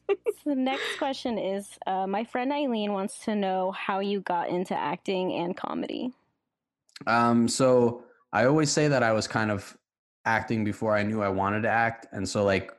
[0.44, 4.50] So the next question is uh, my friend Eileen wants to know how you got
[4.50, 6.12] into acting and comedy.
[7.06, 9.74] Um, so I always say that I was kind of
[10.24, 12.72] acting before I knew I wanted to act, and so like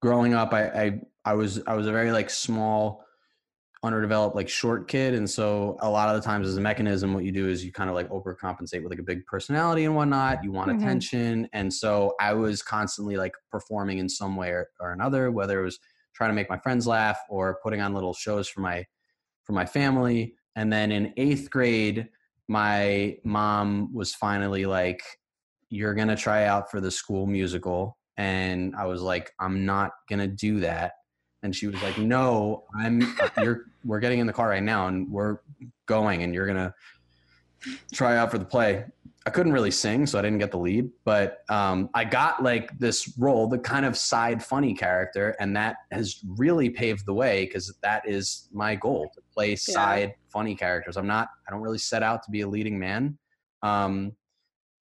[0.00, 3.04] growing up, I I, I was I was a very like small,
[3.84, 7.24] underdeveloped like short kid, and so a lot of the times as a mechanism, what
[7.24, 10.44] you do is you kind of like overcompensate with like a big personality and whatnot.
[10.44, 10.80] You want Mhm.
[10.80, 15.60] attention, and so I was constantly like performing in some way or, or another, whether
[15.60, 15.78] it was
[16.14, 18.86] trying to make my friends laugh or putting on little shows for my
[19.44, 20.36] for my family.
[20.54, 22.08] And then in eighth grade,
[22.48, 25.02] my mom was finally like,
[25.72, 27.96] You're gonna try out for the school musical.
[28.18, 30.92] And I was like, I'm not gonna do that.
[31.42, 33.00] And she was like, No, I'm
[33.38, 35.38] you're we're getting in the car right now and we're
[35.86, 36.74] going and you're gonna
[37.90, 38.84] try out for the play.
[39.24, 42.76] I couldn't really sing, so I didn't get the lead, but um, I got like
[42.78, 47.46] this role, the kind of side funny character, and that has really paved the way
[47.46, 50.98] because that is my goal to play side funny characters.
[50.98, 53.16] I'm not, I don't really set out to be a leading man.
[53.62, 54.12] Um,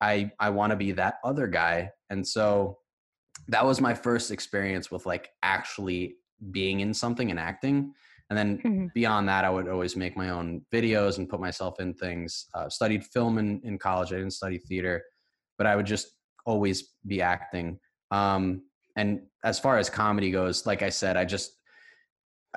[0.01, 2.79] I I want to be that other guy, and so
[3.47, 6.15] that was my first experience with like actually
[6.51, 7.93] being in something and acting.
[8.29, 8.91] And then Mhm.
[8.93, 12.47] beyond that, I would always make my own videos and put myself in things.
[12.53, 14.11] Uh, studied film in, in college.
[14.13, 15.03] I didn't study theater,
[15.57, 16.07] but I would just
[16.45, 17.79] always be acting.
[18.09, 18.63] Um,
[18.95, 21.51] and as far as comedy goes, like I said, I just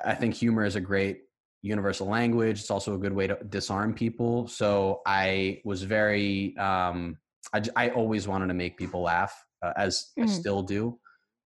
[0.03, 1.21] I think humor is a great
[1.61, 2.59] universal language.
[2.59, 4.47] It's also a good way to disarm people.
[4.47, 7.17] So I was very, um,
[7.53, 10.39] I, I always wanted to make people laugh, uh, as I Mhm.
[10.39, 10.99] still do.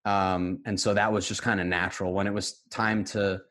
[0.06, 2.14] Um, and so that was just kind of natural.
[2.14, 3.42] When it was time to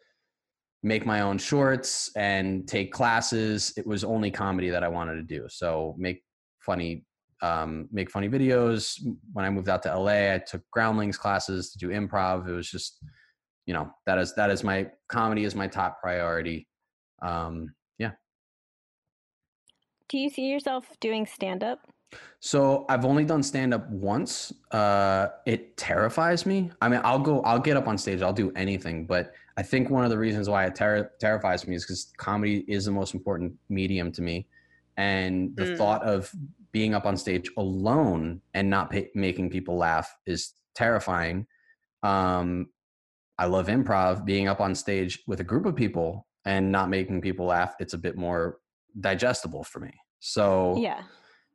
[0.82, 5.22] make my own shorts and take classes, it was only comedy that I wanted to
[5.22, 5.48] do.
[5.48, 6.22] So make
[6.60, 7.06] funny,
[7.42, 8.98] um, make funny videos.
[9.32, 12.48] When I moved out to LA, I took Groundlings classes to do improv.
[12.48, 12.98] It was just
[13.66, 16.66] you know that is that is my comedy is my top priority
[17.22, 18.12] um yeah
[20.08, 21.86] Do you see yourself doing stand up?
[22.40, 27.40] So i've only done stand up once uh it terrifies me i mean i'll go
[27.42, 30.48] i'll get up on stage i'll do anything but i think one of the reasons
[30.48, 34.46] why it ter- terrifies me is because comedy is the most important medium to me
[34.96, 35.76] and the Mm.
[35.76, 36.32] thought of
[36.72, 41.46] being up on stage alone and not pa- making people laugh is terrifying
[42.02, 42.68] um
[43.40, 44.24] I love improv.
[44.24, 47.94] Being up on stage with a group of people and not making people laugh, it's
[47.94, 48.58] a bit more
[48.98, 49.92] digestible for me.
[50.18, 51.02] So Yeah.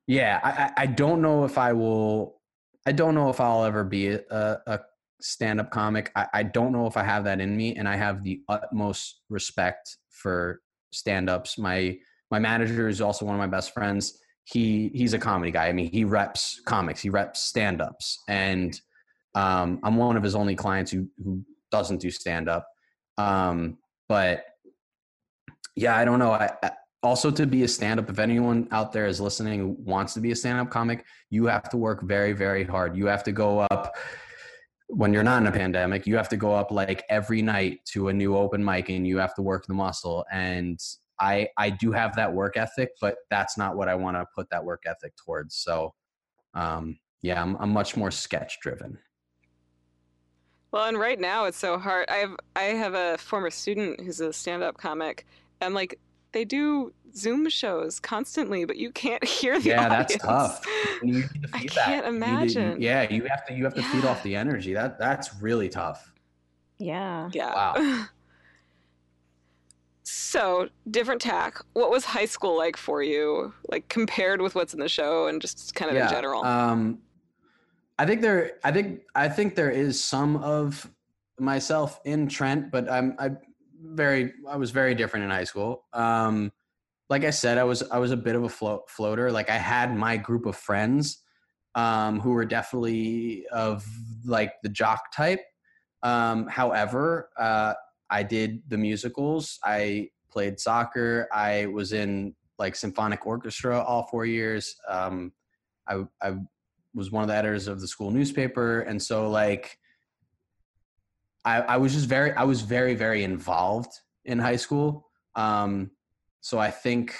[0.07, 2.41] Yeah, I, I- don't know if I will.
[2.85, 4.21] I don't know if I'll ever be a,
[4.67, 4.79] a
[5.21, 6.11] stand-up comic.
[6.15, 9.21] I, I don't know if I have that in me, and I have the utmost
[9.29, 11.57] respect for stand-ups.
[11.57, 11.97] My
[12.29, 14.19] my manager is also one of my best friends.
[14.43, 15.67] He he's a comedy guy.
[15.67, 17.01] I mean, he reps comics.
[17.01, 18.79] He reps stand-ups, and
[19.35, 22.67] um, I'm one of his only clients who who doesn't do stand-up.
[23.17, 23.77] Um,
[24.09, 24.43] but
[25.75, 26.31] yeah, I don't know.
[26.31, 26.71] I, I
[27.03, 28.09] also to be a stand-up.
[28.09, 31.69] If anyone out there is listening who wants to be a stand-up comic, you have
[31.69, 32.95] to work very very hard.
[32.95, 33.95] You have to go up
[34.87, 36.07] when you're not in a pandemic.
[36.07, 39.17] You have to go up like every night to a new open mic, and you
[39.17, 40.25] have to work the muscle.
[40.31, 40.79] And
[41.19, 44.49] I I do have that work ethic, but that's not what I want to put
[44.49, 45.55] that work ethic towards.
[45.55, 45.93] So
[46.53, 48.97] um, yeah, I'm, I'm much more sketch driven.
[50.71, 52.09] Well, and right now it's so hard.
[52.09, 55.25] I have I have a former student who's a stand-up comic,
[55.61, 55.99] and like
[56.33, 60.65] they do Zoom shows constantly, but you can't hear the Yeah, that's tough.
[61.01, 62.81] You need the I can't You need to- imagine.
[62.81, 64.73] yeah, you have to you have to feed off the energy.
[64.73, 66.11] That that's really tough.
[66.79, 67.29] Yeah.
[67.33, 67.53] Yeah.
[67.53, 68.05] Wow.
[70.03, 71.59] so, different tack.
[71.73, 73.53] What was high school like for you?
[73.69, 76.43] Like compared with what's in the show and just kind of in general?
[76.43, 76.99] Um,
[77.99, 78.53] I think there.
[78.63, 80.89] I think I think there is some of
[81.39, 83.31] myself in Trent, but I'm I
[83.83, 85.85] very I was very different in high school.
[85.93, 86.51] Um,
[87.09, 89.31] like I said, I was I was a bit of a float, floater.
[89.31, 91.19] Like I had my group of friends
[91.75, 93.85] um, who were definitely of
[94.25, 95.41] like the jock type.
[96.01, 97.73] Um, however, uh,
[98.09, 99.59] I did the musicals.
[99.63, 101.27] I played soccer.
[101.31, 104.75] I was in like symphonic orchestra all four years.
[104.87, 105.33] Um,
[105.87, 106.35] I, I
[106.93, 109.77] was one of the editors of the school newspaper, and so like
[111.45, 115.09] I, I was just very I was very very involved in high school.
[115.35, 115.91] Um,
[116.41, 117.15] so I think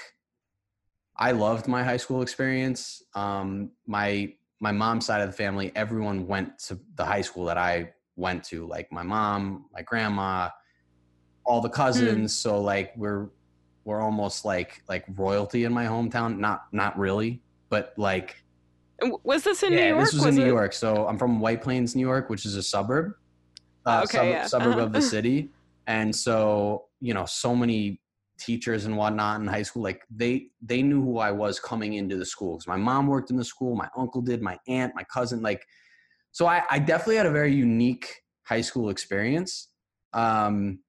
[1.18, 3.02] I loved my high school experience.
[3.16, 7.58] Um, my my mom's side of the family, everyone went to the high school that
[7.58, 8.66] I went to.
[8.66, 10.50] Like my mom, my grandma,
[11.46, 12.36] all the cousins.
[12.36, 13.30] So like we're
[13.84, 16.38] we're almost like like royalty in my hometown.
[16.38, 18.44] Not not really, but like
[19.24, 20.06] was this in yeah, New York?
[20.06, 20.74] this was, in New York.
[20.74, 23.14] So I'm from White Plains, New York, which is a suburb,
[23.86, 24.48] uh, Okay, sub- yeah.
[24.48, 24.86] suburb Uh-huh.
[24.86, 25.50] of the city.
[25.88, 28.00] And so you know, so many
[28.40, 32.18] teachers and whatnot in high school, like they they knew who I was coming into
[32.18, 35.04] the school because my mom worked in the school, my uncle did, my aunt, my
[35.04, 35.64] cousin, like.
[36.32, 38.12] So I, I definitely had a very unique
[38.44, 39.70] high school experience.
[40.14, 40.80] Um,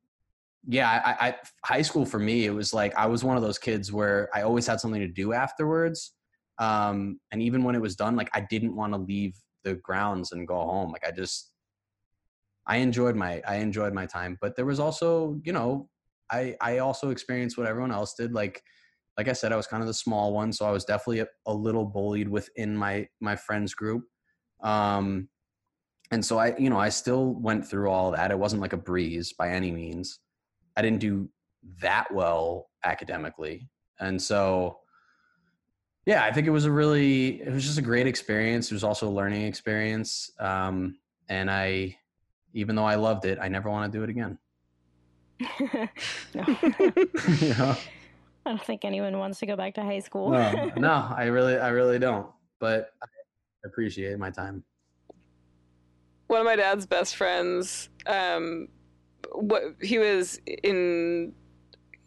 [0.66, 3.58] yeah, I, I high school for me, it was like I was one of those
[3.58, 6.14] kids where I always had something to do afterwards.
[6.58, 9.34] Um, and even when it was done, like I didn't want to leave
[9.64, 10.92] the grounds and go home.
[10.92, 11.50] Like I just,
[12.66, 14.38] I enjoyed my, I enjoyed my time.
[14.40, 15.88] But there was also, you know,
[16.30, 18.32] I, I also experienced what everyone else did.
[18.32, 18.62] Like,
[19.18, 21.26] like I said, I was kind of the small one, so I was definitely a,
[21.46, 24.04] a little bullied within my my friends group.
[24.60, 25.28] Um,
[26.10, 28.30] and so I, you know, I still went through all that.
[28.30, 30.18] It wasn't like a breeze by any means.
[30.76, 31.28] I didn't do
[31.80, 33.68] that well academically.
[34.00, 34.78] And so,
[36.06, 38.70] yeah, I think it was a really, it was just a great experience.
[38.70, 40.30] It was also a learning experience.
[40.38, 40.98] Um,
[41.28, 41.96] and I,
[42.54, 44.38] even though I loved it, I never want to do it again.
[46.34, 46.44] no.
[47.40, 47.76] you know?
[48.46, 50.30] I don't think anyone wants to go back to high school.
[50.30, 52.28] no, no, I really, I really don't.
[52.60, 53.06] But I
[53.66, 54.62] appreciate my time.
[56.28, 58.68] one of my dad's best friends um
[59.32, 61.32] what he was in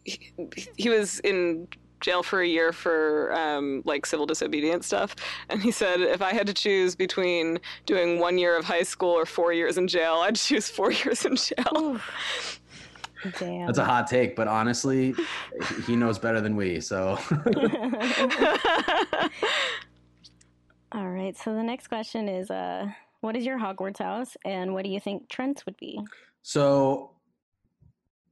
[0.04, 0.32] he,
[0.76, 1.68] he was in
[2.00, 5.14] jail for a year for um like civil disobedience stuff
[5.48, 9.10] and he said if i had to choose between doing one year of high school
[9.10, 12.00] or four years in jail i'd choose four years in jail
[13.38, 13.66] Damn.
[13.66, 15.12] That's a hot take, but honestly,
[15.88, 16.80] he knows better than we.
[16.80, 17.18] So
[20.92, 21.36] All right.
[21.36, 22.86] So the next question is, uh,
[23.20, 26.00] what is your Hogwarts house, and what do you think Trent's would be?
[26.42, 27.10] So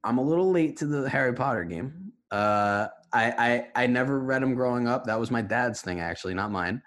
[0.03, 2.13] I'm a little late to the Harry Potter game.
[2.31, 3.31] Uh, I,
[3.75, 5.05] I I never read them growing up.
[5.05, 6.81] That was my dad's thing, actually, not mine.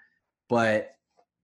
[0.49, 0.95] But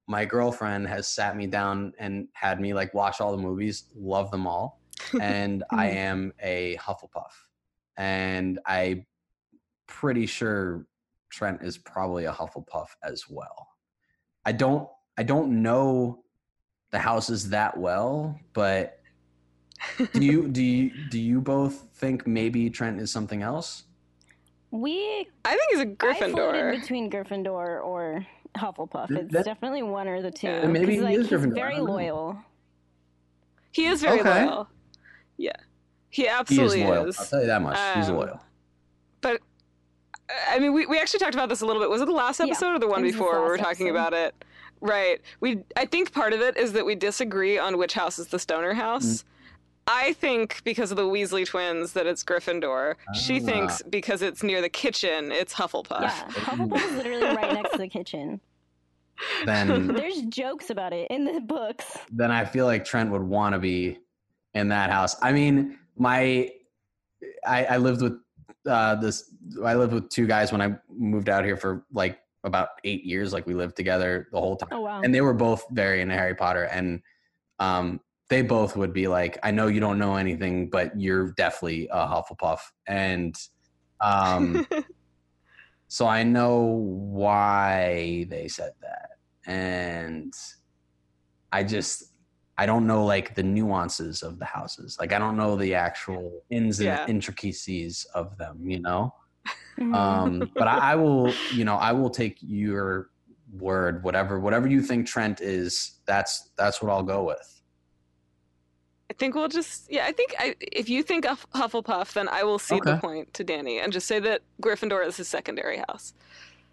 [0.08, 4.32] my girlfriend has sat me down and had me like watch all the movies, love
[4.32, 4.82] them all,
[5.20, 7.34] and I am a Hufflepuff,
[7.98, 9.06] and I
[9.88, 10.86] pretty sure
[11.30, 13.68] Trent is probably a Hufflepuff as well.
[14.46, 14.88] I don't
[15.18, 16.24] I don't know
[16.92, 19.00] the houses that well, but
[20.14, 23.84] do you do you do you both think maybe Trent is something else?
[24.78, 26.82] We I think he's a I floated Gryffindor.
[26.82, 28.26] between Gryffindor or
[28.58, 29.10] Hufflepuff.
[29.12, 30.48] It's that- definitely one or the two.
[30.48, 30.62] Yeah.
[30.62, 32.38] Then maybe 'Cause, he like, is he's Gryffindor, very loyal.
[33.72, 34.46] He is very Okay.
[34.46, 34.68] loyal.
[35.38, 35.52] Yeah,
[36.10, 37.06] he He absolutely is loyal.
[37.08, 37.20] is.
[37.20, 37.78] I'll tell you that much.
[37.96, 38.40] He's Um, loyal.
[39.22, 39.42] But
[40.52, 41.90] I mean, we, we actually talked about this a little bit.
[41.90, 43.32] Was it the last Yeah, episode or the one it was before?
[43.34, 43.90] where we were talking episode.
[44.10, 44.46] about it.
[44.82, 45.22] Right.
[45.40, 45.64] We.
[45.76, 48.74] I think part of it is that we disagree on which house is the Stoner
[48.74, 49.06] house.
[49.24, 49.28] Mm-hmm.
[49.88, 52.96] I think because of the Weasley twins that it's Gryffindor.
[53.14, 53.46] She Ah.
[53.46, 56.02] thinks because it's near the kitchen, it's Hufflepuff.
[56.02, 58.42] Yeah, Hufflepuff is literally right next to the kitchen.
[59.46, 61.98] Then There's jokes about it in the books.
[62.12, 63.98] then I feel like Trent would want to be
[64.54, 65.16] in that house.
[65.22, 66.52] I mean, my
[67.46, 68.20] I, I lived with
[68.68, 69.34] uh, this.
[69.64, 73.32] I lived with two guys when I moved out here for like about eight years.
[73.34, 74.70] Like we lived together the whole time.
[74.72, 75.02] Oh wow.
[75.02, 77.02] and they were both very into Harry Potter, and
[77.60, 78.00] um,
[78.30, 82.08] they both would be like, "I know you don't know anything, but you're definitely a
[82.08, 83.36] Hufflepuff," and
[84.02, 84.66] um,
[85.88, 89.10] so I know why they said that,
[89.46, 90.34] and
[91.52, 92.04] I just
[92.58, 96.42] I don't know like the nuances of the houses, like I don't know the actual
[96.50, 97.06] ins and Yeah.
[97.08, 99.14] intricacies of them, you know?
[99.80, 99.94] Mhm.
[99.98, 103.10] um but I, I will you know i will take your
[103.54, 107.38] word whatever whatever you think trent is that's that's what i'll go with.
[107.40, 107.57] I
[109.18, 110.06] think we'll just yeah.
[110.06, 113.44] I think I, if you think of Hufflepuff, then I will cede the point to
[113.44, 116.14] Danny and just say that Gryffindor is his secondary house.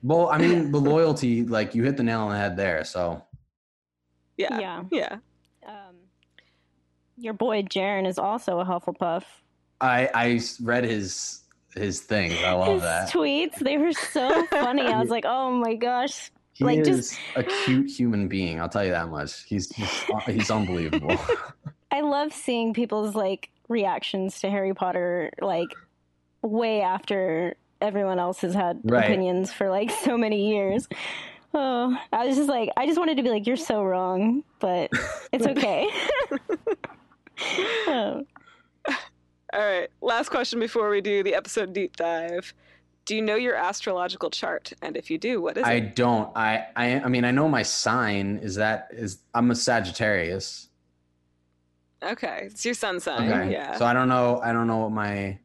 [0.02, 3.22] well i mean the loyalty like you hit the nail on the head there so
[4.36, 4.58] Yeah.
[4.60, 4.82] yeah.
[4.90, 5.16] Yeah.
[5.66, 5.94] Um,
[7.16, 9.24] your boy Jaren is also a Hufflepuff.
[9.80, 11.40] i i read his
[11.74, 14.82] his thing i love His that tweets, they were so funny.
[14.82, 16.30] I was like, oh my gosh.
[16.52, 20.04] he like, is just- a cute human being i'll tell you that much he's he's,
[20.26, 21.16] he's unbelievable
[21.94, 25.68] I love seeing people's like reactions to Harry Potter, like
[26.42, 29.04] way after everyone else has had Right.
[29.04, 30.88] opinions for like so many years.
[31.54, 34.90] Oh, I was just like, I just wanted to be like, you're so wrong, but
[35.32, 35.88] it's okay.
[37.86, 38.24] Oh.
[38.88, 39.88] All right.
[40.00, 42.52] Last question before we do the episode deep dive.
[43.04, 44.72] Do you know your astrological chart?
[44.82, 45.76] And if you do, what is i it?
[45.76, 49.54] I don't I, I i mean i know my sign is that is i'm a
[49.54, 50.68] sagittarius
[52.12, 53.30] Okay, it's your sun sign.
[53.30, 53.52] Okay.
[53.52, 53.76] Yeah.
[53.76, 54.40] So I don't know.
[54.42, 55.38] I don't know what my.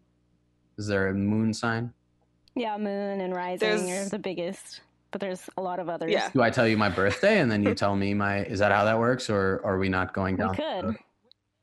[0.78, 1.94] Is there a moon sign?
[2.56, 4.82] yeah, Moon and Rising There's- are the biggest,
[5.12, 6.12] but there's a lot of others.
[6.12, 6.30] Yeah.
[6.32, 8.44] Do I tell you my birthday and then you tell me my?
[8.46, 10.52] Is that how that works, or are we not going down?
[10.52, 10.82] We down?
[10.94, 10.98] could.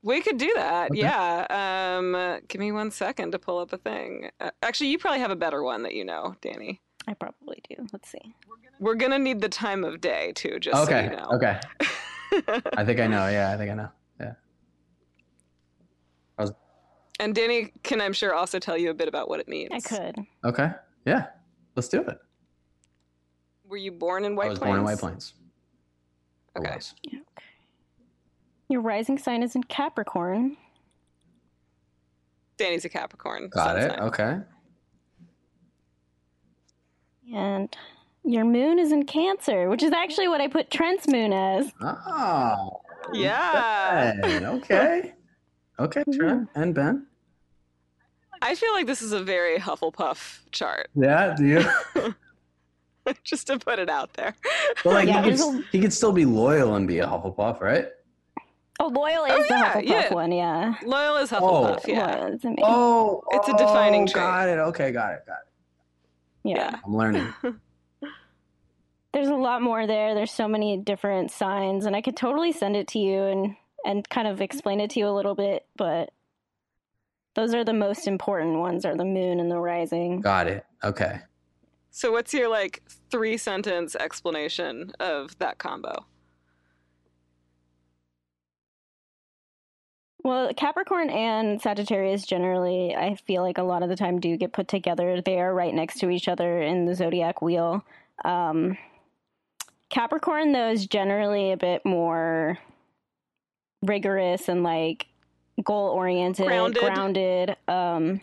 [0.03, 0.91] we could do that.
[0.91, 1.01] Okay.
[1.01, 1.95] Yeah.
[1.97, 4.29] Um, uh, give me one second to pull up a thing.
[4.39, 6.81] Uh, actually, you probably have a better one that you know, Danny.
[7.07, 7.87] I probably do.
[7.93, 8.33] Let's see.
[8.79, 11.07] We're gonna need the time of day too, just Okay.
[11.07, 11.27] so you know.
[11.35, 11.59] Okay.
[12.77, 13.27] I think I know.
[13.29, 13.89] Yeah, I think I know.
[17.19, 19.69] And Danny can, I'm sure, also tell you a bit about what it means.
[19.73, 20.15] I could.
[20.43, 20.71] Okay.
[21.05, 21.27] Yeah.
[21.75, 22.17] Let's do it.
[23.67, 24.69] Were you born in White I was Plains?
[24.69, 25.33] born in White Plains.
[26.55, 26.75] I Okay.
[26.75, 26.95] was.
[28.69, 30.57] Your rising sign is in Capricorn.
[32.57, 33.47] Danny's a Capricorn.
[33.49, 33.91] Got it.
[33.91, 33.99] sign.
[33.99, 34.37] Okay.
[37.33, 37.75] And
[38.23, 41.71] your moon is in Cancer, which is actually what I put Trent's moon as.
[41.81, 42.81] Oh.
[43.13, 44.13] Yeah.
[44.55, 45.13] Okay.
[45.79, 47.05] Okay, Trent and Ben.
[48.41, 51.35] I feel like this is a very Hufflepuff chart, Yeah.
[51.35, 52.15] Do you?
[53.23, 54.35] just to put it out there.
[54.85, 57.59] Well, like Yeah, he, could, a- he could still be loyal and be a Hufflepuff,
[57.61, 57.87] right?
[58.79, 60.13] Oh, Loyal is Oh, the yeah, Hufflepuff yeah.
[60.13, 60.75] one, yeah.
[60.85, 61.35] Loyal is oh.
[61.41, 61.91] Hufflepuff, Oh.
[61.91, 62.15] yeah.
[62.15, 62.55] Loyal is me.
[62.63, 64.13] Oh, It's a defining oh, trait.
[64.15, 64.59] Got it.
[64.59, 65.23] Okay, got it.
[65.25, 65.47] Got it.
[66.43, 66.55] yeah.
[66.73, 66.79] yeah.
[66.85, 67.33] I'm learning.
[69.13, 70.13] There's a lot more there.
[70.13, 73.55] There's so many different signs, and I could totally send it to you and
[73.87, 76.11] and kind of explain it to you a little bit, but
[77.35, 80.19] those are the most important ones are the moon and the rising.
[80.19, 80.65] Got it.
[80.83, 81.21] Okay.
[81.89, 86.05] So, what's your like three sentence explanation of that combo?
[90.21, 94.51] Well, Capricorn and Sagittarius generally, I feel like a lot of the time do get
[94.51, 95.21] put together.
[95.21, 97.85] They are right next to each other in the zodiac wheel.
[98.25, 98.77] Um,
[99.89, 102.59] Capricorn, though, is generally a bit more
[103.81, 105.07] rigorous and like
[105.63, 106.83] goal oriented, Grounded.
[106.83, 107.57] grounded.
[107.67, 108.21] Um,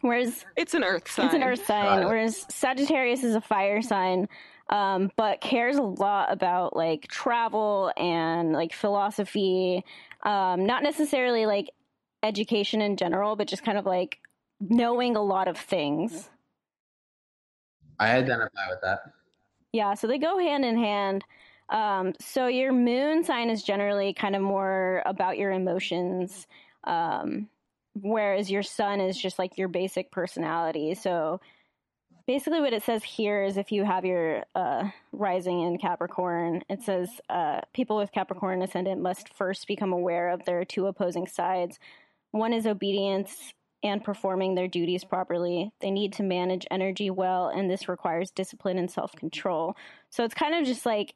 [0.00, 1.26] whereas It's an earth sign.
[1.26, 2.06] it's an earth sign, Got it.
[2.06, 4.28] whereas Sagittarius is a fire sign,
[4.70, 9.84] um, but cares a lot about like travel and like philosophy.
[10.24, 11.70] Um, not necessarily like
[12.22, 14.18] education in general, but just kind of like
[14.60, 16.28] knowing a lot of things.
[18.00, 19.00] I identify with that.
[19.72, 21.24] Yeah, so they go hand in hand.
[21.70, 26.46] Um, so your moon sign is generally kind of more about your emotions,
[26.84, 27.48] um,
[27.94, 30.94] whereas your sun is just like your basic personality.
[30.94, 31.40] So
[32.26, 36.82] basically, what it says here is if you have your uh, rising in Capricorn, it
[36.82, 41.78] says uh, people with Capricorn ascendant must first become aware of their two opposing sides.
[42.30, 43.52] One is obedience
[43.82, 45.72] and performing their duties properly.
[45.80, 49.76] They need to manage energy well, and this requires discipline and self control.
[50.10, 51.14] So it's kind of just like,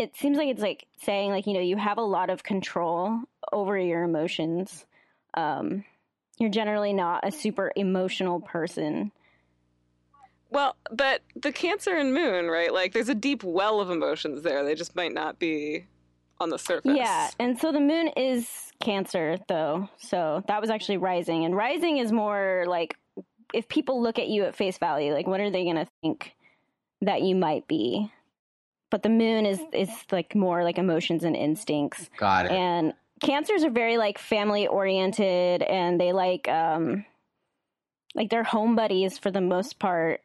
[0.00, 3.20] it seems like it's like saying, like, you know, you have a lot of control
[3.52, 4.86] over your emotions.
[5.34, 5.84] Um,
[6.38, 9.12] you're generally not a super emotional person.
[10.48, 12.72] Well, but the Cancer and Moon, right?
[12.72, 14.64] Like, there's a deep well of emotions there.
[14.64, 15.84] They just might not be
[16.40, 16.96] on the surface.
[16.96, 18.48] Yeah, and so the moon is
[18.80, 19.90] Cancer, though.
[19.98, 21.44] So that was actually rising.
[21.44, 22.96] And rising is more like
[23.52, 26.32] if people look at you at face value, like, what are they going to think
[27.02, 28.10] that you might be?
[28.90, 32.10] But the moon is is like more like emotions and instincts.
[32.16, 32.52] Got it.
[32.52, 37.04] And cancers are very like family oriented and they like um
[38.14, 40.22] like they're home buddies for the most part.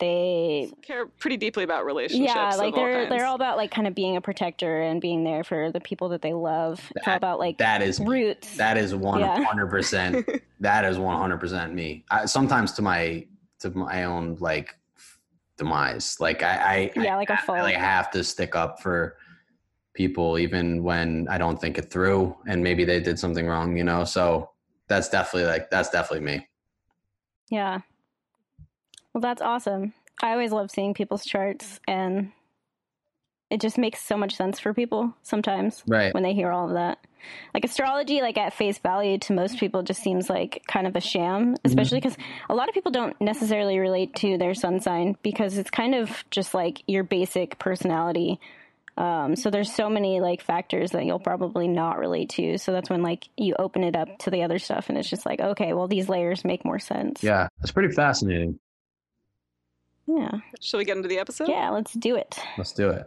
[0.00, 2.32] They care pretty deeply about relationships.
[2.32, 3.08] yeah, like they're kinds.
[3.10, 6.10] they're all about like kind of being a protector and being there for the people
[6.10, 6.80] that they love.
[6.94, 8.56] it's all about like that is roots.
[8.58, 10.28] That is one hundred percent.
[10.60, 12.04] That is one hundred percent me.
[12.10, 13.26] I, sometimes to my
[13.60, 14.76] to my own like
[15.58, 16.16] demise.
[16.20, 17.58] Like I, I Yeah, like a I, fault.
[17.58, 19.16] I like have to stick up for
[19.94, 23.76] people even when I don't think it through, and maybe they did something wrong.
[23.76, 24.50] You know, so
[24.88, 26.48] that's definitely like that's definitely me.
[27.50, 27.80] Yeah.
[29.12, 29.92] Well, that's awesome.
[30.22, 32.32] I always love seeing people's charts, and
[33.50, 36.12] it just makes so much sense for people sometimes Right.
[36.14, 36.98] when they hear all of that.
[37.52, 41.00] Like astrology, like at face value to most people, just seems like kind of a
[41.00, 42.16] sham, especially because
[42.48, 46.24] a lot of people don't necessarily relate to their sun sign because it's kind of
[46.30, 48.38] just like your basic personality.
[48.96, 52.56] Um, so there's so many like factors that you'll probably not relate to.
[52.58, 55.26] So that's when like you open it up to the other stuff, and it's just
[55.26, 57.22] like, okay, well these layers make more sense.
[57.22, 58.58] Yeah, that's pretty fascinating.
[60.06, 60.38] Yeah.
[60.60, 61.48] Shall we get into the episode?
[61.48, 62.38] Yeah, let's do it.
[62.56, 63.06] Let's do it.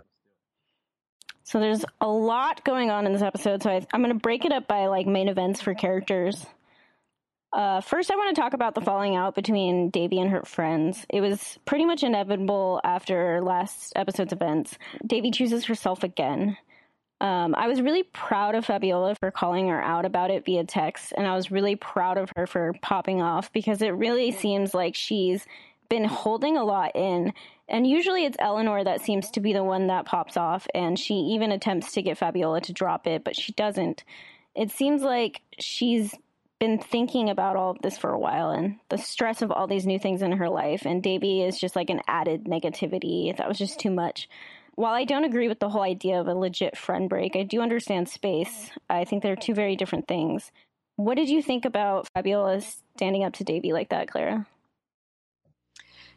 [1.51, 4.45] So there's a lot going on in this episode, so I, I'm going to break
[4.45, 6.45] it up by like main events for characters.
[7.51, 11.05] Uh, first, I want to talk about the falling out between Devi and her friends.
[11.09, 14.77] It was pretty much inevitable after last episode's events.
[15.05, 16.55] Devi chooses herself again.
[17.19, 21.11] Um, I was really proud of Fabiola for calling her out about it via text,
[21.17, 24.95] and I was really proud of her for popping off because it really seems like
[24.95, 25.45] she's
[25.89, 27.33] been holding a lot in.
[27.71, 31.13] And usually it's Eleanor that seems to be the one that pops off, and she
[31.13, 34.03] even attempts to get Fabiola to drop it, but she doesn't.
[34.53, 36.13] It seems like she's
[36.59, 39.87] been thinking about all of this for a while and the stress of all these
[39.87, 43.35] new things in her life, and Devi is just like an added negativity.
[43.37, 44.27] That was just too much.
[44.75, 47.61] While I don't agree with the whole idea of a legit friend break, I do
[47.61, 48.69] understand space.
[48.89, 50.51] I think they're two very different things.
[50.97, 52.59] What did you think about Fabiola
[52.97, 54.45] standing up to Devi like that, Clara?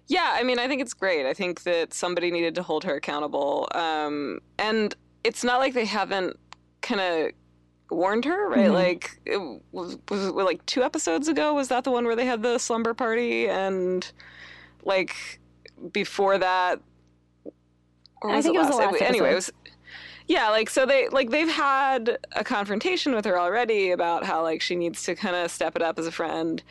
[0.06, 1.24] Yeah, I mean, I think it's great.
[1.26, 3.68] I think that somebody needed to hold her accountable.
[3.74, 4.94] Um, and
[5.24, 6.38] it's not like they haven't
[6.82, 7.30] kind of
[7.90, 8.68] warned her, right?
[8.68, 8.74] Mhm.
[8.74, 9.38] Like, it
[9.72, 11.54] was, was it like two episodes ago?
[11.54, 13.48] Was that the one where they had the slumber party?
[13.48, 14.10] And
[14.84, 15.40] like
[15.92, 16.80] before that,
[18.22, 19.50] or I think it was the last Anyway, it was.
[20.26, 24.62] Yeah, like so they like they've had a confrontation with her already about how like
[24.62, 26.62] she needs to kind of step it up as a friend.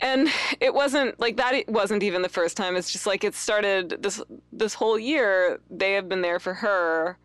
[0.00, 0.28] And
[0.60, 2.76] it wasn't like that it wasn't even the first time.
[2.76, 4.22] It's just like it started this
[4.52, 7.18] this whole year they have been there for her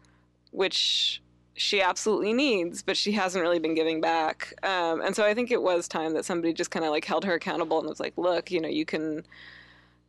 [0.54, 1.22] which
[1.56, 4.54] she absolutely needs, but she hasn't really been giving back.
[4.64, 7.26] Um, and so I think it was time that somebody just kind of like held
[7.26, 9.26] her accountable and was like, "Look, you know, you can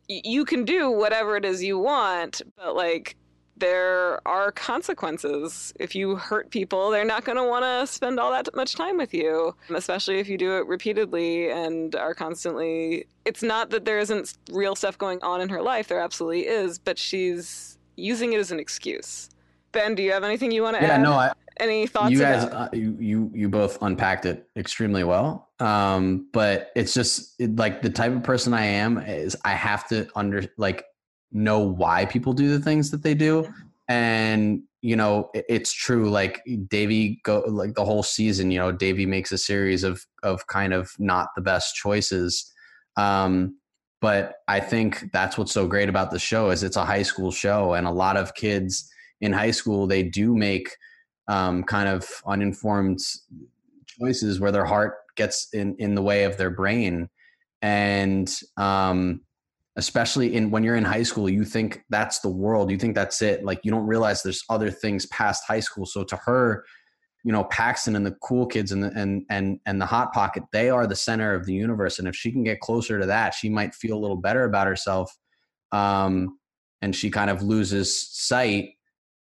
[0.07, 3.15] you can do whatever it is you want, but like
[3.57, 5.73] there are consequences.
[5.79, 8.97] If you hurt people, they're not going to want to spend all that much time
[8.97, 13.07] with you, especially if you do it repeatedly and are constantly.
[13.23, 16.77] It's not that there isn't real stuff going on in her life, there absolutely is,
[16.77, 19.29] but she's using it as an excuse.
[19.71, 21.01] Ben, do you have anything you want to Yeah, add?
[21.01, 22.11] no, I, Any thoughts?
[22.11, 25.49] you guys, uh, you, you you both unpacked it extremely well.
[25.59, 29.87] Um, but it's just it, like the type of person I am is I have
[29.89, 30.85] to under like
[31.31, 33.47] know why people do the things that they do,
[33.87, 36.09] and you know it's true.
[36.09, 38.51] Like Devi go like the whole season.
[38.51, 42.51] You know, Devi makes a series of of kind of not the best choices.
[42.97, 43.57] Um,
[44.01, 47.31] but I think that's what's so great about the show is it's a high school
[47.31, 48.89] show, and a lot of kids
[49.21, 50.69] in high school they do make
[51.27, 52.99] um, kind of uninformed
[53.87, 57.09] choices where their heart gets in in the way of their brain
[57.61, 59.21] and um
[59.77, 63.21] especially in when you're in high school you think that's the world you think that's
[63.21, 65.85] it like you don't realize there's other things past high school.
[65.85, 66.65] So to her
[67.23, 70.43] you know paxton and the cool kids and the, and and and the hot pocket
[70.53, 71.99] they are the center of the universe.
[71.99, 74.67] And if she can get closer to that she might feel a little better about
[74.67, 75.11] herself
[75.71, 76.37] um
[76.81, 78.69] and she kind of loses sight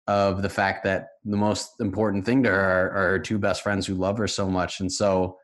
[0.09, 3.63] of the fact that the most important thing to her are, are her two best
[3.63, 4.81] friends who love her so much.
[4.81, 5.39] And so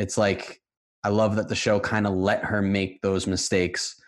[0.00, 0.60] it's like
[1.04, 3.99] i love that the show kind of let her make those mistakes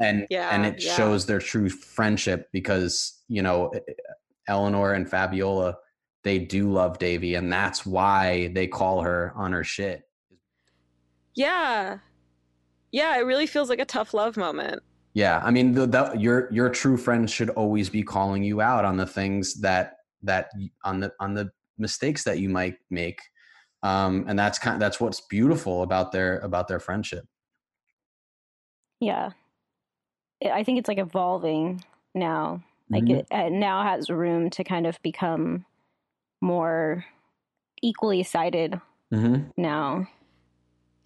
[0.00, 0.94] and Yeah, and it yeah.
[0.94, 3.72] shows their true friendship because you know
[4.48, 5.76] eleanor and fabiola
[6.22, 10.06] they do love devi and that's why they call her on her shit
[11.36, 11.98] yeah,
[12.92, 13.16] yeah.
[13.18, 14.82] It really feels like a tough love moment.
[15.14, 18.84] Yeah, I mean, the, the, your your true friends should always be calling you out
[18.84, 20.48] on the things that that
[20.82, 23.20] on the on the mistakes that you might make,
[23.82, 27.24] um, and that's kind that's what's beautiful about their about their friendship.
[28.98, 29.30] Yeah.
[30.44, 31.84] I- I think it's like evolving
[32.14, 32.62] now.
[32.90, 33.18] Like Mhm.
[33.20, 35.64] it, it now has room to kind of become
[36.40, 37.04] more
[37.82, 38.80] equally sided
[39.12, 39.50] Mm-hmm.
[39.56, 40.08] now.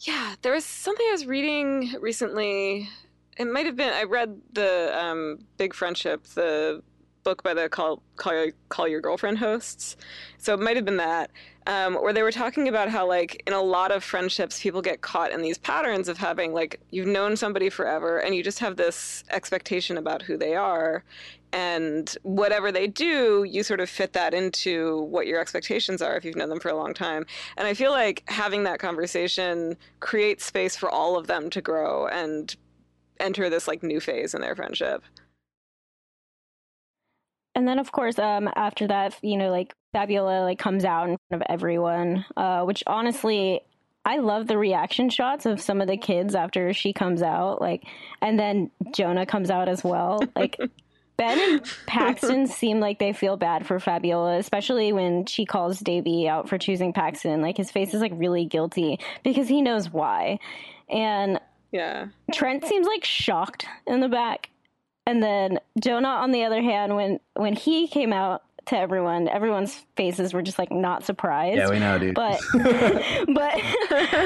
[0.01, 2.89] Yeah, there was something I was reading recently.
[3.37, 6.83] It might have been I read the um, Big Friendship, the
[7.23, 9.97] book by the Call Call Your, Call Your Girlfriend hosts.
[10.39, 11.31] So it might have been that,
[11.67, 15.01] um, where they were talking about how like in a lot of friendships, people get
[15.01, 18.77] caught in these patterns of having like you've known somebody forever and you just have
[18.77, 21.05] this expectation about who they are,
[21.53, 26.25] and whatever they do, you sort of fit that into what your expectations are if
[26.25, 27.27] you've known them for a long time.
[27.57, 32.07] And I feel like having that conversation creates space for all of them to grow
[32.07, 32.55] and
[33.19, 35.03] enter this like new phase in their friendship.
[37.55, 41.17] And then, of course, um, after that, you know, like Fabiola like comes out in
[41.29, 43.61] front of everyone, uh, which honestly,
[44.05, 47.85] I love the reaction shots of some of the kids after she comes out, like,
[48.23, 50.23] and then Jonah comes out as well.
[50.35, 50.59] Like,
[51.17, 56.27] Ben and Paxton seem like they feel bad for Fabiola, especially when she calls Devi
[56.27, 57.43] out for choosing Paxton.
[57.43, 60.39] Like, his face is like really guilty because he knows why.
[60.89, 61.39] And
[61.73, 62.07] Yeah.
[62.33, 64.49] Trent seems like shocked in the back.
[65.11, 69.85] And then Jonah, on the other hand, when when he came out to everyone, everyone's
[69.97, 71.57] faces were just like not surprised.
[71.57, 72.15] Yeah, we know, dude.
[72.15, 73.61] But but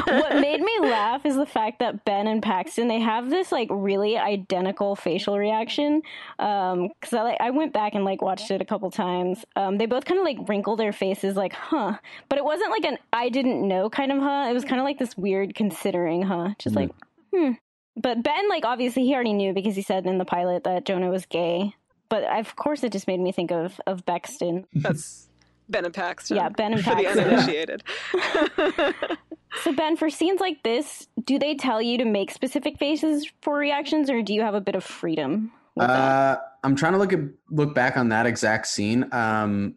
[0.05, 3.69] what made me laugh is the fact that Ben and Paxton they have this like
[3.71, 6.03] really identical facial reaction.
[6.39, 9.43] Um, because I like I went back and like watched it a couple times.
[9.57, 11.97] Um, they both kind of like wrinkle their faces like huh,
[12.29, 14.49] but it wasn't like an I didn't know kind of huh.
[14.51, 16.91] It was kind of like this weird considering huh, just like
[17.35, 17.53] hmm.
[17.97, 21.11] But Ben, like, obviously, he already knew because he said in the pilot that Jonah
[21.11, 21.75] was gay.
[22.09, 24.67] But of course, it just made me think of of Bexton.
[24.75, 25.29] That's
[25.69, 26.37] Ben and Paxton.
[26.37, 27.25] Yeah, Ben and for the Paxton.
[27.25, 27.83] uninitiated.
[29.63, 33.57] So, Ben, for scenes like this, do they tell you to make specific faces for
[33.57, 35.53] reactions, or do you have a bit of freedom?
[35.77, 36.39] With that?
[36.39, 37.21] Uh, I'm trying to look at
[37.51, 39.07] look back on that exact scene.
[39.13, 39.77] Um,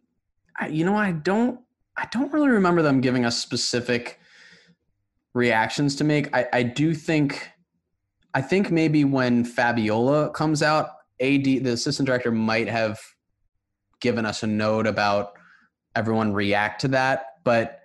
[0.60, 1.60] I, you know, I don't
[1.96, 4.20] I don't really remember them giving us specific
[5.34, 6.36] reactions to make.
[6.36, 7.50] I, I do think
[8.38, 13.00] I think maybe when Fabiola comes out, AD the assistant director might have
[14.00, 15.34] given us a note about
[15.96, 17.80] everyone react to that, but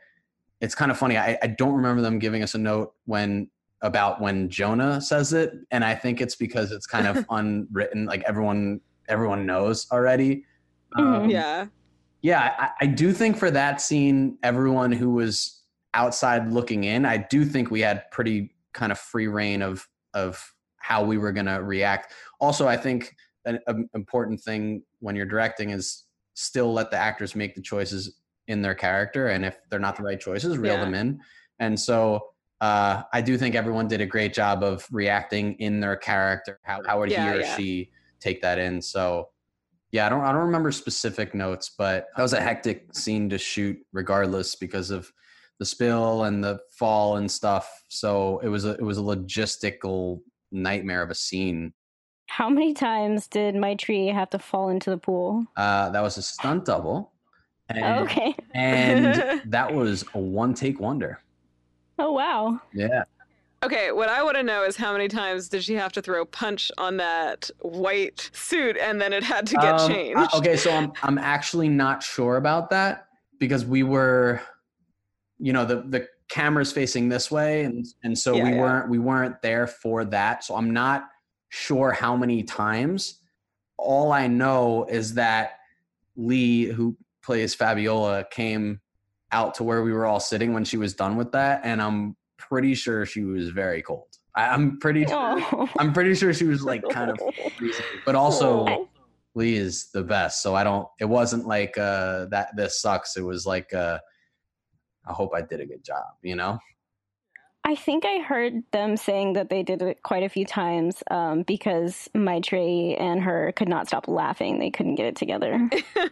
[0.61, 1.17] it's kind of funny.
[1.17, 3.49] I, I don't remember them giving us a note when
[3.81, 8.05] about when Jonah says it, and I think it's because it's kind of unwritten.
[8.05, 10.45] Like everyone everyone knows already.
[10.99, 11.65] Um, yeah.
[12.21, 15.63] yeah, I, I do think for that scene, everyone who was
[15.95, 20.53] outside looking in, I do think we had pretty kind of free reign of of
[20.77, 22.13] how we were going to react.
[22.41, 26.05] Also, I think an, an important thing when you're directing is
[26.35, 30.03] still let the actors make the choices in their character, and if they're not the
[30.03, 30.81] right choices, reel Yeah.
[30.85, 31.21] them in.
[31.59, 32.29] And so.
[32.61, 36.61] Uh, I do think everyone did a great job of reacting in their character.
[36.63, 37.57] How, how would Yeah, he or yeah.
[37.57, 37.91] she
[38.21, 38.81] take that in?
[38.81, 39.31] So,
[39.91, 43.37] yeah, I don't I don't remember specific notes, but that was a hectic scene to
[43.37, 45.13] shoot regardless because of
[45.63, 47.85] the spill and the fall and stuff.
[47.89, 51.73] So it was a it was a logistical nightmare of a scene.
[52.27, 55.45] How many times did Maitreyi have to fall into the pool?
[55.57, 57.13] Uh, that was a stunt double.
[57.69, 58.35] And, okay.
[58.55, 61.21] and that was a one take wonder.
[62.01, 62.61] Oh wow.
[62.75, 63.05] Yeah.
[63.63, 66.25] Okay, what I want to know is how many times did she have to throw
[66.25, 70.19] punch on that white suit and then it had to get Um, changed?
[70.19, 73.07] I- okay, so I'm I'm actually not sure about that
[73.39, 74.41] because we were,
[75.43, 78.61] you know, the the camera's facing this way, and and so Yeah, we yeah.
[78.61, 80.45] weren't we weren't there for that.
[80.45, 81.09] So I'm not
[81.49, 83.21] sure how many times.
[83.77, 85.59] All I know is that
[86.17, 88.81] Lee, who plays Fabiola, came
[89.33, 92.17] out to where we were all sitting when she was done with that, and I'm
[92.39, 94.07] pretty sure she was very cold.
[94.37, 95.41] I, I'm pretty sure.
[95.53, 95.69] Oh.
[95.79, 97.19] I'm pretty sure she was like kind of
[97.59, 98.89] freezing, but also
[99.35, 100.41] Lee is the best.
[100.41, 100.87] So I don't.
[101.01, 102.55] It wasn't like uh, that.
[102.57, 103.17] This sucks.
[103.17, 103.99] It was like uh,
[105.07, 106.05] I hope I did a good job.
[106.23, 106.59] You know.
[107.65, 111.43] I think I heard them saying that they did it quite a few times um,
[111.43, 114.59] because Maitreyi and her could not stop laughing.
[114.59, 115.71] They couldn't get it together.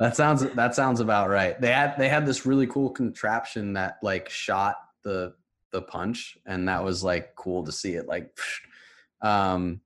[0.00, 1.60] That sounds that sounds about right.
[1.60, 5.34] They had they had this really cool contraption that like shot the
[5.72, 8.08] the punch, and that was like cool to see it.
[8.08, 8.34] Like,
[9.20, 9.82] um,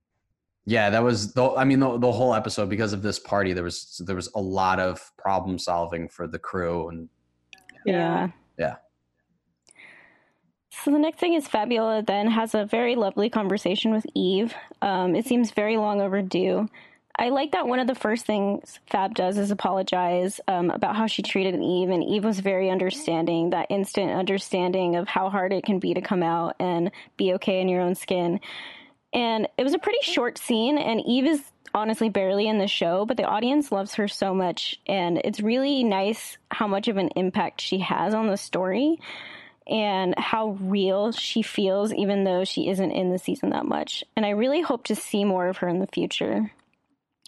[0.67, 1.51] yeah, that was the.
[1.51, 4.41] I mean, the, the whole episode because of this party, there was there was a
[4.41, 7.09] lot of problem solving for the crew, and
[7.85, 7.93] Yeah.
[7.93, 8.29] Yeah.
[10.71, 14.55] So the next thing is Fabiola then has a very lovely conversation with Eve.
[14.83, 16.69] Um, it seems very long overdue.
[17.17, 21.07] I like that one of the first things Fab does is apologize um, about how
[21.07, 25.65] she treated Eve, and Eve was very understanding, that instant understanding of how hard it
[25.65, 28.41] can be to come out and be okay in your own skin.
[29.13, 31.45] And it was a pretty short scene, and Eve is
[31.75, 35.83] honestly barely in the show, but the audience loves her so much, and it's really
[35.85, 38.99] nice how much of an impact she has on the story
[39.67, 44.05] and how real she feels, even though she isn't in the season that much.
[44.17, 46.53] And I really hope to see more of her in the future.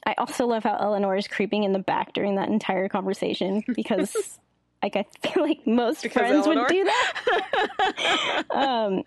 [0.07, 4.39] I also love how Eleanor is creeping in the back during that entire conversation because,
[4.83, 6.63] like, I feel like most Because friends Eleanor?
[6.63, 8.45] would do that.
[8.51, 9.03] um,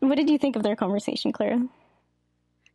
[0.00, 1.60] what did you think of their conversation, Clara?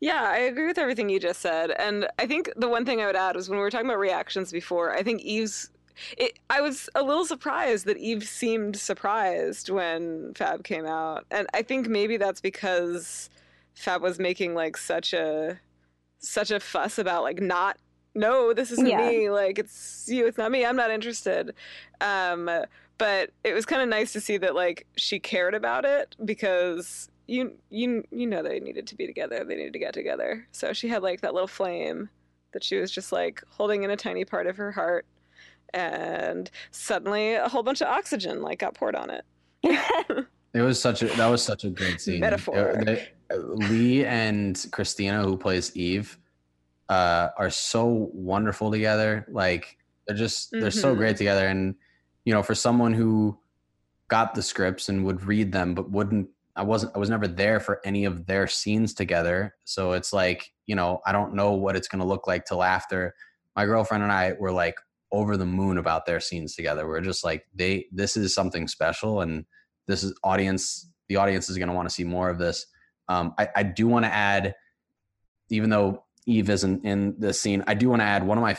[0.02, 1.72] Yeah, I agree with everything you just said.
[1.72, 4.00] And I think the one thing I would add was when we were talking about
[4.00, 5.70] reactions before, I think Eve's.
[6.18, 11.26] It, I was a little surprised that Eve seemed surprised when Fab came out.
[11.32, 13.30] And I think maybe that's because
[13.76, 15.58] Fab was making like such a
[16.20, 17.78] such a fuss about like not
[18.14, 19.08] no, this isn't Yeah.
[19.10, 19.30] me.
[19.30, 20.66] Like it's you, it's not me.
[20.66, 21.54] I'm not interested.
[22.02, 22.50] Um
[22.98, 27.10] but it was kind of nice to see that like she cared about it because
[27.28, 29.44] you you you know they needed to be together.
[29.44, 30.48] They needed to get together.
[30.52, 32.10] So she had like that little flame
[32.54, 35.06] that she was just like holding in a tiny part of her heart,
[35.74, 39.26] and suddenly a whole bunch of oxygen like got poured on it.
[40.54, 42.22] It was such a that was such a great scene.
[42.22, 42.82] Metaphor.
[42.86, 46.18] They- Lee and Christina, who plays Eve,
[46.90, 49.26] uh, are so wonderful together.
[49.30, 50.98] Like they're just they're so Mhm.
[50.98, 51.48] great together.
[51.48, 51.74] And
[52.24, 53.38] you know, for someone who
[54.10, 57.60] got the scripts and would read them, but wouldn't, I wasn't, I was never there
[57.60, 59.56] for any of their scenes together.
[59.66, 63.14] So it's like, you know, I don't know what it's gonna look like till after.
[63.56, 64.76] My girlfriend and I were like
[65.12, 66.88] over the moon about their scenes together.
[66.88, 69.46] We're just like they, this is something special, and
[69.88, 72.66] this is audience the audience is to want to see more of this
[73.08, 74.56] um, I, I do want to add
[75.50, 78.58] even though eve isn't in this scene i do want to add one of my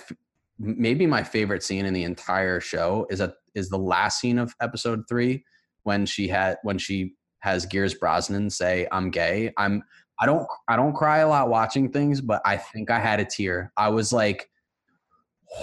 [0.59, 4.55] maybe my favorite scene in the entire show is a is the last scene of
[4.61, 5.45] episode three
[5.83, 9.53] when she had when she has gears brosnan say i'm gay.
[9.57, 9.83] I'm
[10.19, 13.25] i don't i don't cry a lot watching things but i think i had a
[13.25, 13.73] tear.
[13.77, 14.49] I was like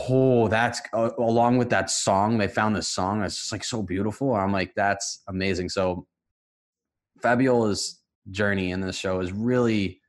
[0.09, 3.81] oh that's uh, along with that song they found this song It's just like so
[3.83, 4.33] beautiful.
[4.33, 5.69] I'm like that's amazing.
[5.69, 6.07] So
[7.21, 8.01] fabiola's
[8.31, 9.99] journey in this show is really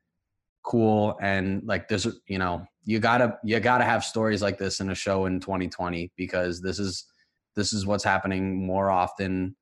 [0.65, 4.91] cool and like there's you know you gotta you gotta have stories like this in
[4.91, 7.05] a show in 2020 because this is
[7.55, 9.55] this is what's happening more often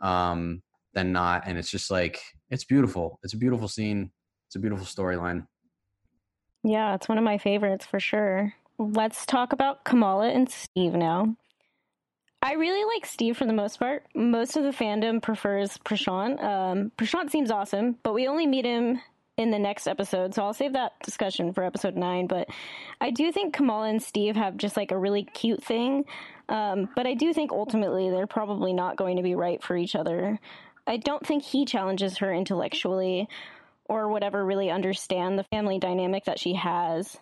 [0.00, 0.62] um
[0.94, 2.20] than not and it's just like
[2.50, 4.10] it's beautiful it's a beautiful scene
[4.46, 5.46] it's a beautiful storyline
[6.62, 8.54] Yeah, it's one of my favorites for sure.
[8.78, 11.36] Let's talk about Kamala and Steve now.
[12.40, 14.04] I really like Steve for the most part.
[14.14, 16.42] Most of the fandom prefers Prashant.
[16.42, 19.00] Um, Prashant seems awesome, but we only meet him
[19.38, 22.26] in the next episode, so I'll save that discussion for episode nine.
[22.26, 22.48] But
[23.00, 26.04] I do think Kamala and Steve have just like a really cute thing.
[26.48, 29.94] Um, but I do think ultimately they're probably not going to be right for each
[29.94, 30.38] other.
[30.86, 33.28] I don't think he challenges her intellectually
[33.84, 37.16] or would ever really understand the family dynamic that she has.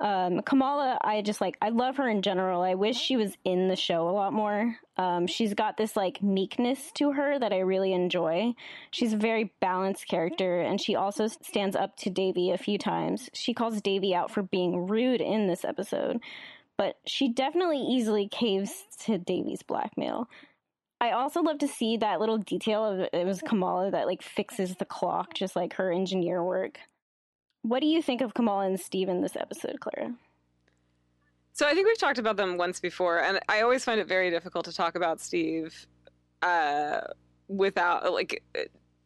[0.00, 2.62] Um, Kamala, I just like, I love her in general.
[2.62, 4.76] I wish she was in the show a lot more.
[4.96, 8.54] Um, she's got this like meekness to her that I really enjoy.
[8.90, 13.30] She's a very balanced character, and she also stands up to Devi a few times.
[13.32, 16.20] She calls Devi out for being rude in this episode.
[16.76, 18.72] but she definitely easily caves
[19.04, 20.28] to Devi's blackmail.
[21.04, 24.76] I also love to see that little detail of it was Kamala that like fixes
[24.76, 26.78] the clock, just like her engineer work.
[27.60, 30.14] What do you think of Kamala and Steve in this episode, Clara?
[31.52, 34.30] So I think we've talked about them once before, and I always find it very
[34.30, 35.86] difficult to talk about Steve
[36.40, 37.02] uh,
[37.48, 38.42] without like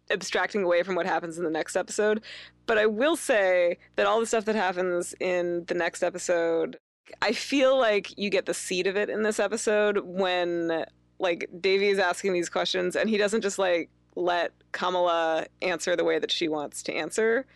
[0.08, 2.22] abstracting away from what happens in the next episode.
[2.66, 6.78] But I will say that all the stuff that happens in the next episode,
[7.22, 10.84] I feel like you get the seed of it in this episode when
[11.18, 16.04] like Devi is asking these questions and he doesn't just like let Kamala answer the
[16.04, 17.46] way that she wants to answer.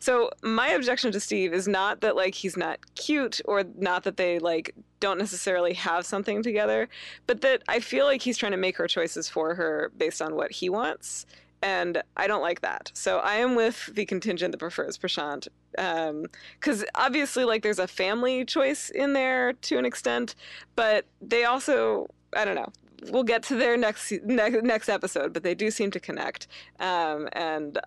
[0.00, 4.16] So my objection to Steve is not that like he's not cute or not that
[4.16, 6.88] they like don't necessarily have something together,
[7.26, 10.34] but that I feel like he's trying to make her choices for her based on
[10.34, 11.24] what he wants.
[11.60, 12.90] And I don't like that.
[12.94, 15.48] So I am with the contingent that prefers Prashant.
[15.72, 20.36] Because um, obviously, like, there's a family choice in there to an extent,
[20.76, 22.72] but they also, I don't know,
[23.10, 26.48] we'll get to their next next next episode, but they do seem to connect.
[26.80, 27.78] Um, and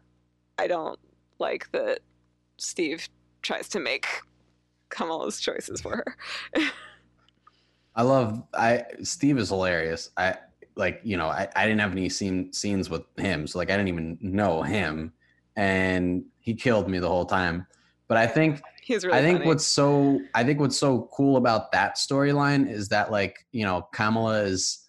[0.57, 0.99] I don't
[1.39, 1.99] like that
[2.57, 3.09] Steve
[3.41, 4.07] tries to make
[4.89, 6.15] Kamala's choices for her.
[7.95, 10.09] I love I Steve is hilarious.
[10.17, 10.35] I
[10.75, 13.73] like you know I, I didn't have any scene, scenes with him, so like I
[13.73, 15.13] didn't even know him,
[15.55, 17.67] and he killed me the whole time.
[18.07, 19.47] But I think really I think funny.
[19.47, 23.87] what's so I think what's so cool about that storyline is that like you know
[23.93, 24.80] Kamala is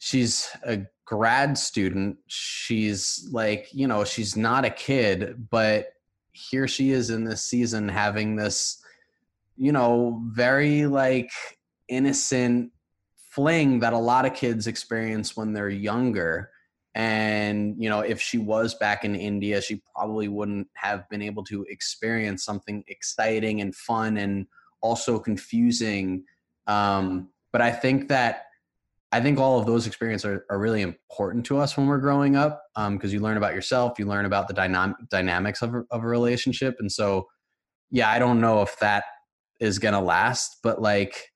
[0.00, 2.16] she's a grad student.
[2.26, 5.92] She's like, you know, she's not a kid, but
[6.32, 8.82] here she is in this season having this,
[9.56, 11.30] you know, very like
[11.88, 12.72] innocent
[13.30, 16.50] fling that a lot of kids experience when they're younger.
[16.94, 21.44] And, you know, if she was back in India, she probably wouldn't have been able
[21.44, 24.46] to experience something exciting and fun and
[24.80, 26.24] also confusing.
[26.66, 28.46] Um, but I think that
[29.12, 32.36] I think all of those experiences are, are really important to us when we're growing
[32.36, 35.82] up because um, you learn about yourself, you learn about the dynam- dynamics of a,
[35.90, 36.76] of a relationship.
[36.78, 37.26] And so,
[37.90, 39.02] yeah, I don't know if that
[39.58, 41.26] is going to last, but like,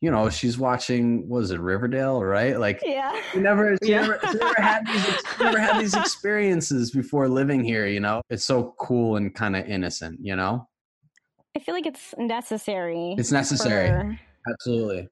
[0.00, 2.58] you know, she's watching, was it Riverdale, right?
[2.58, 3.20] Like, Yeah.
[3.32, 4.02] she never, she, Yeah.
[4.06, 7.86] never, she never had these, she never had these experiences before living here.
[7.86, 10.18] You know, it's so cool and kind of innocent.
[10.22, 10.66] You know,
[11.54, 13.16] I feel like it's necessary.
[13.18, 13.88] it's necessary.
[13.88, 14.18] for-
[14.50, 15.08] Absolutely.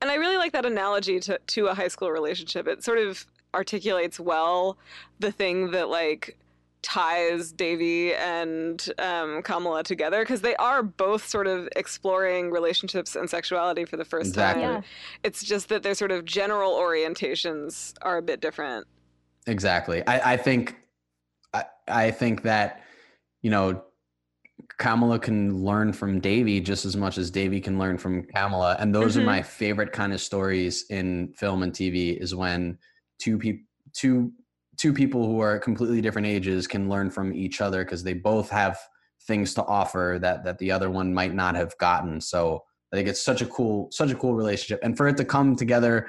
[0.00, 2.68] And I really like that analogy to, to a high school relationship.
[2.68, 4.78] It sort of articulates well
[5.18, 6.36] the thing that like
[6.82, 13.28] ties Devi and um, Kamala together because they are both sort of exploring relationships and
[13.28, 14.62] sexuality for the first Exactly.
[14.62, 14.74] time.
[14.74, 14.80] Yeah.
[15.24, 18.86] It's just that their sort of general orientations are a bit different.
[19.46, 20.06] Exactly.
[20.06, 20.76] I, I think
[21.52, 22.82] I, I think that
[23.42, 23.82] you know
[24.78, 28.94] Kamala can learn from Devi just as much as Devi can learn from Kamala, and
[28.94, 29.20] those Mhm.
[29.22, 32.12] are my favorite kind of stories in film and TV.
[32.20, 32.78] Is when
[33.18, 34.32] two people two
[34.76, 38.48] two people who are completely different ages can learn from each other because they both
[38.50, 38.78] have
[39.26, 42.20] things to offer that that the other one might not have gotten.
[42.20, 45.24] So I think it's such a cool such a cool relationship, and for it to
[45.24, 46.08] come together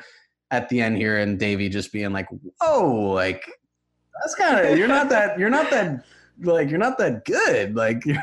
[0.52, 2.28] at the end here and Devi just being like,
[2.62, 3.44] "Whoa, like
[4.22, 6.04] that's kind of you're not that you're not that
[6.42, 8.22] like you're not that good like you're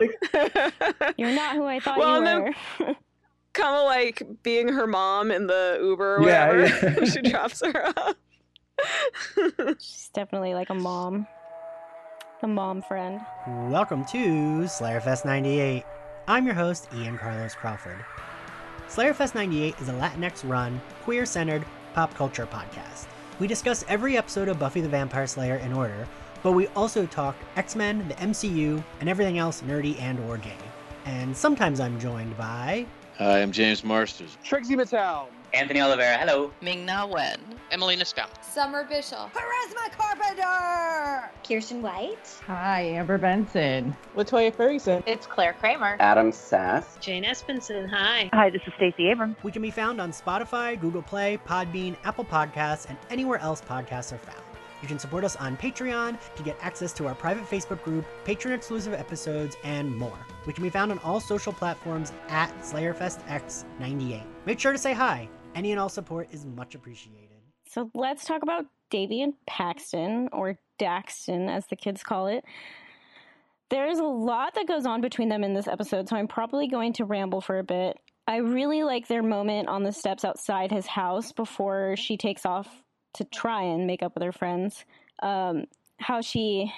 [0.00, 0.16] like
[1.18, 2.52] You're not who I thought Well, you were.
[2.86, 2.96] then-
[3.52, 7.00] kind of like being her mom in the Uber or Yeah, whatever.
[7.00, 7.04] yeah.
[7.04, 8.14] she drops her off.
[9.78, 11.26] She's definitely like a mom.
[12.42, 13.20] A mom friend.
[13.68, 14.18] Welcome to
[14.64, 15.84] Slayerfest 98.
[16.28, 18.02] I'm your host, Ian Carlos Crawford.
[18.88, 23.06] Slayerfest 98 is a Latinx run, queer centered pop culture podcast.
[23.40, 26.06] We discuss every episode of Buffy the Vampire Slayer in order,
[26.42, 30.56] but we also talk X Men, the MCU, and everything else nerdy and or gay.
[31.04, 32.86] And sometimes I'm joined by.
[33.18, 34.36] Hi, I'm James Marsters.
[34.42, 35.26] Trixie Mattel.
[35.52, 36.52] Anthony Oliveira, hello.
[36.62, 37.40] Ming Na Wen.
[37.72, 38.26] Emily Niska.
[38.42, 39.30] Summer Bishop.
[39.34, 41.28] Charisma Carpenter.
[41.42, 42.40] Kiersten White.
[42.46, 43.96] Hi, Amber Benson.
[44.16, 45.02] Latoya Ferguson.
[45.06, 45.96] It's Clare Kramer.
[45.98, 46.96] Adam Sass.
[47.00, 47.90] Jane Espenson.
[47.90, 48.30] Hi.
[48.32, 49.36] Hi, this is Stacey Abrams.
[49.42, 54.12] We can be found on Spotify, Google Play, Podbean, Apple Podcasts, and anywhere else podcasts
[54.12, 54.38] are found.
[54.82, 58.54] You can support us on Patreon to get access to our private Facebook group, patron
[58.54, 60.18] exclusive episodes, and more.
[60.46, 64.22] We can be found on all social platforms at SlayerFestX98.
[64.46, 65.28] Make sure to say hi.
[65.54, 67.28] Any and all support is much appreciated.
[67.68, 72.44] So let's talk about Devi and Paxton, or Daxton as the kids call it.
[73.68, 76.92] There's a lot that goes on between them in this episode, so I'm probably going
[76.94, 77.96] to ramble for a bit.
[78.26, 82.68] I really like their moment on the steps outside his house before she takes off
[83.14, 84.84] to try and make up with her friends.
[85.22, 85.66] Um,
[85.98, 86.72] how she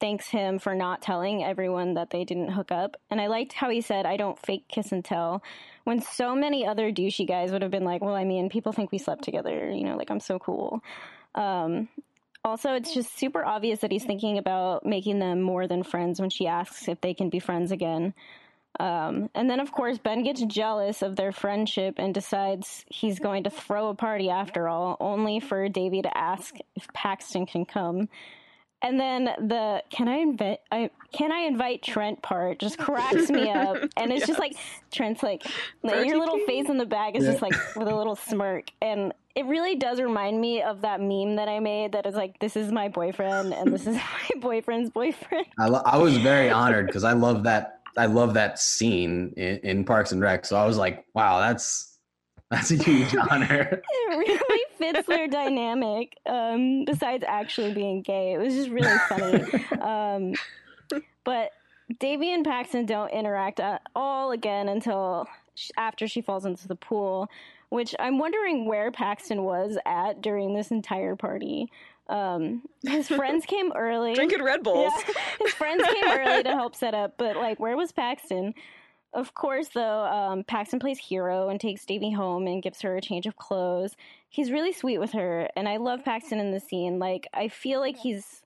[0.00, 2.96] thanks him for not telling everyone that they didn't hook up.
[3.10, 5.42] And I liked how he said, I don't fake kiss and tell.
[5.84, 8.92] When so many other douchey guys would have been like, well, I mean, people think
[8.92, 10.82] we slept together, you know, like I'm so cool.
[11.34, 11.88] Um,
[12.44, 16.30] also, it's just super obvious that he's thinking about making them more than friends when
[16.30, 18.12] she asks if they can be friends again.
[18.80, 23.44] Um, and then, of course, Ben gets jealous of their friendship and decides he's going
[23.44, 28.08] to throw a party after all, only for Devi to ask if Paxton can come.
[28.82, 33.48] And then the can I invite I can I invite Trent part just cracks me
[33.48, 34.26] up, and it's yes.
[34.26, 34.56] just like
[34.92, 35.46] Trent's like
[35.82, 37.30] your little face in the bag is yeah.
[37.30, 41.36] just like with a little smirk, and it really does remind me of that meme
[41.36, 43.96] that I made that is like this is my boyfriend and this is
[44.34, 45.46] my boyfriend's boyfriend.
[45.58, 49.58] I, lo- I was very honored because I love that I love that scene in,
[49.58, 51.98] in Parks and Rec, so I was like, wow, that's
[52.50, 53.82] that's a huge honor.
[53.82, 56.16] it really fits their dynamic.
[56.26, 59.64] Um, besides actually being gay, it was just really funny.
[59.80, 60.34] um,
[61.24, 61.50] but
[61.98, 65.26] Devi and Paxton don't interact at all again until
[65.76, 67.28] after she falls into the pool,
[67.68, 71.70] which I'm wondering where Paxton was at during this entire party.
[72.08, 74.92] Um, his friends came early, drinking Red Bulls.
[75.06, 78.54] Yeah, his friends came early to help set up, but like, where was Paxton?
[79.12, 83.00] Of course, though, um, Paxton plays hero and takes Devi home and gives her a
[83.00, 83.94] change of clothes.
[84.28, 86.98] He's really sweet with her, and I love Paxton in the scene.
[86.98, 88.42] Like, I feel like he's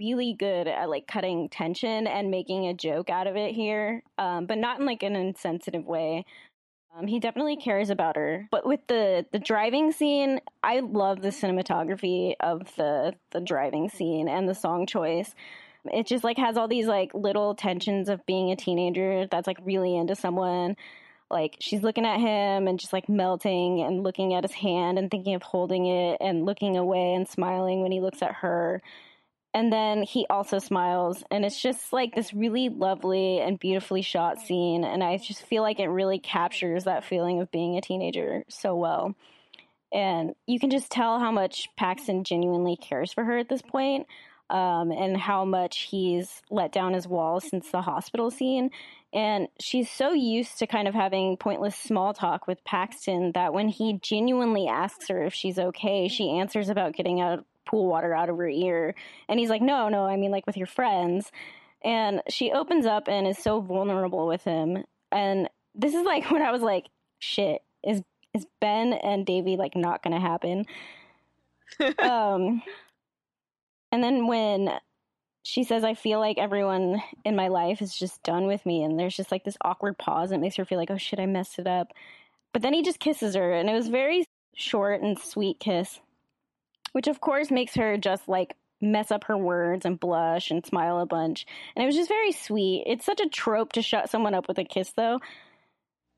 [0.00, 4.46] really good at like cutting tension and making a joke out of it here, um,
[4.46, 6.24] but not in like an insensitive way.
[6.96, 8.48] Um, he definitely cares about her.
[8.50, 14.28] But with the the driving scene, I love the cinematography of the the driving scene
[14.28, 15.34] and the song choice.
[15.92, 19.58] It just like has all these like little tensions of being a teenager that's like
[19.64, 20.76] really into someone.
[21.30, 25.10] Like she's looking at him and just like melting and looking at his hand and
[25.10, 28.80] thinking of holding it and looking away and smiling when he looks at her
[29.56, 34.38] and then he also smiles and it's just like this really lovely and beautifully shot
[34.38, 38.44] scene and i just feel like it really captures that feeling of being a teenager
[38.48, 39.16] so well
[39.92, 44.06] and you can just tell how much paxton genuinely cares for her at this point
[44.50, 48.70] um, and how much he's let down his walls since the hospital scene.
[49.12, 53.68] And she's so used to kind of having pointless small talk with Paxton that when
[53.68, 58.30] he genuinely asks her if she's okay, she answers about getting out pool water out
[58.30, 58.94] of her ear.
[59.28, 61.30] And he's like, no, no, I mean, like with your friends.
[61.84, 64.84] And she opens up and is so vulnerable with him.
[65.12, 66.86] And this is like when I was like,
[67.18, 68.02] shit, is
[68.34, 70.64] is Ben and Devi like not gonna happen?
[71.98, 72.62] um
[73.92, 74.70] and then when
[75.46, 78.98] she says, I feel like everyone in my life is just done with me, and
[78.98, 81.58] there's just like this awkward pause that makes her feel like, oh shit, I messed
[81.60, 81.92] it up.
[82.52, 84.26] But then he just kisses her, and it was very
[84.56, 86.00] short and sweet kiss,
[86.96, 90.98] which of course makes her just like mess up her words and blush and smile
[90.98, 91.44] a bunch.
[91.74, 92.84] And it was just very sweet.
[92.86, 95.20] It's such a trope to shut someone up with a kiss, though.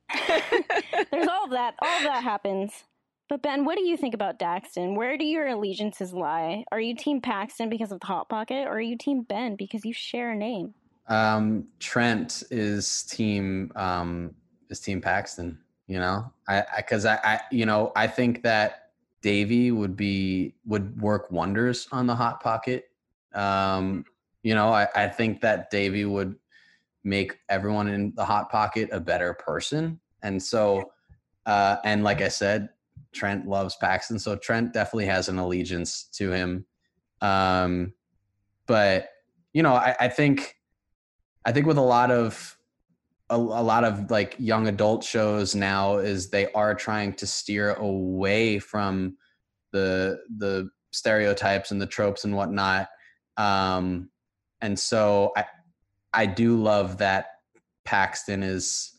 [0.28, 1.74] There's all of that.
[1.82, 2.84] All of that happens.
[3.28, 4.94] But Ben, what do you think about Daxton?
[4.94, 6.62] Where do your allegiances lie?
[6.70, 9.84] Are you Team Paxton because of the Hot Pocket, or are you Team Ben because
[9.84, 10.74] you share a name?
[11.08, 14.32] Um, Trent is Team um,
[14.70, 15.58] is Team Paxton.
[15.88, 18.87] You know, I because I, I, I you know I think that
[19.22, 22.84] Devi would be would work wonders on the Hot Pocket.
[23.34, 24.04] Um,
[24.42, 26.36] you know, I, I think that Devi would
[27.04, 30.92] make everyone in the Hot Pocket a better person, and so.
[31.46, 32.68] Uh, and like I said,
[33.14, 36.66] Trent loves Paxton, so Trent definitely has an allegiance to him.
[37.22, 37.94] Um,
[38.66, 39.08] but
[39.54, 40.56] you know, I, I think
[41.44, 42.57] I think with a lot of
[43.30, 47.74] a, a, lot of like young adult shows now is they are trying to steer
[47.74, 49.16] away from
[49.72, 52.88] the the stereotypes and the tropes and whatnot.
[53.36, 54.10] Um,
[54.60, 55.44] and so I
[56.12, 57.26] I do love that
[57.84, 58.94] Paxton is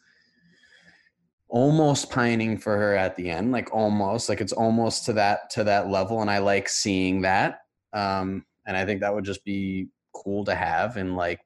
[1.50, 5.64] almost pining for her at the end like almost like it's almost to that to
[5.64, 7.62] that level and i like seeing that
[7.94, 11.40] um and i think that would just be cool to have in like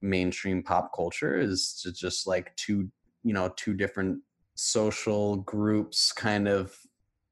[0.00, 2.88] mainstream pop culture is to just like two
[3.24, 4.20] you know two different
[4.54, 6.76] social groups kind of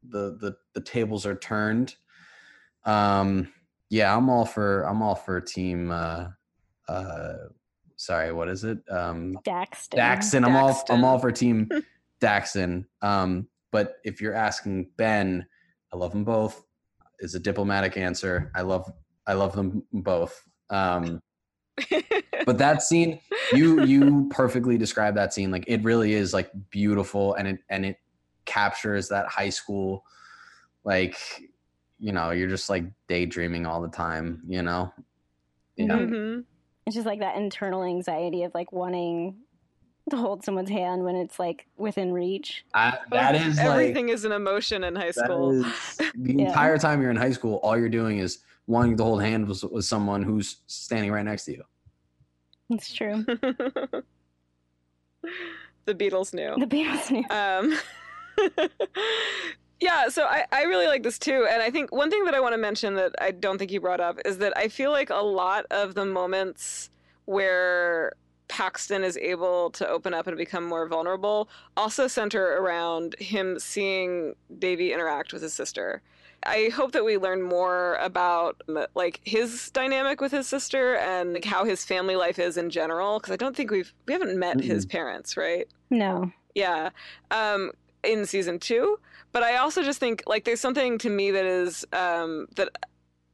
[0.09, 1.97] the the the tables are turned
[2.85, 3.49] um
[3.91, 6.27] yeah i'm all for i'm all for team uh
[6.89, 7.35] uh
[7.97, 8.79] sorry, what is it?
[8.91, 9.99] Um, Daxton.
[9.99, 10.45] Daxton.
[10.47, 11.69] I'm all I'm all for Team
[12.21, 12.85] Daxton.
[13.03, 15.47] Um, but if you're asking Ben,
[15.93, 16.63] I love them both.
[17.21, 18.53] Is a diplomatic answer.
[18.55, 18.91] I love
[19.27, 20.43] I love them both.
[20.71, 21.21] Um,
[22.47, 23.21] but that scene,
[23.53, 25.51] you you perfectly describe that scene.
[25.51, 27.99] Like it really is like beautiful, and it and it
[28.47, 30.05] captures that high school,
[30.85, 31.17] like
[31.99, 34.43] you know, you're just like daydreaming all the time.
[34.47, 34.93] You know,
[35.77, 35.87] Yeah.
[35.97, 36.45] Mhm.
[36.87, 39.37] It's just like that internal anxiety of like wanting
[40.11, 42.65] to hold someone's hand when it's like within reach.
[42.75, 45.51] I, that is like everything is an emotion in high school.
[45.65, 46.47] is- the Yeah.
[46.47, 49.73] entire time you're in high school, all you're doing is wanting to hold hands with,
[49.73, 51.65] with someone who's standing right next to you.
[52.71, 53.25] It's true.
[53.25, 54.05] the
[55.87, 56.55] Beatles knew.
[56.59, 57.25] The Beatles knew.
[57.31, 57.79] Um,
[59.81, 61.47] yeah, so I, I really like this too.
[61.51, 63.81] And I think one thing that I want to mention that I don't think you
[63.81, 66.91] brought up is that I feel like a lot of the moments
[67.27, 68.13] where
[68.49, 74.35] Paxton is able to open up and become more vulnerable also center around him seeing
[74.59, 76.03] Devi interact with his sister.
[76.47, 78.63] I hope that we learn more about
[78.95, 83.19] like his dynamic with his sister and like how his family life is in general
[83.19, 85.69] because I don't think we've we haven't met his parents, right?
[85.91, 86.31] No.
[86.55, 86.91] Yeah.
[87.31, 88.99] Um, in season two.
[89.33, 92.71] But I also just think like there's something to me that is um, that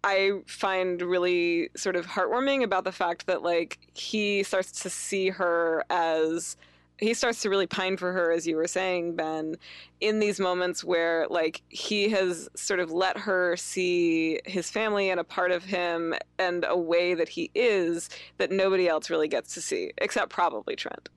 [0.02, 5.28] I find really sort of heartwarming about the fact that like he starts to see
[5.28, 6.56] her as
[7.02, 9.56] he starts to really pine for her as you were saying Ben
[10.00, 15.18] in these moments where like he has sort of let her see his family and
[15.20, 18.08] a part of him and a way that he is
[18.38, 21.08] that nobody else really gets to see except probably Trent.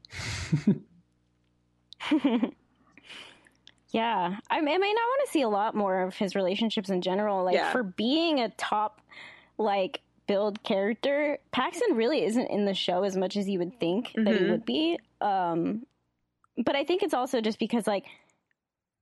[3.91, 6.89] yeah, I, may- I may not want to see a lot more of his relationships
[6.89, 7.43] in general.
[7.45, 7.71] Like Yeah.
[7.71, 9.01] for being a top,
[9.57, 14.11] like build character, Paxton really isn't in the show as much as you would think
[14.15, 14.49] that he Mhm.
[14.49, 14.99] would be.
[15.21, 15.85] Um,
[16.63, 18.05] but I think it's also just because like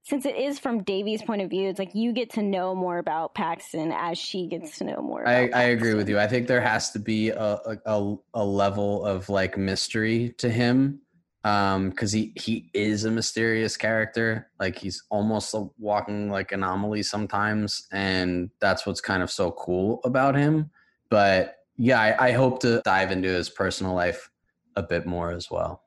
[0.06, 2.98] since it is from Devi's point of view, it's like you get to know more
[2.98, 5.26] about Paxton as she gets to know more.
[5.26, 6.20] I, about I agree with you.
[6.20, 10.50] I think there has to be a a, a, a level of like mystery to
[10.50, 11.00] him
[11.46, 17.04] um because he he is a mysterious character like he's almost a walking like anomaly
[17.04, 20.70] sometimes and that's what's kind of so cool about him
[21.14, 24.32] but yeah I, I hope to dive into his personal life
[24.76, 25.84] a bit more as well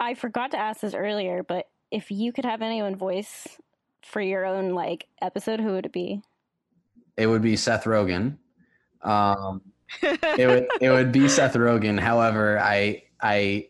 [0.00, 3.58] I forgot to ask this earlier, but if you could have anyone voice
[4.02, 6.22] for your own like episode, who would it be?
[7.16, 8.38] it would be seth rogen
[9.02, 9.60] um
[10.02, 11.98] it would it would be Seth Rogen.
[11.98, 13.68] However, I I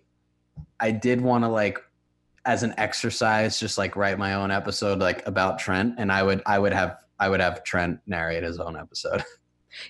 [0.81, 1.79] I did want to like
[2.45, 6.43] as an exercise just like write my own episode like about Trent and I would
[6.47, 9.25] I would have I would have Trent narrate his own episode.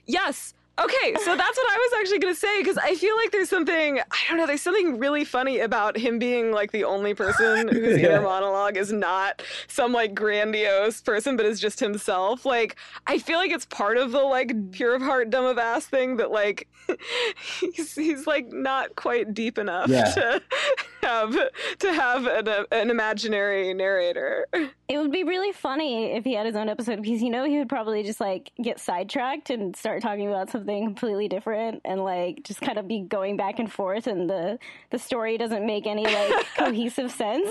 [0.06, 0.54] Yes.
[0.80, 3.48] Okay, so that's what I was actually going to say because I feel like there's
[3.48, 7.66] something, I don't know, there's something really funny about him being like the only person
[7.72, 8.10] whose Yeah.
[8.10, 12.44] inner monologue is not some like grandiose person, but is just himself.
[12.46, 12.76] Like,
[13.06, 16.16] I feel like it's part of the like pure of heart, dumb of ass thing
[16.18, 16.68] that like
[17.60, 20.04] he's, he's like not quite deep enough Yeah.
[20.12, 20.42] to
[21.02, 21.36] have
[21.80, 24.46] to have an, uh, an imaginary narrator.
[24.88, 27.58] It would be really funny if he had his own episode because you know he
[27.58, 32.42] would probably just like get sidetracked and start talking about something completely different and like
[32.44, 34.58] just kind of be going back and forth and the
[34.90, 37.48] the story doesn't make any like cohesive sense.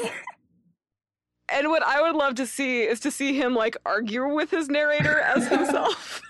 [1.49, 4.69] And what I would love to see is to see him like argue with his
[4.69, 6.21] narrator as himself.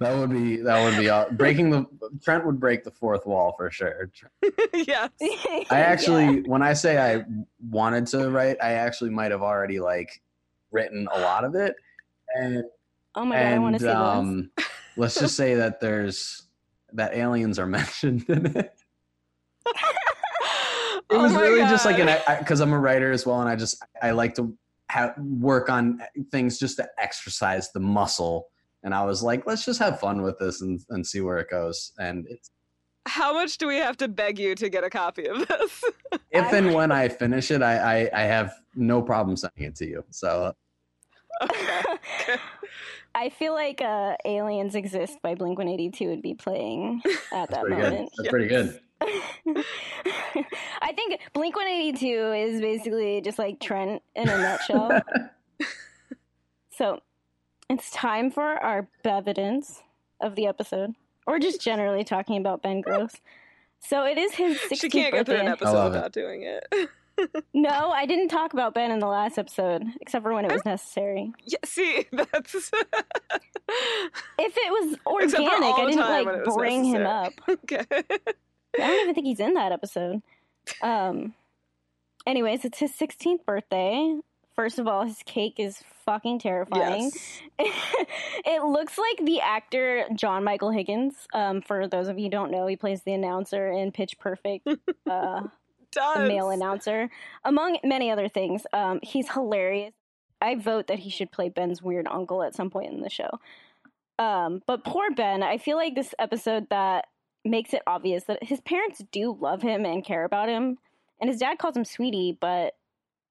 [0.00, 1.86] that would be that would be uh, breaking the
[2.22, 4.10] Trent would break the fourth wall for sure.
[4.74, 5.10] yes.
[5.70, 7.24] I actually when I say I
[7.70, 10.22] wanted to write, I actually might have already like
[10.70, 11.74] written a lot of it
[12.34, 12.64] and
[13.14, 13.86] Oh my god, I want to see
[14.56, 14.66] this.
[14.96, 16.42] Let's just say that there's
[16.92, 18.74] that aliens are mentioned in it.
[21.10, 22.08] It Oh was my really just like God.
[22.08, 24.56] an because I'm a writer as well, and I just I like to
[24.88, 26.00] have work on
[26.30, 28.48] things just to exercise the muscle.
[28.82, 31.48] And I was like, let's just have fun with this and, and see where it
[31.50, 31.92] goes.
[31.98, 32.50] And it's
[33.06, 35.84] How much do we have to beg you to get a copy of this?
[36.30, 39.86] if and when I finish it, I, I I have no problem sending it to
[39.86, 40.04] you.
[40.10, 40.54] So
[43.14, 47.02] I feel like uh, Aliens Exist by Blink 182 would be playing
[47.32, 47.92] at that pretty good.
[47.92, 48.10] moment.
[48.16, 48.80] That's pretty good.
[50.80, 55.02] I think Blink 182 is basically just like Trent in a nutshell.
[56.70, 57.00] so
[57.68, 59.82] it's time for our bevidence
[60.20, 60.94] of the episode,
[61.26, 63.12] or just generally talking about Ben Gross.
[63.80, 65.66] So it is his 16th she can't get through an birthday.
[65.66, 66.88] episode without doing it.
[67.54, 70.64] No, I didn't talk about Ben in the last episode, except for when it was
[70.64, 71.32] necessary.
[71.44, 72.54] Yeah, see, that's
[74.38, 77.32] If it was organic, I didn't time when it like bring him up.
[77.48, 77.84] okay.
[77.90, 78.02] I
[78.76, 80.22] don't even think he's in that episode.
[80.82, 81.34] Um.
[82.24, 84.16] Anyways, it's his 16th birthday.
[84.54, 87.10] First of all, his cake is fucking terrifying.
[87.58, 87.74] Yes.
[88.44, 91.14] it looks like the actor John Michael Higgins.
[91.34, 94.68] Um, for those of you who don't know, he plays the announcer in Pitch Perfect.
[95.10, 95.42] Uh,
[95.92, 96.18] Does.
[96.18, 97.10] the male announcer,
[97.44, 98.66] among many other things.
[98.72, 99.92] Um, he's hilarious.
[100.40, 103.38] I vote that he should play Ben's weird uncle at some point in the show.
[104.18, 107.06] Um, but poor Ben, I feel like this episode that
[107.44, 110.78] makes it obvious that his parents do love him and care about him.
[111.20, 112.74] And his dad calls him sweetie, but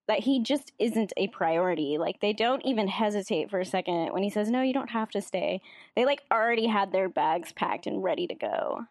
[0.08, 1.98] that he just isn't a priority.
[1.98, 5.10] Like they don't even hesitate for a second when he says, "No, you don't have
[5.12, 5.62] to stay."
[5.96, 8.86] They like already had their bags packed and ready to go.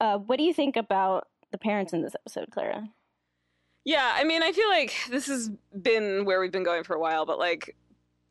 [0.00, 2.88] Uh, what do you think about the parents in this episode, Clara?
[3.84, 5.50] Yeah, I mean, I feel like this has
[5.80, 7.76] been where we've been going for a while, but like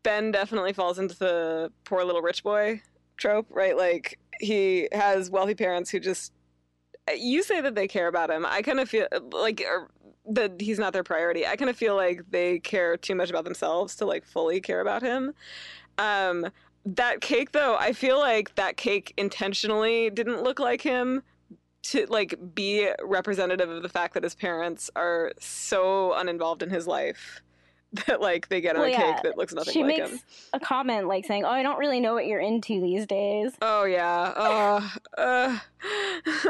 [0.04, 2.82] Ben definitely falls into the poor little rich boy
[3.18, 3.76] trope, right?
[3.76, 6.32] Like he has wealthy parents who just
[7.16, 8.46] you say that they care about him.
[8.48, 9.64] I kind of feel like
[10.30, 11.46] that he's not their priority.
[11.46, 14.82] I kind of feel like they care too much about themselves to like fully care
[14.82, 15.34] about him.
[15.98, 16.48] Um,
[16.86, 21.24] that cake though, I feel like that cake intentionally didn't look like him
[21.84, 26.86] to like be representative of the fact that his parents are so uninvolved in his
[26.88, 27.42] life
[28.08, 30.12] that like they get him Well, a yeah, cake that looks nothing she like makes
[30.12, 30.20] him.
[30.54, 33.84] a comment like saying, "Oh, I don't really know what you're into these days." Oh
[33.84, 34.32] yeah.
[34.36, 35.60] Uh, uh.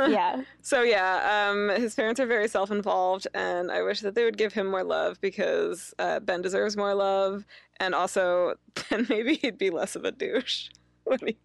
[0.08, 0.44] Yeah.
[0.62, 4.54] So yeah, um, his parents are very self-involved, and I wish that they would give
[4.54, 7.46] him more love because uh, Ben deserves more love,
[7.80, 8.54] and also
[8.90, 10.70] then maybe he'd be less of a douche
[11.06, 11.38] when he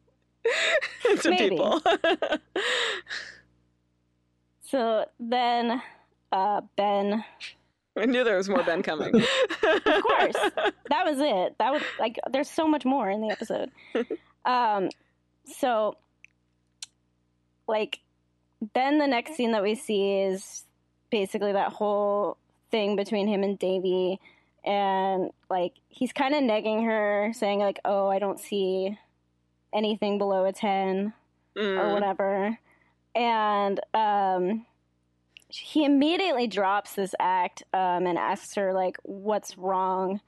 [1.23, 1.81] to people.
[4.69, 5.81] So then,
[6.33, 7.25] uh, Ben.
[7.97, 9.15] I knew there was more Ben coming.
[9.15, 9.23] of
[10.03, 10.35] course,
[10.91, 11.55] that was it.
[11.59, 13.71] That was like, there's so much more in the episode.
[14.45, 14.91] Um,
[15.45, 15.97] so,
[17.67, 17.99] like,
[18.75, 20.65] then the next scene that we see is
[21.11, 22.37] basically that whole
[22.71, 24.21] thing between him and Devi,
[24.65, 28.97] and like he's kind of negging her, saying like, "Oh, I don't see
[29.75, 31.13] anything below a ten
[31.57, 31.93] or Mm.
[31.93, 32.57] whatever,"
[33.17, 34.67] and um,
[35.49, 40.21] he immediately drops this act um, and asks her like, "What's wrong?"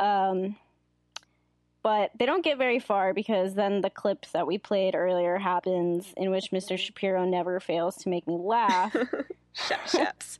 [0.00, 0.56] Um,
[1.82, 6.12] but they don't get very far because then the clip that we played earlier happens,
[6.16, 6.78] in which Mr.
[6.78, 8.94] Shapiro never fails to make me laugh.
[9.52, 10.38] Shap shaps.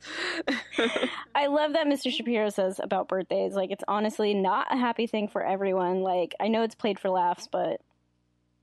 [1.35, 2.11] I love that Mr.
[2.11, 3.53] Shapiro says about birthdays.
[3.53, 6.01] Like, it's honestly not a happy thing for everyone.
[6.01, 7.81] Like, I know it's played for laughs, but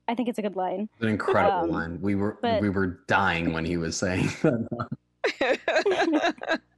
[0.08, 0.88] I think it's a good line.
[1.00, 2.00] An incredible Um, line.
[2.00, 6.60] We were but- we were dying when he was saying that.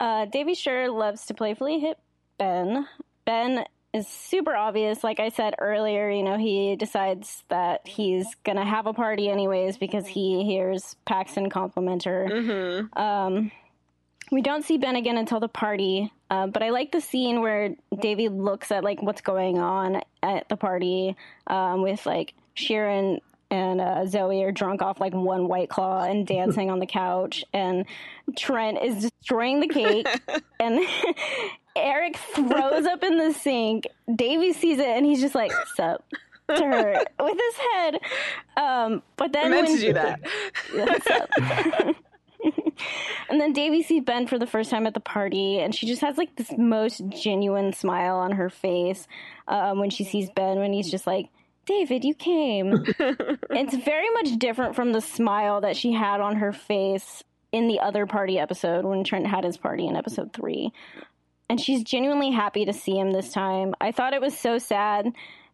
[0.00, 1.96] Uh, Devi sure loves to playfully hit
[2.36, 2.88] Ben.
[3.24, 5.04] Ben is super obvious.
[5.04, 9.78] Like I said earlier, you know, he decides that he's gonna have a party anyways
[9.78, 12.26] because he hears Paxton compliment her.
[12.28, 12.98] Mm-hmm.
[13.00, 13.52] Um,
[14.32, 17.76] we don't see Ben again until the party, uh, but I like the scene where
[18.00, 21.14] Devi looks at like what's going on at the party
[21.46, 26.26] um, with like Sharon and uh, Zoe are drunk off like one white claw and
[26.26, 27.84] dancing on the couch, and
[28.34, 30.06] Trent is destroying the cake,
[30.60, 30.80] and
[31.76, 33.86] Eric throws up in the sink.
[34.16, 36.02] Devi sees it, and he's just like, "Sup."
[36.48, 38.00] to her with his head.
[38.58, 40.20] Um, but then I meant when, to do that.
[43.32, 46.02] And then Devi sees Ben for the first time at the party, and she just
[46.02, 49.06] has like this most genuine smile on her face
[49.48, 50.58] um, when she sees Ben.
[50.58, 51.30] When he's just like,
[51.64, 56.52] "David, you came." it's very much different from the smile that she had on her
[56.52, 60.70] face in the other party episode when Trent had his party in episode three.
[61.48, 63.74] And she's genuinely happy to see him this time.
[63.80, 65.10] I thought it was so sad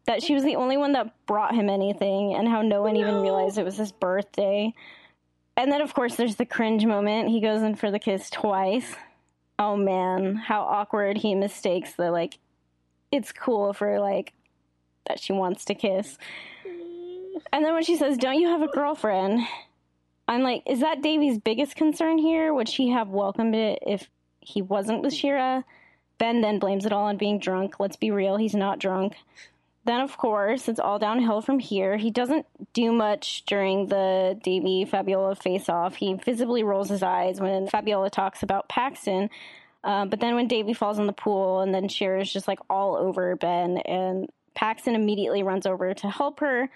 [0.07, 3.21] that she was the only one that brought him anything and how no one even
[3.21, 4.73] realized it was his birthday.
[5.59, 7.31] And then, of course, there's the cringe moment.
[7.31, 8.95] He goes in for the kiss twice.
[9.59, 12.39] Oh man, how awkward he mistakes the like,
[13.11, 14.35] it's cool for like,
[15.09, 16.17] that she wants to kiss.
[17.53, 19.41] And then when she says, Don't you have a girlfriend?
[20.29, 22.55] I'm like, Is that Devi's biggest concern here?
[22.55, 24.09] Would she have welcomed it if
[24.39, 25.65] he wasn't with Shira?
[26.19, 27.81] Ben then blames it all on being drunk.
[27.81, 29.17] Let's be real, he's not drunk.
[29.89, 31.97] Then, of course, it's all downhill from here.
[31.97, 32.45] He doesn't
[32.75, 35.97] do much during the Devi Fabiola face off.
[35.97, 39.31] He visibly rolls his eyes when Fabiola talks about Paxton.
[39.83, 42.97] Uh, but then when Devi falls in the pool, and then Shira's just like all
[42.97, 46.69] over Ben, and Paxton immediately runs over to help her.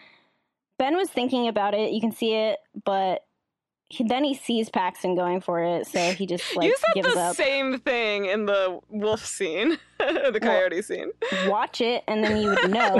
[0.79, 1.93] Ben was thinking about it.
[1.93, 3.27] You can see it, but
[3.93, 7.13] he, then he sees Paxton going for it, so he just like you said gives
[7.15, 7.37] the up.
[7.37, 11.11] same thing in the wolf scene, the coyote scene.
[11.47, 12.97] Watch it, and then you would know.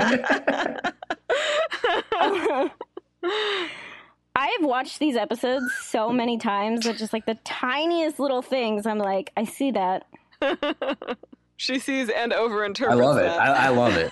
[4.35, 8.99] I've watched these episodes so many times that just like the tiniest little things, I'm
[8.99, 10.05] like, I see that.
[11.57, 12.91] she sees and overinterprets.
[12.91, 13.29] I love it.
[13.29, 14.11] I, I love it.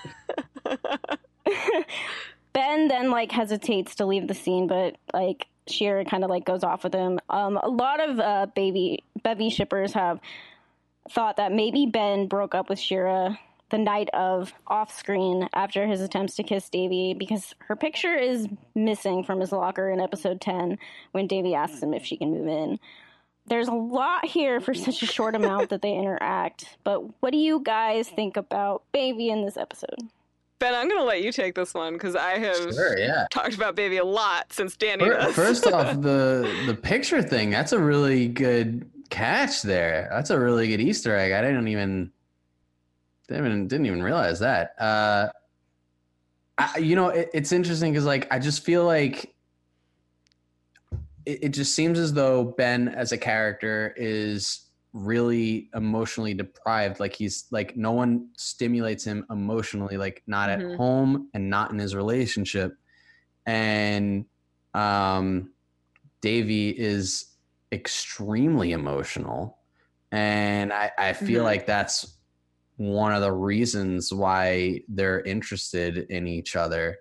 [2.52, 6.64] Ben then like hesitates to leave the scene, but like Shira kind of like goes
[6.64, 7.18] off with him.
[7.28, 10.20] Um, a lot of uh, baby bevy shippers have
[11.10, 13.38] thought that maybe Ben broke up with Shira
[13.72, 18.46] the night of off screen after his attempts to kiss Devi because her picture is
[18.74, 20.78] missing from his locker in episode 10
[21.12, 22.78] when Devi asks him if she can move in.
[23.46, 27.38] There's a lot here for such a short amount that they interact, but what do
[27.38, 30.08] you guys think about Baby in this episode?
[30.62, 33.26] Ben, I'm gonna let you take this one because I have Sure, yeah.
[33.32, 35.34] talked about baby a lot since Danny Fir- does.
[35.34, 40.06] First off, the the picture thing, that's a really good catch there.
[40.12, 41.32] That's a really good Easter egg.
[41.32, 42.12] I didn't even
[43.26, 44.76] didn't even, didn't even realize that.
[44.78, 45.30] Uh
[46.58, 49.34] I, you know, it, it's interesting because like I just feel like
[51.26, 54.60] it, it just seems as though Ben as a character is
[54.92, 60.72] really emotionally deprived like he's like no one stimulates him emotionally like not Mhm.
[60.72, 62.76] at home and not in his relationship
[63.46, 64.26] and
[64.74, 65.52] um
[66.20, 67.36] devi is
[67.72, 69.58] extremely emotional
[70.12, 71.46] and i i feel Mhm.
[71.46, 72.18] like that's
[72.76, 76.98] one of the reasons why they're interested in each other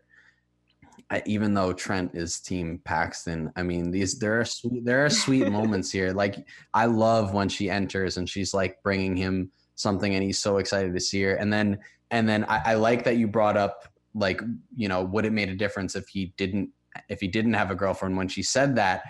[1.11, 5.09] I, even though Trent is Team Paxton, I mean these there are sweet there are
[5.09, 6.11] sweet moments here.
[6.11, 6.37] Like
[6.73, 10.93] I love when she enters and she's like bringing him something, and he's so excited
[10.93, 11.35] to see her.
[11.35, 11.79] And then
[12.11, 14.41] and then I, I like that you brought up like
[14.75, 16.69] you know would it made a difference if he didn't
[17.09, 19.03] if he didn't have a girlfriend when she said that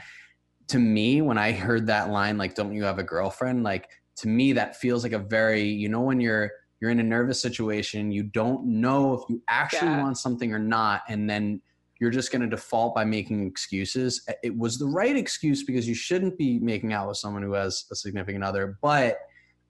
[0.68, 4.28] to me when I heard that line like don't you have a girlfriend like to
[4.28, 8.11] me that feels like a very you know when you're you're in a nervous situation
[8.11, 10.02] you don't know if you actually Yeah.
[10.03, 11.61] want something or not and then
[12.02, 14.28] you're just going to default by making excuses.
[14.41, 17.86] It was the right excuse because you shouldn't be making out with someone who has
[17.91, 18.80] a significant other.
[18.82, 19.19] But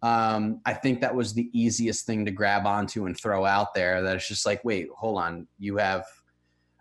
[0.02, 4.02] um, I think that was the easiest thing to grab onto and throw out there.
[4.02, 6.06] That it's just like, wait, hold on, you have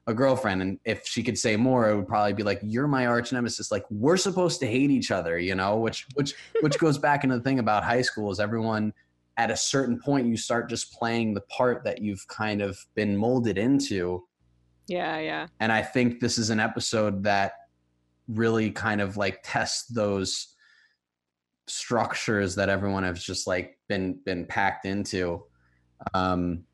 [0.06, 3.06] a girlfriend, and if she could say more, it would probably be like, "You're my
[3.06, 5.76] arch nemesis." Like we're supposed to hate each other, you know?
[5.76, 8.94] Which which which goes back into the thing about high school is everyone
[9.36, 13.16] at a certain point you start just playing the part that you've kind of been
[13.16, 14.22] molded into
[14.90, 15.46] yeah, yeah.
[15.60, 17.52] and i think this is an episode that
[18.28, 20.54] really kind of like tests those
[21.66, 25.44] structures that everyone has just like been been packed into.
[26.14, 26.64] Um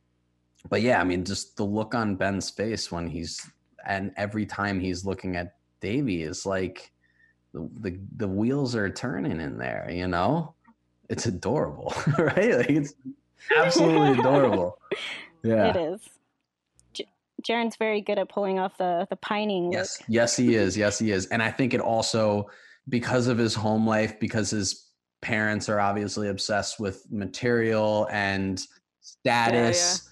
[0.69, 3.49] but yeah i mean just the look on ben's face when he's
[3.87, 6.93] and every time he's looking at devi is like
[7.53, 10.55] the the, the wheels are turning in there you know?
[11.09, 12.57] It's adorable right?
[12.57, 12.95] Like it's
[13.57, 14.79] absolutely adorable.
[15.45, 15.69] Yeah.
[15.69, 16.01] It is.
[17.47, 20.07] J- Jaren's very good at pulling off the the pining Yes, look.
[20.09, 20.77] yes, he is.
[20.77, 21.27] Yes, he is.
[21.27, 22.49] And I think it also
[22.89, 24.91] because of his home life, because his
[25.21, 28.65] parents are obviously obsessed with material and
[29.01, 30.09] status.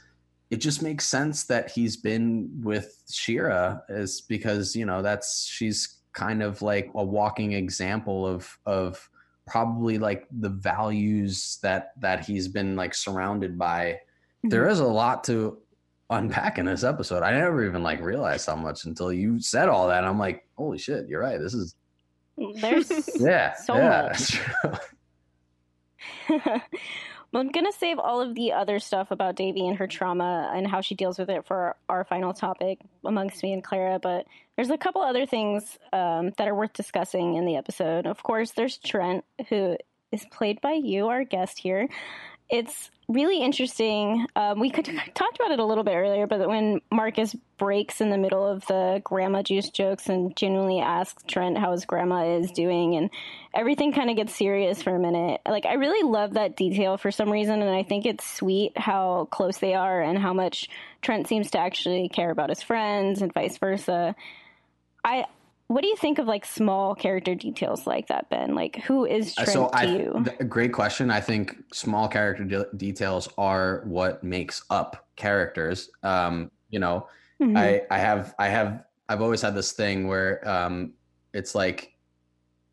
[0.50, 5.98] It just makes sense that he's been with Shira is because, you know, that's she's
[6.12, 9.08] kind of like a walking example of of
[9.46, 13.84] probably like the values that that he's been like surrounded by.
[13.84, 14.48] Mm-hmm.
[14.50, 15.58] There is a lot to
[16.10, 17.22] unpack in this episode.
[17.22, 20.04] I never even like realized how much until you said all that.
[20.04, 21.40] I'm like, holy shit, you're right.
[21.40, 21.74] This is
[22.60, 22.90] There's
[23.20, 24.40] yeah, so yeah, much.
[27.32, 30.66] well, I'm gonna save all of the other stuff about Devi and her trauma and
[30.66, 33.98] how she deals with it for our final topic amongst me and Clara.
[33.98, 34.26] But
[34.56, 38.06] there's a couple other things um, that are worth discussing in the episode.
[38.06, 39.76] Of course, there's Trent, who
[40.12, 41.88] is played by you, our guest here.
[42.48, 44.26] It's really interesting.
[44.36, 48.10] Um, we could talked about it a little bit earlier, but when Marcus breaks in
[48.10, 52.50] the middle of the grandma juice jokes and genuinely asks Trent how his grandma is
[52.50, 53.10] doing, and
[53.54, 55.40] everything kind of gets serious for a minute.
[55.46, 59.28] Like I really love that detail for some reason, and I think it's sweet how
[59.30, 60.68] close they are and how much
[61.02, 64.14] Trent seems to actually care about his friends and vice versa.
[65.04, 65.26] I.
[65.68, 68.54] What do you think of like small character details like that, Ben?
[68.54, 70.24] Like, who is Trent so to I, you?
[70.24, 71.10] th- great question.
[71.10, 75.90] I think small character de- details are what makes up characters.
[76.02, 77.08] Um, you know,
[77.40, 77.56] Mhm.
[77.58, 80.94] I, I have, I have, I've always had this thing where um,
[81.32, 81.94] it's like,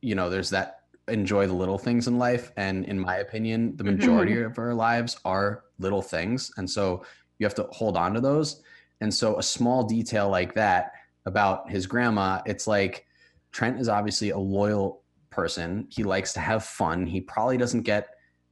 [0.02, 3.84] you know, there's that enjoy the little things in life, and in my opinion, the
[3.84, 7.04] majority of our lives are little things, and so
[7.40, 8.62] you have to hold on to those.
[9.02, 10.92] And so, a small detail like that
[11.26, 13.06] about his grandma, it's like
[13.52, 15.88] Trent is obviously a loyal person.
[15.90, 17.06] He likes to have fun.
[17.06, 18.08] He probably doesn't get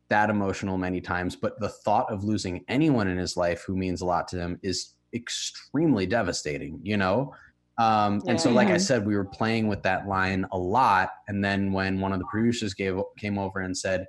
[0.10, 4.02] that emotional many times, but the thought of losing anyone in his life who means
[4.02, 7.34] a lot to him is extremely devastating, you know?
[7.78, 11.12] Um, and so, like I said, we were playing with that line a lot.
[11.30, 14.06] And then when one of the producers gave came over and said,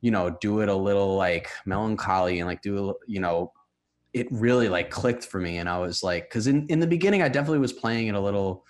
[0.00, 3.52] you know, do it a little like melancholy and like do, a- you know,
[4.16, 5.58] it really like clicked for me.
[5.58, 8.20] And I was like, because in, in the beginning, I definitely was playing it a
[8.20, 8.64] little,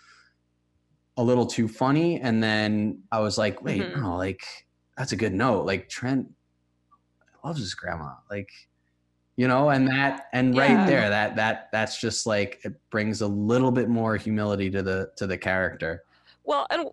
[1.17, 2.21] a little too funny.
[2.21, 4.03] And then I was like, wait, Mhm.
[4.03, 4.41] no, like
[4.97, 5.65] that's a good note.
[5.65, 6.27] Like Trent
[7.45, 8.15] loves his grandma.
[8.29, 8.49] Like
[9.37, 10.63] you know and that and Yeah.
[10.63, 14.83] right there that that that's just like it brings a little bit more humility to
[14.83, 16.03] the to the character
[16.45, 16.89] Well, and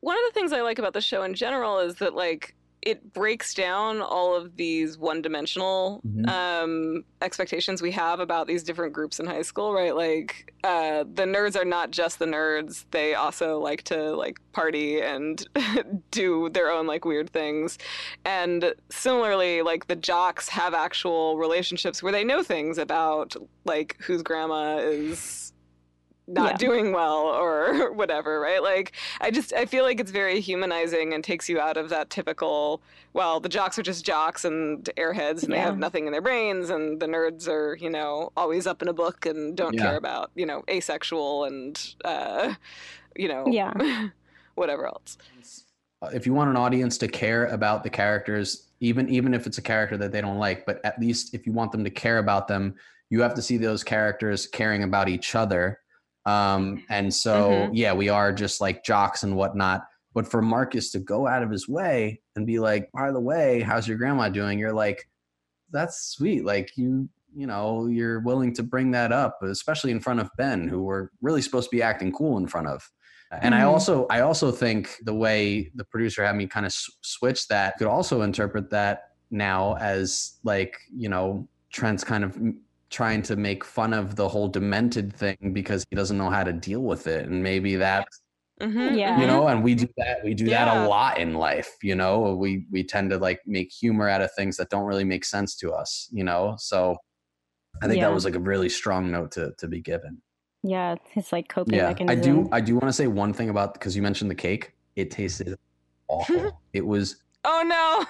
[0.00, 3.12] one of the things I like about the show in general is that like it
[3.14, 6.28] breaks down all of these one-dimensional Mhm.
[6.28, 9.96] um, expectations we have about these different groups in high school, right?
[9.96, 15.00] Like uh, the nerds are not just the nerds; they also like to like party
[15.00, 15.46] and
[16.10, 17.78] do their own like weird things.
[18.26, 23.34] And similarly, like the jocks have actual relationships where they know things about
[23.64, 25.53] like whose grandma is
[26.26, 26.56] not Yeah.
[26.56, 28.62] doing well or whatever, right?
[28.62, 32.10] Like I just I feel like it's very humanizing and takes you out of that
[32.10, 32.80] typical
[33.12, 36.68] well, the jocks are just jocks and airheads and they have nothing in their brains
[36.70, 39.82] and the nerds are, you know, always up in a book and don't Yeah.
[39.82, 42.54] care about, you know, asexual and uh
[43.16, 44.08] you know Yeah.
[44.54, 45.16] whatever else.
[46.12, 49.62] if you want an audience to care about the characters even even if it's a
[49.62, 52.46] character that they don't like but at least if you want them to care about
[52.48, 52.74] them
[53.10, 55.80] you have to see those characters caring about each other
[56.26, 57.70] um and so Mhm.
[57.74, 59.82] yeah we are just like jocks and whatnot
[60.14, 63.60] but for marcus to go out of his way and be like by the way
[63.60, 65.08] how's your grandma doing you're like
[65.70, 70.20] that's sweet like you you know you're willing to bring that up especially in front
[70.20, 72.88] of ben who we're really supposed to be acting cool in front of
[73.42, 73.66] and I Mhm.
[73.66, 77.76] also I also think the way the producer had me kind of s- switch that
[77.78, 82.38] could also interpret that now as like you know Trent's kind of
[82.94, 86.52] trying to make fun of the whole demented thing because he doesn't know how to
[86.52, 88.20] deal with it and maybe that's
[88.60, 89.20] Mhm, Yeah.
[89.20, 92.36] you know and we do that we do that a lot in life you know
[92.36, 95.56] we we tend to like make humor out of things that don't really make sense
[95.56, 96.96] to us you know so
[97.82, 98.06] I think Yeah.
[98.06, 100.22] that was like a really strong note to to be given
[100.62, 102.16] Yeah, it's like coping yeah, mechanism.
[102.16, 102.48] I do.
[102.52, 104.72] I do want to say one thing about because you mentioned the cake.
[104.94, 105.58] It tasted
[106.08, 106.62] awful.
[106.72, 108.06] it was Oh no.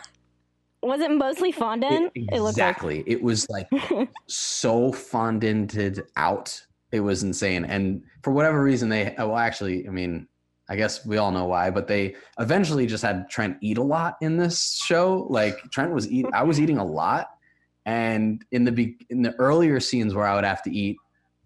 [0.84, 2.12] Was it mostly fondant?
[2.14, 3.02] it- It looked exactly.
[3.06, 4.08] It was like like.
[4.28, 6.60] so fondanted out.
[6.92, 7.64] It was insane.
[7.64, 10.28] And for whatever reason, they uh, well, actually, I mean,
[10.68, 14.16] I guess we all know why, but they eventually just had Trent eat a lot
[14.20, 15.26] in this show.
[15.28, 16.26] Like Trent was eat.
[16.32, 17.28] I was eating a lot,
[17.86, 20.96] and in the be- in the earlier scenes where I would have to eat,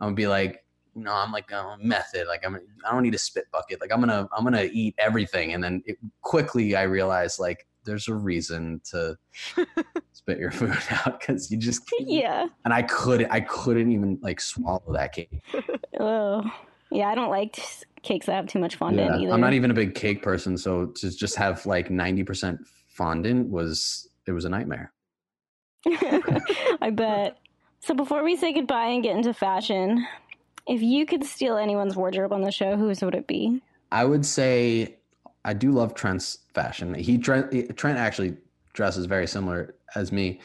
[0.01, 2.27] I would be like, no, I'm like a method.
[2.28, 2.56] Like I'm,
[2.86, 3.81] I don't need a spit bucket.
[3.81, 5.55] Like I'm gonna, I'm gonna eat everything.
[5.55, 9.16] And then it, quickly I realized like there's a reason to
[10.12, 12.09] spit your food out because you just can't.
[12.09, 12.47] yeah.
[12.65, 15.40] And I couldn't, I couldn't even like swallow that cake.
[16.01, 16.44] Oh.
[16.93, 17.59] Yeah, I don't like
[18.02, 19.32] cakes that have too much fondant Yeah, either.
[19.32, 24.09] I'm not even a big cake person, so to just have like 90% fondant was
[24.27, 24.93] it was a nightmare.
[26.81, 27.39] I bet.
[27.81, 30.06] So before we say goodbye and get into fashion,
[30.69, 33.60] if you could steal anyone's wardrobe on the show, whose would it be?
[33.90, 34.97] I would say
[35.44, 36.94] I do love Trent's fashion.
[36.94, 38.36] He dre- Trent actually
[38.73, 40.40] dresses very similar as me.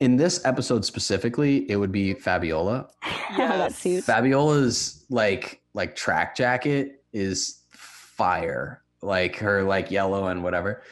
[0.00, 2.88] In this episode specifically, it would be Fabiola.
[3.36, 4.04] that suit.
[4.04, 8.82] Fabiola's like like track jacket is fire.
[9.00, 10.82] Like her like yellow and whatever.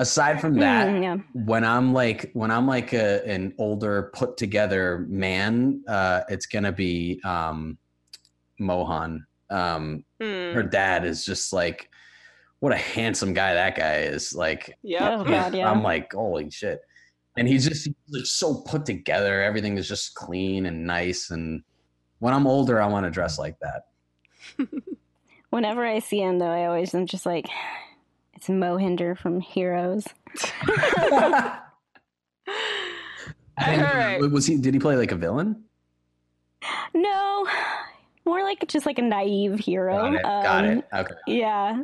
[0.00, 1.16] Aside from that, Mm, yeah.
[1.44, 6.72] when I'm like when I'm like a, an older put together man, uh, it's gonna
[6.72, 7.76] be um,
[8.58, 9.26] Mohan.
[9.50, 10.54] Um, Hmm.
[10.54, 11.90] her dad is just like
[12.64, 14.34] what a handsome guy that guy is.
[14.34, 15.02] Like Yep.
[15.02, 15.70] Oh god, yeah.
[15.70, 16.80] I'm like holy shit,
[17.36, 19.42] and he's just he's just so put together.
[19.42, 21.30] Everything is just clean and nice.
[21.30, 21.62] And
[22.20, 23.88] when I'm older, I want to dress like that.
[25.50, 27.46] Whenever I see him, though, I always am just like,
[28.34, 30.06] it's Mohinder from Heroes.
[33.58, 34.56] I think- Was he?
[34.56, 35.62] Did he play like a villain?
[36.94, 37.46] No,
[38.24, 39.96] more like just like a naive hero.
[39.96, 40.22] Got it.
[40.22, 40.84] Got Um, it.
[40.94, 41.14] Okay.
[41.26, 41.82] Yeah.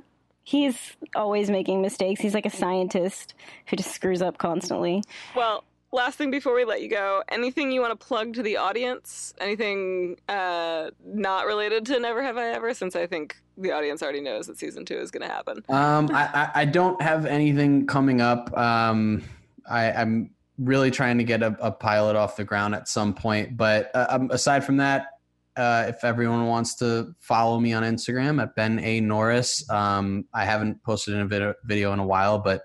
[0.50, 2.20] He's always making mistakes.
[2.20, 3.34] He's like a scientist
[3.66, 5.00] who just screws up constantly.
[5.36, 5.62] Well,
[5.92, 9.32] last thing before we let you go, anything you want to plug to the audience?
[9.40, 12.74] Anything uh, not related to Never Have I Ever?
[12.74, 15.64] Since I think the audience already knows that season two is going to happen.
[15.68, 18.52] Um, I, I, I don't have anything coming up.
[18.58, 19.22] Um,
[19.70, 23.56] I, I'm really trying to get a, a pilot off the ground at some point.
[23.56, 25.19] But uh, um, aside from that,
[25.60, 30.46] uh, if everyone wants to follow me on Instagram at Ben A Norris, um, I
[30.46, 32.62] haven't posted in a video, video in a while, but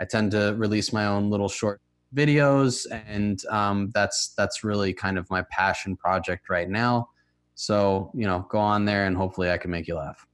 [0.00, 1.82] I tend to release my own little short
[2.14, 7.10] videos, and um, that's that's really kind of my passion project right now.
[7.54, 10.27] So you know, go on there, and hopefully, I can make you laugh.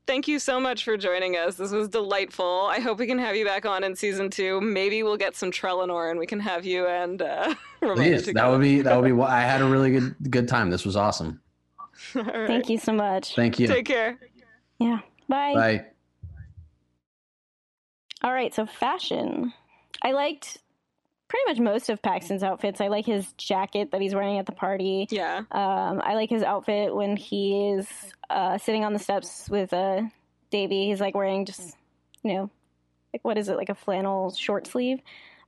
[0.00, 1.56] Well, thank you so much for joining us.
[1.56, 2.68] This was delightful.
[2.70, 4.60] I hope we can have you back on in season two.
[4.60, 8.60] Maybe we'll get some Trellanor and we can have you and uh, Please, that would
[8.60, 9.12] be that would be.
[9.12, 10.70] what I had a really good good time.
[10.70, 11.40] This was awesome.
[12.14, 12.46] All right.
[12.46, 13.34] Thank you so much.
[13.34, 13.66] Thank you.
[13.66, 14.18] Take care.
[14.78, 15.00] Yeah.
[15.28, 15.54] Bye.
[15.54, 15.84] Bye.
[18.22, 19.52] All right, so fashion.
[20.02, 20.58] I liked
[21.30, 22.80] pretty much most of Paxton's outfits.
[22.80, 25.06] I like his jacket that he's wearing at the party.
[25.10, 25.38] Yeah.
[25.52, 27.86] Um, I like his outfit when he is
[28.28, 30.02] uh, sitting on the steps with uh,
[30.50, 30.88] Devi.
[30.88, 31.76] He's like wearing just,
[32.24, 32.50] you know,
[33.14, 34.98] like what is it, like a flannel short sleeve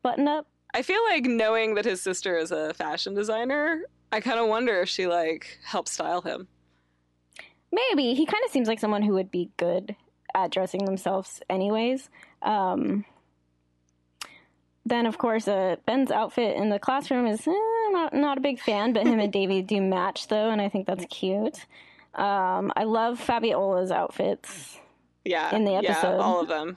[0.05, 0.47] button up.
[0.73, 3.83] I feel like knowing that his sister is a fashion designer,
[4.13, 6.47] I kind of wonder if she like helped style him.
[7.73, 9.97] Maybe he kind of seems like someone who would be good
[10.35, 12.09] at dressing themselves, anyways.
[12.43, 13.05] Um,
[14.85, 17.53] then, of course, uh, Ben's outfit in the classroom is eh,
[17.91, 20.87] not not a big fan, but him and Devi do match though, and I think
[20.87, 21.59] that's cute.
[22.15, 24.79] Um, I love Fabiola's outfits.
[25.25, 26.77] Yeah, in the episode, yeah, all of them.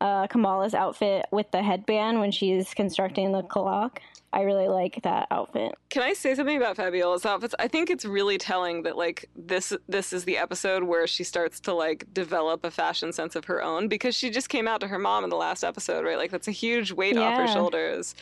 [0.00, 4.00] Uh, Kamala's outfit with the headband when she's constructing the clock.
[4.32, 5.72] I really like that outfit.
[5.88, 7.54] Can I say something about Fabiola's outfits?
[7.58, 11.60] I think it's really telling that like this this is the episode where she starts
[11.60, 14.88] to like develop a fashion sense of her own because she just came out to
[14.88, 16.18] her mom in the last episode, right?
[16.18, 18.14] Like that's a huge weight off her shoulders.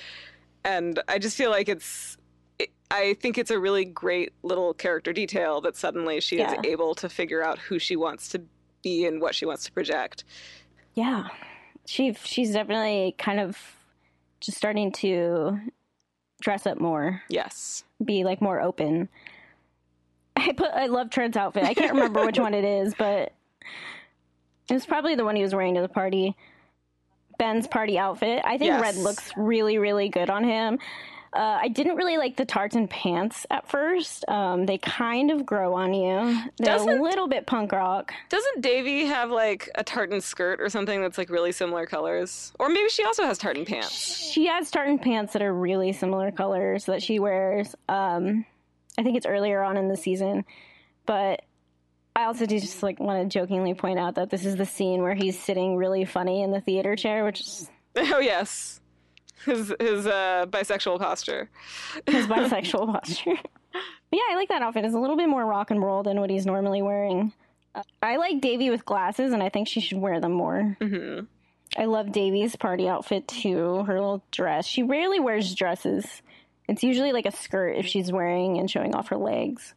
[0.65, 2.17] And I just feel like it's
[2.61, 6.53] it, I think it's a really great little character detail that suddenly she Yeah.
[6.53, 8.43] is able to figure out who she wants to
[8.83, 10.23] be and what she wants to project.
[10.95, 11.29] Yeah,
[11.85, 13.59] she she's definitely kind of
[14.41, 15.59] just starting to
[16.41, 17.23] dress up more.
[17.29, 17.85] Yes.
[18.05, 19.09] be like more open.
[20.37, 21.65] I put I love Trent's outfit.
[21.65, 23.33] I can't remember which one it is, but
[24.69, 26.37] it was probably the one he was wearing to the party.
[27.39, 28.43] Ben's party outfit.
[28.45, 28.83] I think Yes.
[28.83, 30.79] red looks really really good on him.
[31.33, 34.25] Uh, I didn't really like the tartan pants at first.
[34.29, 36.15] Um, they kind of grow on you.
[36.59, 38.13] They're a Doesn't- little bit punk rock.
[38.31, 42.53] Doesn't Devi have like a tartan skirt or something that's like really similar colors?
[42.59, 43.91] Or maybe she also has tartan pants.
[43.93, 47.75] She has tartan pants that are really similar colors that she wears.
[47.89, 48.47] Um,
[48.99, 50.45] I think it's earlier on in the season,
[51.05, 51.43] but
[52.15, 55.03] I also do just like want to jokingly point out that this is the scene
[55.03, 58.81] where he's sitting really funny in the theater chair, which is Oh yes,
[59.45, 61.51] his his uh, bisexual posture.
[62.07, 63.37] his bisexual posture.
[63.73, 63.83] But
[64.13, 64.85] yeah, I like that outfit.
[64.85, 67.33] It's a little bit more rock and roll than what he's normally wearing.
[67.75, 70.77] Uh, I like Devi with glasses, and I think she should wear them more.
[70.81, 71.21] hmm
[71.77, 73.83] I love Devi's party outfit too.
[73.85, 74.67] Her little dress.
[74.67, 76.23] She rarely wears dresses.
[76.69, 79.75] It's usually like a skirt if she's wearing and showing off her legs.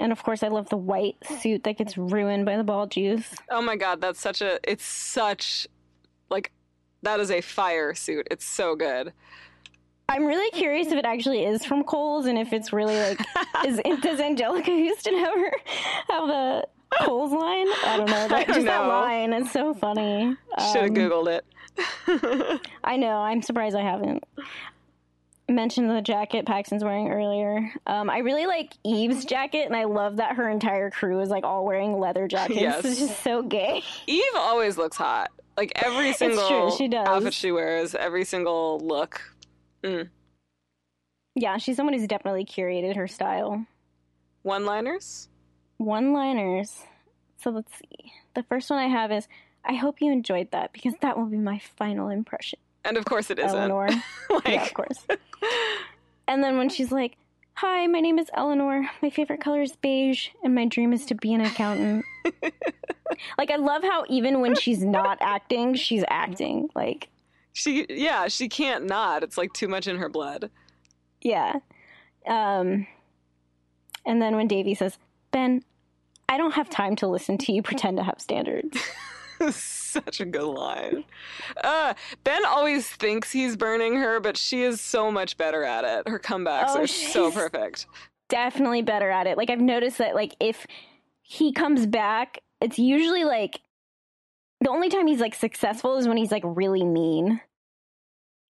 [0.00, 3.28] And of course, I love the white suit that gets ruined by the ball juice.
[3.50, 4.58] Oh my god, that's such a.
[4.68, 5.68] It's such
[6.30, 6.50] like
[7.02, 8.26] that is a fire suit.
[8.30, 9.12] It's so good.
[10.08, 13.18] I'm really curious if it actually is from Kohl's and if it's really like
[13.66, 15.52] is does Anjelica Huston her
[16.10, 16.64] have a
[17.02, 17.66] Kohl's line?
[17.86, 18.28] I don't know.
[18.28, 20.36] That, don't just that line is so funny.
[20.72, 22.60] Should have Um, googled it.
[22.84, 23.16] I know.
[23.18, 24.22] I'm surprised I haven't.
[25.48, 27.72] Mentioned the jacket Paxton's wearing earlier.
[27.86, 31.44] Um, I really like Eve's jacket, and I love that her entire crew is like
[31.44, 32.60] all wearing leather jackets.
[32.60, 32.84] Yes.
[32.84, 33.82] It's just so gay.
[34.06, 35.30] Eve always looks hot.
[35.56, 37.06] Like every single she does.
[37.06, 39.20] outfit she wears, every single look.
[39.82, 40.08] Mm.
[41.34, 43.66] Yeah, she's someone who's definitely curated her style.
[44.42, 45.28] One liners?
[45.78, 46.82] One liners.
[47.38, 48.12] So let's see.
[48.34, 49.28] The first one I have is
[49.64, 52.58] I hope you enjoyed that because that will be my final impression.
[52.84, 53.56] And of course it isn't.
[53.56, 53.88] Eleanor.
[54.30, 55.06] like, yeah, of course.
[56.26, 57.16] and then when she's like,
[57.54, 58.88] Hi, my name is Eleanor.
[59.02, 62.04] My favorite color is beige, and my dream is to be an accountant.
[63.38, 66.68] like, I love how even when she's not acting, she's acting.
[66.74, 67.08] Like,
[67.52, 69.22] she yeah, she can't not.
[69.22, 70.50] It's like too much in her blood.
[71.20, 71.56] yeah.
[72.26, 72.86] Um,
[74.06, 74.96] and then when Devi says,
[75.32, 75.62] Ben,
[76.28, 78.78] I don't have time to listen to you pretend to have standards.
[79.92, 81.04] Such a good line.
[81.62, 81.94] Uh,
[82.24, 86.08] ben always thinks he's burning her, but she is so much better at it.
[86.08, 87.86] Her comebacks Oh, are so perfect.
[88.28, 89.36] definitely better at it.
[89.36, 90.66] Like I've noticed that like if
[91.22, 93.60] he comes back, it's usually like
[94.60, 97.40] the only time he's like successful is when he's like really mean.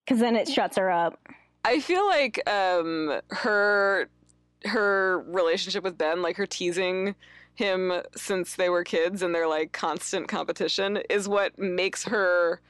[0.08, 1.20] Cuz then it shuts her up.
[1.64, 4.10] I feel like um, her
[4.66, 7.16] her relationship with Ben, like her teasing
[7.56, 12.62] him since they were kids and their like constant competition, is what makes her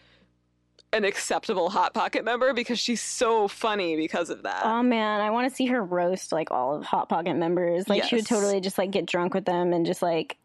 [0.94, 4.66] an acceptable hot pocket member because she's so funny because of that.
[4.66, 7.88] Oh man, I want to see her roast like all of Hot Pocket members.
[7.88, 10.38] Like she would totally just like get drunk with them and just like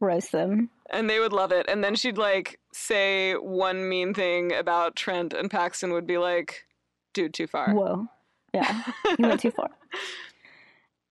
[0.00, 0.70] roast them.
[0.90, 1.66] and they would love it.
[1.68, 6.66] And then she'd like say one mean thing about Trent, and Paxton would be like,
[7.14, 8.08] "Dude, too far." Whoa.
[8.52, 8.82] Yeah.
[9.18, 9.70] You went too far.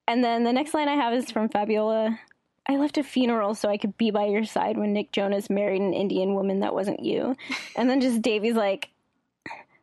[0.07, 2.19] And then the next line I have is from Fabiola.
[2.69, 5.81] I left a funeral so I could be by your side when Nick Jonas married
[5.81, 7.35] an Indian woman that wasn't you.
[7.75, 8.89] And then just Devi's like,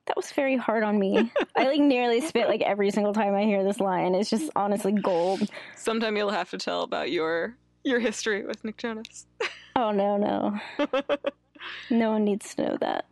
[0.07, 1.33] that was very hard on me.
[1.57, 4.15] I like nearly spit like every single time I hear this line.
[4.15, 5.51] It's just honestly gold.
[5.75, 9.27] Sometime you'll have to tell about your your history with Nick Jonas.
[9.79, 10.59] Oh no, no.
[11.91, 13.05] no one needs to know that.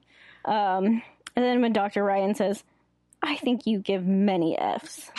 [0.47, 1.03] Um,
[1.37, 2.03] and then when Dr.
[2.03, 2.65] Ryan says,
[3.23, 5.11] I think you give many F's.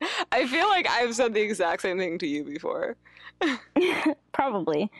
[0.32, 2.96] I feel like I've said the exact same thing to you before.
[4.32, 4.90] Probably.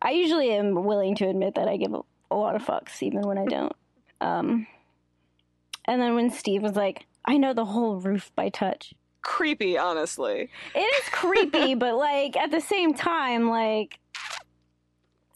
[0.00, 2.00] I usually am willing to admit that I give a,
[2.30, 3.76] a lot of fucks, even when I don't.
[4.20, 4.66] Um,
[5.86, 8.94] and then when Steve was like, I know the whole roof by touch.
[9.22, 10.50] Creepy, honestly.
[10.74, 13.98] It is creepy, but like at the same time, like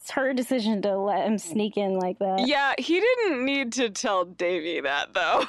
[0.01, 2.47] it's her decision to let him sneak in like that.
[2.47, 5.45] Yeah, he didn't need to tell Devi that though.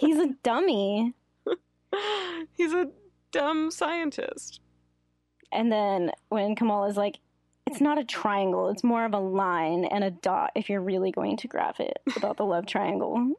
[0.00, 1.14] He's a dummy.
[2.52, 2.88] He's a
[3.30, 4.60] dumb scientist.
[5.50, 7.18] And then when Kamala's like,
[7.66, 11.10] it's not a triangle, it's more of a line and a dot if you're really
[11.10, 13.34] going to graph it about the love triangle.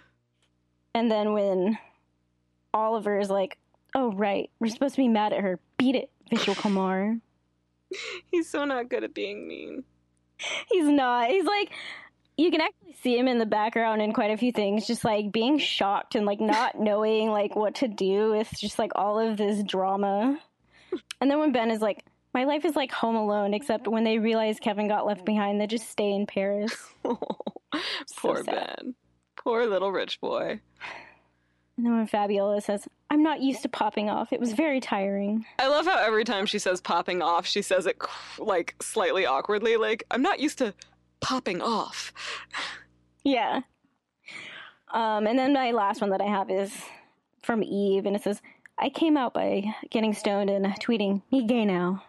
[0.94, 1.78] and then when
[2.74, 3.58] Oliver is like,
[3.94, 5.58] oh, right, we're supposed to be mad at her.
[5.78, 7.16] Beat it, Vishal Kumar.
[8.30, 9.84] He's so not good at being mean.
[10.70, 11.30] He's not.
[11.30, 11.70] He's like,
[12.36, 15.32] you can actually see him in the background in quite a few things, just like
[15.32, 19.36] being shocked and like not knowing like what to do with just like all of
[19.36, 20.38] this drama.
[21.20, 22.04] And then when Ben is like,
[22.34, 25.66] my life is like Home Alone, except when they realize Kevin got left behind, they
[25.66, 26.74] just stay in Paris.
[28.18, 28.94] Poor Ben.
[29.36, 30.60] Poor little rich boy.
[31.76, 35.44] And then when Fabiola says, I'm not used to popping off, it was very tiring.
[35.58, 37.96] I love how every time she says popping off, she says it
[38.38, 40.74] like slightly awkwardly, like, I'm not used to
[41.20, 42.12] popping off.
[43.24, 43.60] Yeah.
[44.92, 46.72] Um, and then my last one that I have is
[47.42, 48.40] from Eve, and it says,
[48.78, 52.02] I came out by getting stoned and tweeting, me gay now.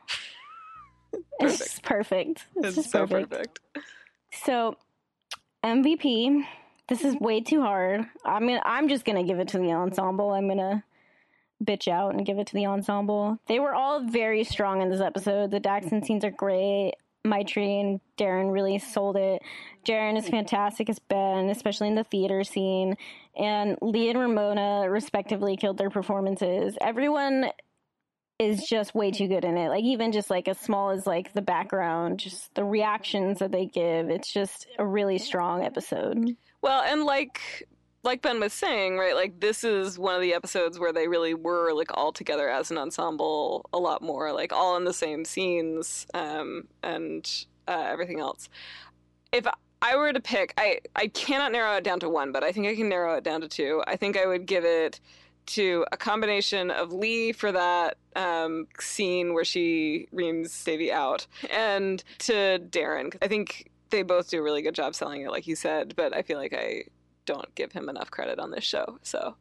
[1.11, 1.25] Perfect.
[1.39, 2.45] It's just perfect.
[2.55, 3.29] It's, It's just so perfect.
[3.31, 3.59] perfect.
[4.43, 4.75] So,
[5.63, 6.43] MVP.
[6.87, 8.05] This is way too hard.
[8.23, 10.31] I mean, I'm just gonna give it to the ensemble.
[10.31, 10.83] I'm gonna
[11.63, 13.39] bitch out and give it to the ensemble.
[13.47, 15.51] They were all very strong in this episode.
[15.51, 16.93] The Daxon scenes are great.
[17.27, 19.41] Maitreyi and Jaren really sold it.
[19.85, 22.95] Jaren is fantastic as Ben, especially in the theater scene.
[23.35, 26.77] And Lee and Ramona, respectively, killed their performances.
[26.81, 27.51] Everyone
[28.39, 29.69] is just way too good in it.
[29.69, 33.65] Like even just like as small as like the background, just the reactions that they
[33.65, 34.09] give.
[34.09, 36.35] It's just a really strong episode.
[36.61, 37.67] Well, and like
[38.07, 39.13] like Ben was saying, right?
[39.13, 42.71] Like this is one of the episodes where they really were like all together as
[42.71, 48.19] an ensemble a lot more, like all in the same scenes um, and uh, everything
[48.19, 48.49] else.
[49.31, 49.45] If
[49.81, 52.65] I were to pick, I I cannot narrow it down to one, but I think
[52.65, 53.83] I can narrow it down to two.
[53.85, 54.99] I think I would give it
[55.47, 62.03] to a combination of Lee for that um, scene where she reams Devi out, and
[62.19, 63.15] to Jaren.
[63.21, 66.15] I think they both do a really good job selling it, like you said, but
[66.15, 66.83] I feel like I
[67.27, 68.97] don't give him enough credit on this show.
[69.03, 69.35] So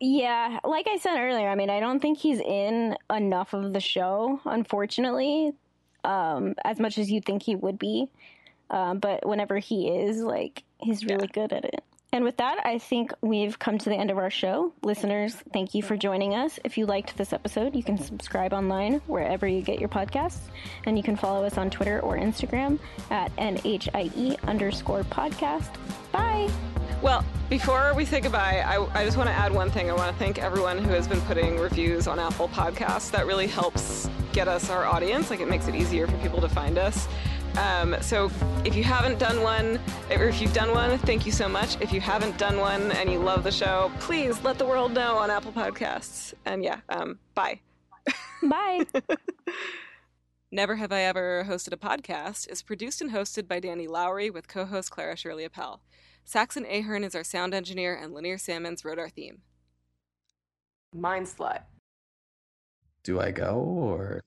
[0.00, 3.80] Yeah, like I said earlier, I mean, I don't think he's in enough of the
[3.80, 5.52] show, unfortunately,
[6.04, 8.08] um, as much as you think he would be.
[8.70, 11.84] Um, but whenever he is, like, he's really good at it.
[12.12, 14.72] And with that, I think we've come to the end of our show.
[14.82, 16.58] Listeners, thank you for joining us.
[16.64, 20.48] If you liked this episode, you can subscribe online wherever you get your podcasts.
[20.86, 22.80] And you can follow us on Twitter or Instagram
[23.10, 25.72] at NHIE underscore podcast.
[26.10, 26.50] Bye.
[27.00, 29.88] Well, before we say goodbye, I, I just want to add one thing.
[29.88, 33.10] I want to thank everyone who has been putting reviews on Apple Podcasts.
[33.12, 35.30] That really helps get us our audience.
[35.30, 37.08] Like, it makes it easier for people to find us.
[37.56, 38.30] Um, so,
[38.64, 39.78] if you haven't done one,
[40.10, 41.80] or if you've done one, thank you so much.
[41.80, 45.16] If you haven't done one and you love the show, please let the world know
[45.16, 46.34] on Apple Podcasts.
[46.44, 47.60] And yeah, um, bye.
[48.42, 48.86] Bye.
[50.52, 54.48] Never Have I Ever Hosted a Podcast is produced and hosted by Danny Lowry with
[54.48, 55.80] co host Clara Shirley Appel.
[56.24, 59.42] Saxon Ahern is our sound engineer, and Linear Salmons wrote our theme.
[60.94, 61.62] Mind slut.
[63.04, 64.20] Do I go or?